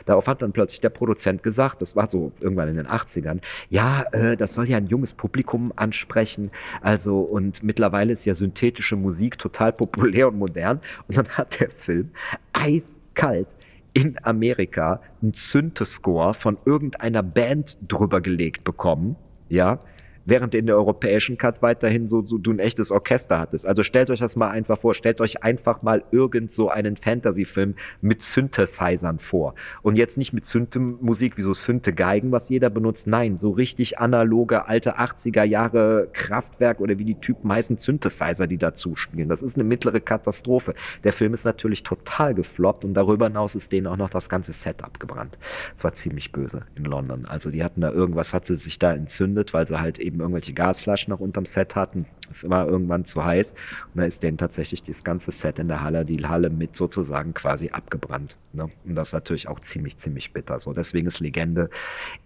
Darauf 0.06 0.28
hat 0.28 0.42
dann 0.42 0.52
plötzlich 0.52 0.82
der 0.82 0.90
Produzent 0.90 1.44
gesagt, 1.44 1.82
das 1.82 1.96
war 1.96 2.10
so 2.10 2.34
irgendwann 2.42 2.68
in 2.68 2.76
den 2.76 2.88
80ern, 2.88 3.40
ja, 3.70 4.04
äh, 4.12 4.36
das 4.36 4.54
soll 4.54 4.70
ja 4.70 4.76
ein 4.76 4.88
junges 4.88 5.14
Publikum 5.14 5.72
ansprechen. 5.78 6.52
Also, 6.82 7.20
und 7.22 7.64
mittlerweile 7.64 8.12
ist 8.12 8.26
ja 8.26 8.36
synthetische 8.36 8.98
Musik 8.98 9.38
total 9.38 9.72
populär 9.72 10.28
und 10.28 10.38
modern. 10.38 10.82
Und 11.08 11.18
dann 11.18 11.30
hat 11.30 11.58
der 11.62 11.70
Film 11.70 12.10
eiskalt 12.52 13.56
in 13.96 14.18
Amerika 14.24 15.02
einen 15.22 15.32
Synthescore 15.32 16.34
von 16.34 16.58
irgendeiner 16.66 17.24
Band 17.24 17.78
drüber 17.88 18.20
gelegt 18.20 18.66
bekommen, 18.66 19.16
ja, 19.48 19.80
während 20.26 20.56
in 20.56 20.66
der 20.66 20.76
europäischen 20.76 21.38
Cut 21.38 21.62
weiterhin 21.62 22.08
so, 22.08 22.24
so 22.24 22.38
du 22.38 22.52
ein 22.52 22.60
echtes 22.60 22.92
Orchester 22.92 23.40
hattest. 23.40 23.66
Also 23.66 23.84
stellt 23.84 24.10
euch 24.10 24.20
das 24.20 24.36
mal 24.36 24.50
einfach 24.50 24.80
vor, 24.80 24.94
stellt 24.94 25.22
euch 25.22 25.44
einfach 25.44 25.82
mal 25.82 26.04
irgend 26.12 26.52
so 26.52 26.70
einen 26.70 26.98
Fantasy-Film 26.98 27.76
mit 28.02 28.24
Synthesizern 28.24 29.20
vor. 29.20 29.56
Und 29.82 29.96
jetzt 29.96 30.18
nicht 30.18 30.34
mit 30.34 30.46
Synth-Musik 30.46 31.38
wie 31.38 31.44
so 31.44 31.54
Synth-Geigen, 31.54 32.32
was 32.32 32.50
jeder 32.50 32.70
benutzt. 32.70 33.08
Nein, 33.08 33.38
so 33.38 33.52
richtig 33.52 34.00
analoge, 34.00 34.68
alte 34.68 34.98
80er 34.98 35.44
Jahre 35.44 36.10
Kraftwerk 36.14 36.80
oder 36.80 36.98
wie 36.98 37.06
die 37.06 37.20
Typen 37.20 37.52
heißen, 37.52 37.78
Synthesizer, 37.78 38.48
die 38.48 38.58
dazu 38.58 38.96
spielen. 38.96 39.30
Das 39.30 39.44
ist 39.44 39.56
eine 39.56 39.64
mittlere 39.64 40.00
Katastrophe. 40.00 40.74
Der 41.04 41.14
Film 41.14 41.34
ist 41.34 41.46
natürlich 41.46 41.84
total 41.84 42.34
gefloppt 42.34 42.84
und 42.84 42.94
darüber 42.94 43.28
hinaus 43.28 43.56
ist 43.56 43.72
denen 43.72 43.88
auch 43.88 43.98
noch 43.98 44.10
das 44.10 44.30
ganze 44.30 44.54
Set 44.54 44.84
abgebrannt. 44.84 45.38
Das 45.74 45.84
war 45.84 45.94
ziemlich 45.94 46.32
böse 46.32 46.64
in 46.76 46.86
London. 46.86 47.26
Also 47.26 47.52
die 47.52 47.64
hatten 47.64 47.82
da 47.82 47.92
irgendwas, 47.92 48.34
hatte 48.34 48.58
sich 48.58 48.80
da 48.80 48.94
entzündet, 48.94 49.54
weil 49.54 49.68
sie 49.68 49.80
halt 49.80 50.00
eben 50.00 50.15
eben 50.16 50.22
irgendwelche 50.22 50.54
Gasflaschen 50.54 51.12
noch 51.12 51.20
unterm 51.20 51.46
Set 51.46 51.76
hatten. 51.76 52.06
Es 52.32 52.50
war 52.50 52.68
irgendwann 52.68 53.06
zu 53.06 53.24
heiß 53.24 53.52
und 53.52 54.02
da 54.02 54.06
ist 54.06 54.24
denen 54.24 54.38
tatsächlich 54.38 54.84
das 54.84 55.04
ganze 55.04 55.32
Set 55.32 55.60
in 55.60 55.68
der 55.68 55.82
Halle, 55.82 56.06
die 56.06 56.26
Halle 56.26 56.50
mit 56.50 56.76
sozusagen 56.76 57.34
quasi 57.34 57.70
abgebrannt. 57.70 58.38
Ne? 58.54 58.70
Und 58.86 58.96
das 58.96 59.10
ist 59.10 59.14
natürlich 59.14 59.48
auch 59.48 59.60
ziemlich, 59.60 59.98
ziemlich 59.98 60.32
bitter. 60.32 60.60
So, 60.60 60.74
deswegen 60.74 61.08
ist 61.08 61.20
Legende 61.20 61.70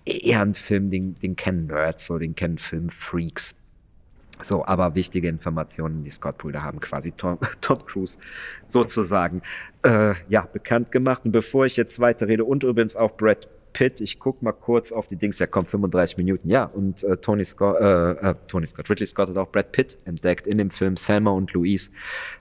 eher 0.05 0.41
ein 0.41 0.53
Film, 0.53 0.91
den, 0.91 1.15
den 1.15 1.35
kennen 1.35 1.67
Nerds, 1.67 2.05
so, 2.05 2.19
den 2.19 2.35
kennen 2.35 2.59
Filmfreaks. 2.59 3.55
So, 4.41 4.65
aber 4.65 4.95
wichtige 4.95 5.27
Informationen, 5.27 6.05
die 6.05 6.11
Scott 6.11 6.37
Pool 6.37 6.53
da 6.53 6.61
haben, 6.61 6.79
quasi 6.79 7.11
Tom, 7.11 7.39
Tom 7.61 7.85
Cruise 7.85 8.17
sozusagen, 8.67 9.41
äh, 9.83 10.13
ja, 10.29 10.41
bekannt 10.41 10.91
gemacht. 10.91 11.25
Und 11.25 11.31
bevor 11.31 11.65
ich 11.65 11.75
jetzt 11.75 11.99
weiterrede 11.99 12.45
und 12.45 12.63
übrigens 12.63 12.95
auch 12.95 13.17
Brad 13.17 13.49
Pitt, 13.73 14.01
ich 14.01 14.19
guck 14.19 14.41
mal 14.41 14.51
kurz 14.51 14.91
auf 14.91 15.07
die 15.07 15.15
Dings, 15.15 15.37
der 15.37 15.47
kommt 15.47 15.69
35 15.69 16.17
Minuten, 16.17 16.49
ja, 16.49 16.65
und 16.65 17.03
äh, 17.03 17.17
Tony 17.17 17.45
Scott, 17.45 17.79
äh, 17.79 18.11
äh, 18.11 18.35
Tony 18.47 18.67
Scott, 18.67 18.89
Ridley 18.89 19.05
Scott 19.05 19.29
hat 19.29 19.37
auch 19.37 19.49
Brad 19.49 19.71
Pitt 19.71 19.97
entdeckt 20.05 20.47
in 20.47 20.57
dem 20.57 20.71
Film. 20.71 20.97
Selma 20.97 21.31
und 21.31 21.53
Louise, 21.53 21.91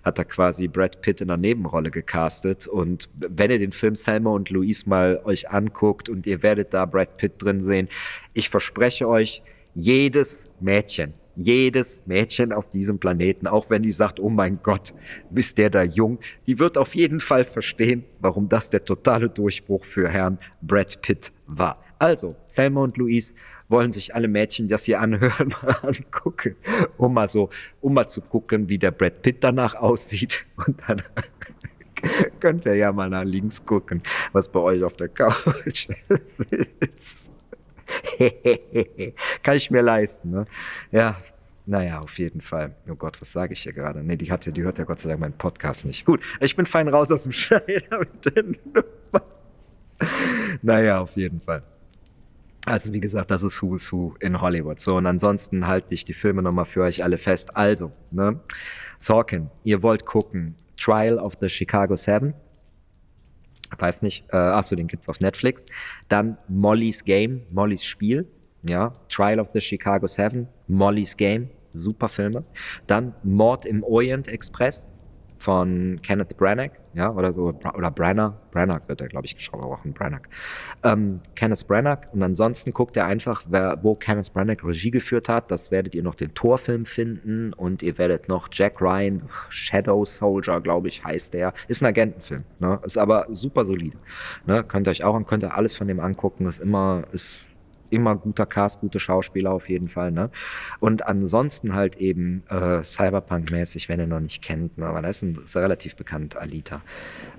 hat 0.05 0.19
er 0.19 0.25
quasi 0.25 0.69
Brad 0.69 1.01
Pitt 1.01 1.21
in 1.21 1.31
einer 1.31 1.41
Nebenrolle 1.41 1.91
gecastet. 1.91 2.67
Und 2.67 3.09
wenn 3.15 3.51
ihr 3.51 3.59
den 3.59 3.73
Film 3.73 3.95
Selma 3.95 4.31
und 4.31 4.51
Louise 4.51 4.89
mal 4.89 5.21
euch 5.25 5.51
anguckt 5.51 6.09
und 6.09 6.27
ihr 6.27 6.43
werdet 6.43 6.75
da 6.75 6.85
Brad 6.85 7.17
Pitt 7.19 7.43
drin 7.43 7.63
sehen, 7.63 7.89
ich 8.33 8.49
verspreche 8.49 9.09
euch, 9.09 9.43
jedes 9.75 10.47
Mädchen, 10.61 11.15
jedes 11.39 12.05
Mädchen 12.07 12.53
auf 12.53 12.69
diesem 12.71 12.99
Planeten, 12.99 13.47
auch 13.47 13.71
wenn 13.71 13.83
die 13.83 13.93
sagt, 13.93 14.19
oh 14.19 14.29
mein 14.29 14.59
Gott, 14.63 14.93
bist 15.31 15.57
der 15.57 15.71
da 15.71 15.85
jung, 15.85 16.19
die 16.47 16.59
wird 16.59 16.77
auf 16.77 16.97
jeden 16.97 17.21
Fall 17.21 17.45
verstehen, 17.45 18.05
warum 18.21 18.49
das 18.49 18.71
der 18.71 18.85
totale 18.85 19.29
Durchbruch 19.29 19.85
für 19.85 20.09
Herrn 20.09 20.39
Brad 20.61 21.01
Pitt 21.01 21.33
war. 21.47 21.83
Also, 22.01 22.35
Selma 22.47 22.83
und 22.83 22.97
Louise 22.97 23.35
wollen 23.69 23.93
sich 23.93 24.15
alle 24.15 24.27
Mädchen, 24.27 24.69
das 24.69 24.85
hier 24.85 25.01
anhören, 25.01 25.55
mal 25.63 25.77
angucken, 25.83 26.57
um 26.97 27.15
mal 27.15 27.29
so, 27.29 27.51
um 27.81 27.95
mal 27.95 28.09
zu 28.09 28.21
gucken, 28.21 28.69
wie 28.69 28.79
der 28.79 28.91
Brad 28.91 29.23
Pitt 29.23 29.45
danach 29.45 29.77
aussieht. 29.77 30.45
Und 30.67 30.81
dann 30.89 31.03
könnt 32.41 32.67
ihr 32.67 32.75
ja 32.75 32.93
mal 32.93 33.11
nach 33.11 33.25
links 33.25 33.65
gucken, 33.65 34.03
was 34.33 34.49
bei 34.49 34.61
euch 34.61 34.83
auf 34.83 34.95
der 34.95 35.09
Couch 35.09 35.89
sitzt. 36.27 37.31
Kann 39.43 39.57
ich 39.57 39.71
mir 39.71 39.83
leisten, 39.83 40.31
ne? 40.31 40.45
Ja, 40.91 41.17
naja, 41.67 42.01
auf 42.01 42.19
jeden 42.19 42.41
Fall. 42.41 42.75
Oh 42.89 42.95
Gott, 42.95 43.21
was 43.21 43.33
sage 43.33 43.53
ich 43.53 43.63
hier 43.63 43.75
gerade? 43.75 44.03
Nee, 44.03 44.17
die, 44.17 44.33
hat 44.33 44.47
ja, 44.47 44.53
die 44.53 44.63
hört 44.63 44.79
ja 44.79 44.85
Gott 44.85 45.01
sei 45.01 45.11
Dank 45.11 45.21
meinen 45.21 45.37
Podcast 45.37 45.85
nicht. 45.85 46.07
Gut, 46.07 46.21
ich 46.41 46.57
bin 46.57 46.65
fein 46.65 46.89
raus 46.89 47.13
aus 47.13 47.25
dem 47.25 47.33
Schneider. 47.33 48.07
Naja, 50.63 51.01
auf 51.01 51.15
jeden 51.17 51.41
Fall. 51.41 51.63
Also 52.65 52.93
wie 52.93 53.01
gesagt, 53.01 53.31
das 53.31 53.43
ist 53.43 53.63
Who's 53.63 53.93
Who 53.93 54.15
in 54.21 54.41
Hollywood. 54.41 54.81
So, 54.81 54.97
und 54.97 55.07
ansonsten 55.07 55.67
halte 55.67 55.95
ich 55.95 56.05
die 56.05 56.15
Filme 56.15 56.43
nochmal 56.43 56.65
für 56.65 56.83
euch 56.83 57.03
alle 57.03 57.19
fest. 57.19 57.57
Also, 57.57 57.93
ne? 58.11 58.41
Sorkin, 58.99 59.51
ihr 59.65 59.83
wollt 59.83 60.05
gucken. 60.05 60.55
Trial 60.77 61.19
of 61.19 61.35
the 61.41 61.49
Chicago 61.49 61.97
Seven 61.97 62.35
weiß 63.77 64.03
nicht, 64.03 64.25
äh, 64.33 64.37
achso, 64.37 64.77
den 64.77 64.87
gibt's 64.87 65.09
auf 65.09 65.21
Netflix. 65.21 65.65
Dann 66.09 66.39
Molly's 66.49 67.05
Game, 67.05 67.43
Molly's 67.51 67.85
Spiel, 67.85 68.27
ja, 68.63 68.93
Trial 69.09 69.41
of 69.41 69.49
the 69.55 69.61
Chicago 69.61 70.07
Seven, 70.07 70.49
Molly's 70.67 71.17
Game, 71.17 71.51
super 71.73 72.09
Filme. 72.09 72.45
Dann 72.87 73.15
Mord 73.23 73.67
im 73.67 73.83
Orient 73.83 74.29
Express, 74.29 74.87
von 75.39 76.01
Kenneth 76.03 76.37
Branagh, 76.37 76.73
ja, 76.95 77.11
oder 77.13 77.33
so, 77.33 77.55
oder 77.75 77.91
Branagh, 77.91 78.35
Branagh 78.51 78.89
wird 78.89 79.01
er, 79.01 79.09
glaube 79.09 79.27
ich, 79.27 79.37
gesprochen, 79.37 79.93
Branagh. 79.93 80.29
Ähm, 80.83 81.21
Kenneth 81.37 81.67
Branagh 81.67 82.09
und 82.13 82.23
ansonsten 82.23 82.73
guckt 82.73 82.97
ihr 82.97 83.05
einfach, 83.05 83.45
wer, 83.49 83.79
wo 83.83 83.95
Kenneth 83.95 84.33
Branagh 84.33 84.67
Regie 84.67 84.91
geführt 84.91 85.29
hat, 85.29 85.51
das 85.51 85.71
werdet 85.71 85.95
ihr 85.95 86.03
noch 86.03 86.17
den 86.17 86.35
Torfilm 86.35 86.87
finden 86.87 87.53
und 87.53 87.83
ihr 87.83 87.99
werdet 87.99 88.29
noch 88.29 88.49
Jack 88.51 88.81
Ryan, 88.81 89.23
Shadow 89.49 90.05
Soldier, 90.05 90.61
glaube 90.61 90.89
ich, 90.89 91.05
heißt 91.05 91.35
der, 91.35 91.55
ist 91.69 91.83
ein 91.83 91.87
Agentenfilm, 91.87 92.45
ne, 92.59 92.81
ist 92.85 92.99
aber 92.99 93.27
super 93.33 93.65
solide, 93.65 93.97
ne, 94.47 94.65
könnt 94.65 94.89
ihr 94.89 94.91
euch 94.91 95.05
auch 95.05 95.15
und 95.15 95.27
könnt 95.27 95.45
ihr 95.45 95.55
alles 95.55 95.77
von 95.77 95.87
dem 95.87 96.01
angucken, 96.01 96.47
ist 96.47 96.59
immer, 96.59 97.05
ist 97.13 97.48
immer 97.91 98.17
guter 98.17 98.47
Cast, 98.47 98.81
gute 98.81 99.01
Schauspieler 99.01 99.53
auf 99.53 99.69
jeden 99.69 99.89
Fall. 99.89 100.11
Ne? 100.11 100.31
Und 100.81 101.07
ansonsten 101.07 101.75
halt 101.75 101.97
eben 101.97 102.43
äh, 102.49 102.83
Cyberpunk-mäßig, 102.83 103.89
wenn 103.89 104.01
ihr 104.01 104.07
noch 104.07 104.21
nicht 104.21 104.43
kennt, 104.43 104.79
ne? 104.79 104.87
aber 104.87 105.03
da 105.03 105.09
ist 105.09 105.23
ein 105.23 105.39
ist 105.45 105.57
relativ 105.57 105.97
bekannt, 105.97 106.37
Alita. 106.37 106.83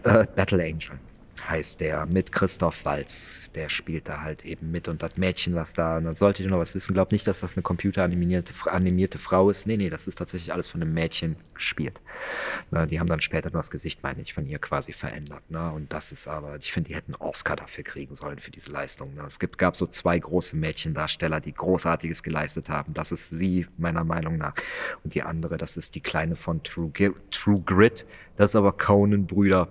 Äh, 0.04 0.26
Battle 0.36 0.64
Angel 0.64 1.00
heißt 1.48 1.80
der, 1.80 2.06
mit 2.06 2.32
Christoph 2.32 2.84
Walz. 2.84 3.40
Der 3.56 3.70
spielt 3.70 4.08
da 4.08 4.22
halt 4.22 4.46
eben 4.46 4.72
mit 4.72 4.88
und 4.88 5.02
das 5.02 5.18
Mädchen, 5.18 5.56
was 5.56 5.74
da, 5.74 5.98
und 5.98 6.06
dann 6.06 6.16
solltet 6.16 6.46
ihr 6.46 6.52
noch 6.52 6.60
was 6.60 6.76
wissen, 6.76 6.94
glaubt 6.94 7.12
nicht, 7.12 7.28
dass 7.28 7.40
das 7.40 7.54
eine 7.54 7.64
computeranimierte 7.64 8.54
animierte 8.70 9.20
Frau 9.20 9.50
ist. 9.50 9.66
Nee, 9.68 9.78
nee, 9.78 9.90
das 9.90 10.08
ist 10.08 10.18
tatsächlich 10.18 10.54
alles 10.54 10.70
von 10.70 10.82
einem 10.82 10.94
Mädchen 10.94 11.36
gespielt. 11.54 12.00
Na, 12.72 12.86
die 12.86 13.00
haben 13.00 13.08
dann 13.08 13.22
später 13.22 13.50
nur 13.50 13.60
das 13.60 13.72
Gesicht, 13.72 14.04
meine 14.04 14.22
ich, 14.22 14.34
von 14.34 14.46
ihr 14.46 14.60
quasi 14.60 14.94
verändert. 14.94 15.50
Ne? 15.50 15.72
Und 15.72 15.92
das 15.94 16.12
ist 16.12 16.28
aber, 16.28 16.58
ich 16.58 16.72
finde, 16.72 16.90
die 16.90 16.96
hätten 16.96 17.16
Oscar 17.16 17.56
dafür 17.56 17.84
kriegen 17.84 18.16
sollen, 18.16 18.40
für 18.40 18.52
diese 18.52 18.72
Leistung. 18.72 19.14
Ne? 19.16 19.24
Es 19.28 19.40
gibt, 19.40 19.58
gab 19.58 19.76
so 19.76 19.88
zwei 19.88 20.18
große 20.20 20.56
Mädchendarsteller, 20.56 21.42
die 21.42 21.54
Großartiges 21.54 22.24
geleistet 22.24 22.70
haben. 22.70 22.94
Das 22.94 23.12
ist 23.12 23.30
sie, 23.30 23.68
meiner 23.78 24.04
Meinung 24.04 24.38
nach. 24.38 24.54
Und 25.04 25.16
die 25.16 25.24
andere, 25.24 25.58
das 25.58 25.78
ist 25.78 25.96
die 25.96 26.02
Kleine 26.02 26.36
von 26.36 26.64
True, 26.64 26.92
True 27.32 27.62
Grit. 27.66 28.06
Das 28.38 28.52
ist 28.52 28.56
aber 28.56 28.74
Conan-Brüder 28.74 29.68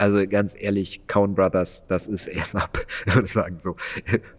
also 0.00 0.26
ganz 0.26 0.56
ehrlich, 0.58 1.06
Coen 1.08 1.34
Brothers, 1.34 1.84
das 1.86 2.06
ist 2.06 2.26
erst 2.26 2.56
ab, 2.56 2.78
ich 3.06 3.14
würde 3.14 3.28
sagen, 3.28 3.58
so 3.62 3.76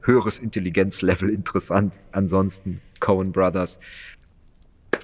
höheres 0.01 0.39
Intelligenzlevel 0.39 1.29
interessant. 1.29 1.93
Ansonsten 2.11 2.81
Coen 2.99 3.31
Brothers, 3.31 3.79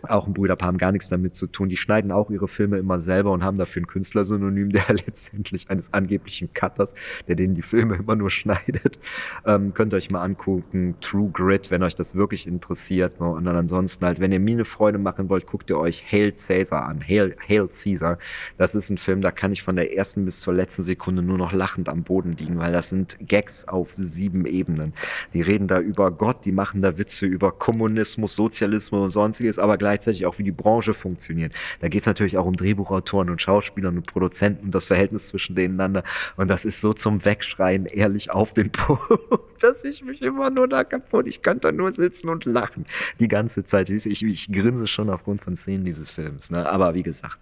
auch 0.03 0.27
ein 0.27 0.33
Brüderpaar 0.33 0.67
haben 0.67 0.77
gar 0.77 0.91
nichts 0.91 1.09
damit 1.09 1.35
zu 1.35 1.47
tun. 1.47 1.69
Die 1.69 1.77
schneiden 1.77 2.11
auch 2.11 2.29
ihre 2.29 2.47
Filme 2.47 2.77
immer 2.77 2.99
selber 2.99 3.31
und 3.31 3.43
haben 3.43 3.57
dafür 3.57 3.81
ein 3.81 3.87
Künstlersynonym, 3.87 4.69
der 4.71 4.85
letztendlich 4.89 5.69
eines 5.69 5.93
angeblichen 5.93 6.53
Cutters, 6.53 6.95
der 7.27 7.35
denen 7.35 7.55
die 7.55 7.61
Filme 7.61 7.95
immer 7.95 8.15
nur 8.15 8.29
schneidet. 8.29 8.99
Ähm, 9.45 9.73
könnt 9.73 9.93
ihr 9.93 9.97
euch 9.97 10.11
mal 10.11 10.21
angucken. 10.23 10.95
True 11.01 11.29
Grit, 11.31 11.71
wenn 11.71 11.83
euch 11.83 11.95
das 11.95 12.15
wirklich 12.15 12.47
interessiert. 12.47 13.19
Ne? 13.19 13.27
Und 13.27 13.45
dann 13.45 13.55
ansonsten 13.55 14.05
halt, 14.05 14.19
wenn 14.19 14.31
ihr 14.31 14.39
mir 14.39 14.55
eine 14.55 14.65
Freude 14.65 14.97
machen 14.97 15.29
wollt, 15.29 15.45
guckt 15.45 15.69
ihr 15.69 15.77
euch 15.77 16.05
Hail 16.11 16.33
Caesar 16.33 16.85
an. 16.85 17.01
Hail, 17.01 17.35
Hail 17.47 17.67
Caesar. 17.67 18.17
Das 18.57 18.75
ist 18.75 18.89
ein 18.89 18.97
Film, 18.97 19.21
da 19.21 19.31
kann 19.31 19.51
ich 19.51 19.63
von 19.63 19.75
der 19.75 19.95
ersten 19.95 20.25
bis 20.25 20.41
zur 20.41 20.53
letzten 20.53 20.83
Sekunde 20.83 21.21
nur 21.21 21.37
noch 21.37 21.53
lachend 21.53 21.89
am 21.89 22.03
Boden 22.03 22.35
liegen, 22.37 22.59
weil 22.59 22.71
das 22.71 22.89
sind 22.89 23.17
Gags 23.21 23.67
auf 23.67 23.89
sieben 23.97 24.45
Ebenen. 24.45 24.93
Die 25.33 25.41
reden 25.41 25.67
da 25.67 25.79
über 25.79 26.11
Gott, 26.11 26.45
die 26.45 26.51
machen 26.51 26.81
da 26.81 26.97
Witze 26.97 27.25
über 27.25 27.51
Kommunismus, 27.51 28.35
Sozialismus 28.35 29.03
und 29.05 29.11
sonstiges, 29.11 29.59
aber 29.59 29.77
gleichzeitig 29.88 30.25
auch, 30.25 30.38
wie 30.38 30.43
die 30.43 30.51
Branche 30.51 30.93
funktioniert. 30.93 31.53
Da 31.79 31.88
geht 31.88 32.01
es 32.01 32.07
natürlich 32.07 32.38
auch 32.38 32.45
um 32.45 32.57
Drehbuchautoren 32.57 33.29
und 33.29 33.41
Schauspielern 33.41 33.95
und 33.95 34.05
Produzenten 34.05 34.65
und 34.65 34.75
das 34.75 34.83
Verhältnis 34.83 35.27
zwischen 35.27 35.55
denen. 35.55 36.03
Und 36.35 36.49
das 36.49 36.65
ist 36.65 36.81
so 36.81 36.93
zum 36.93 37.23
Wegschreien, 37.23 37.85
ehrlich 37.85 38.29
auf 38.29 38.53
den 38.53 38.69
Punkt, 38.69 39.01
dass 39.61 39.85
ich 39.85 40.03
mich 40.03 40.21
immer 40.21 40.49
nur 40.49 40.67
da 40.67 40.83
kaputt, 40.83 41.25
ich 41.25 41.41
könnte 41.41 41.71
nur 41.71 41.93
sitzen 41.93 42.27
und 42.27 42.43
lachen. 42.43 42.85
Die 43.21 43.29
ganze 43.29 43.63
Zeit. 43.63 43.89
Ich, 43.89 44.21
ich 44.21 44.51
grinse 44.51 44.88
schon 44.88 45.09
aufgrund 45.09 45.41
von 45.41 45.55
Szenen 45.55 45.85
dieses 45.85 46.11
Films. 46.11 46.51
Ne? 46.51 46.67
Aber 46.67 46.93
wie 46.93 47.03
gesagt, 47.03 47.39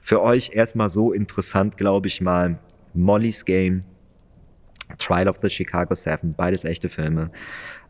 für 0.00 0.22
euch 0.22 0.52
erstmal 0.54 0.90
so 0.90 1.12
interessant, 1.12 1.76
glaube 1.76 2.06
ich 2.06 2.20
mal, 2.20 2.60
Molly's 2.94 3.44
Game, 3.44 3.82
Trial 4.98 5.28
of 5.28 5.38
the 5.42 5.50
Chicago 5.50 5.96
Seven, 5.96 6.32
beides 6.32 6.64
echte 6.64 6.88
Filme. 6.88 7.32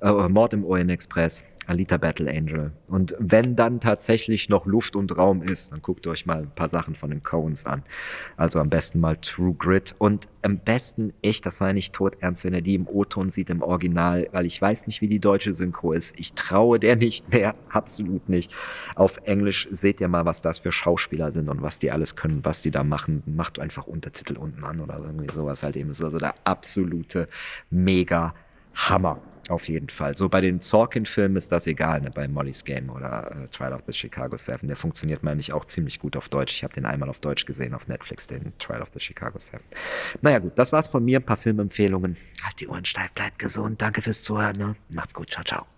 Uh, 0.01 0.29
Mord 0.29 0.55
im 0.55 0.65
Orient 0.65 0.91
Express, 0.91 1.45
Alita 1.69 1.99
Battle 1.99 2.31
Angel. 2.31 2.73
Und 2.89 3.15
wenn 3.19 3.55
dann 3.55 3.81
tatsächlich 3.81 4.49
noch 4.49 4.65
Luft 4.67 4.97
und 4.97 5.17
Raum 5.17 5.43
ist, 5.43 5.71
dann 5.71 5.83
guckt 5.83 6.07
euch 6.07 6.25
mal 6.25 6.39
ein 6.39 6.51
paar 6.51 6.69
Sachen 6.69 6.95
von 6.95 7.11
den 7.11 7.23
Coens 7.23 7.67
an. 7.67 7.83
Also 8.37 8.59
am 8.59 8.71
besten 8.71 9.01
mal 9.01 9.17
True 9.17 9.55
Grit. 9.55 9.95
Und 9.99 10.29
am 10.43 10.59
besten, 10.59 11.13
echt, 11.21 11.45
das 11.45 11.61
war 11.61 11.73
nicht 11.73 11.93
tot 11.93 12.17
ernst, 12.21 12.45
wenn 12.45 12.55
er 12.55 12.63
die 12.63 12.75
im 12.75 12.89
O-Ton 12.89 13.31
sieht, 13.31 13.51
im 13.51 13.63
Original, 13.63 14.29
weil 14.33 14.47
ich 14.47 14.61
weiß 14.61 14.87
nicht, 14.87 15.03
wie 15.03 15.09
die 15.09 15.19
deutsche 15.19 15.53
Synchro 15.53 15.93
ist. 15.93 16.15
Ich 16.19 16.33
traue 16.33 16.79
der 16.79 16.97
nicht 16.97 17.31
mehr, 17.31 17.55
absolut 17.71 18.29
nicht. 18.29 18.51
Auf 18.95 19.21
Englisch 19.25 19.69
seht 19.71 20.01
ihr 20.01 20.09
mal, 20.09 20.25
was 20.25 20.41
das 20.41 20.61
für 20.61 20.73
Schauspieler 20.73 21.31
sind 21.33 21.49
und 21.49 21.61
was 21.61 21.79
die 21.79 21.91
alles 21.91 22.17
können, 22.17 22.45
was 22.45 22.63
die 22.63 22.71
da 22.71 22.83
machen. 22.83 23.23
Macht 23.27 23.59
einfach 23.59 23.87
Untertitel 23.87 24.39
unten 24.39 24.65
an 24.65 24.81
oder 24.81 24.99
irgendwie 24.99 25.31
sowas 25.31 25.63
halt 25.63 25.77
eben. 25.77 25.91
ist 25.91 26.03
also 26.03 26.19
der 26.19 26.35
absolute 26.45 27.29
Mega 27.71 28.35
Hammer. 28.75 29.21
Auf 29.49 29.69
jeden 29.69 29.89
Fall. 29.89 30.15
So 30.15 30.29
bei 30.29 30.43
den 30.43 30.61
Sorkin-Filmen 30.61 31.37
ist 31.37 31.51
das 31.51 31.67
egal, 31.67 32.03
ne? 32.03 32.11
bei 32.15 32.29
Molly's 32.29 32.65
Game 32.65 32.91
oder 32.91 33.31
äh, 33.31 33.49
Trial 33.49 33.73
of 33.73 33.83
the 33.87 33.93
Chicago 33.95 34.37
Seven. 34.37 34.69
Der 34.69 34.77
funktioniert, 34.77 35.23
meine 35.23 35.41
ich, 35.41 35.53
auch 35.53 35.65
ziemlich 35.65 35.99
gut 35.99 36.17
auf 36.17 36.29
Deutsch. 36.29 36.55
Ich 36.55 36.65
habe 36.65 36.75
den 36.75 36.85
einmal 36.85 37.09
auf 37.09 37.21
Deutsch 37.21 37.47
gesehen 37.47 37.75
auf 37.75 37.89
Netflix, 37.89 38.27
den 38.27 38.53
Trial 38.59 38.83
of 38.83 38.91
the 38.93 39.01
Chicago 39.01 39.39
Seven. 39.39 39.65
Naja, 40.21 40.39
gut, 40.39 40.53
das 40.57 40.73
war's 40.73 40.87
von 40.87 41.03
mir. 41.05 41.19
Ein 41.19 41.25
paar 41.25 41.39
Filmempfehlungen. 41.39 42.17
Halt 42.45 42.61
die 42.61 42.69
Ohren 42.69 42.85
steif, 42.85 43.11
bleibt 43.13 43.39
gesund. 43.39 43.81
Danke 43.81 44.03
fürs 44.03 44.23
Zuhören. 44.23 44.57
Ne? 44.57 44.77
Macht's 44.91 45.15
gut. 45.15 45.31
Ciao, 45.31 45.45
ciao. 45.45 45.78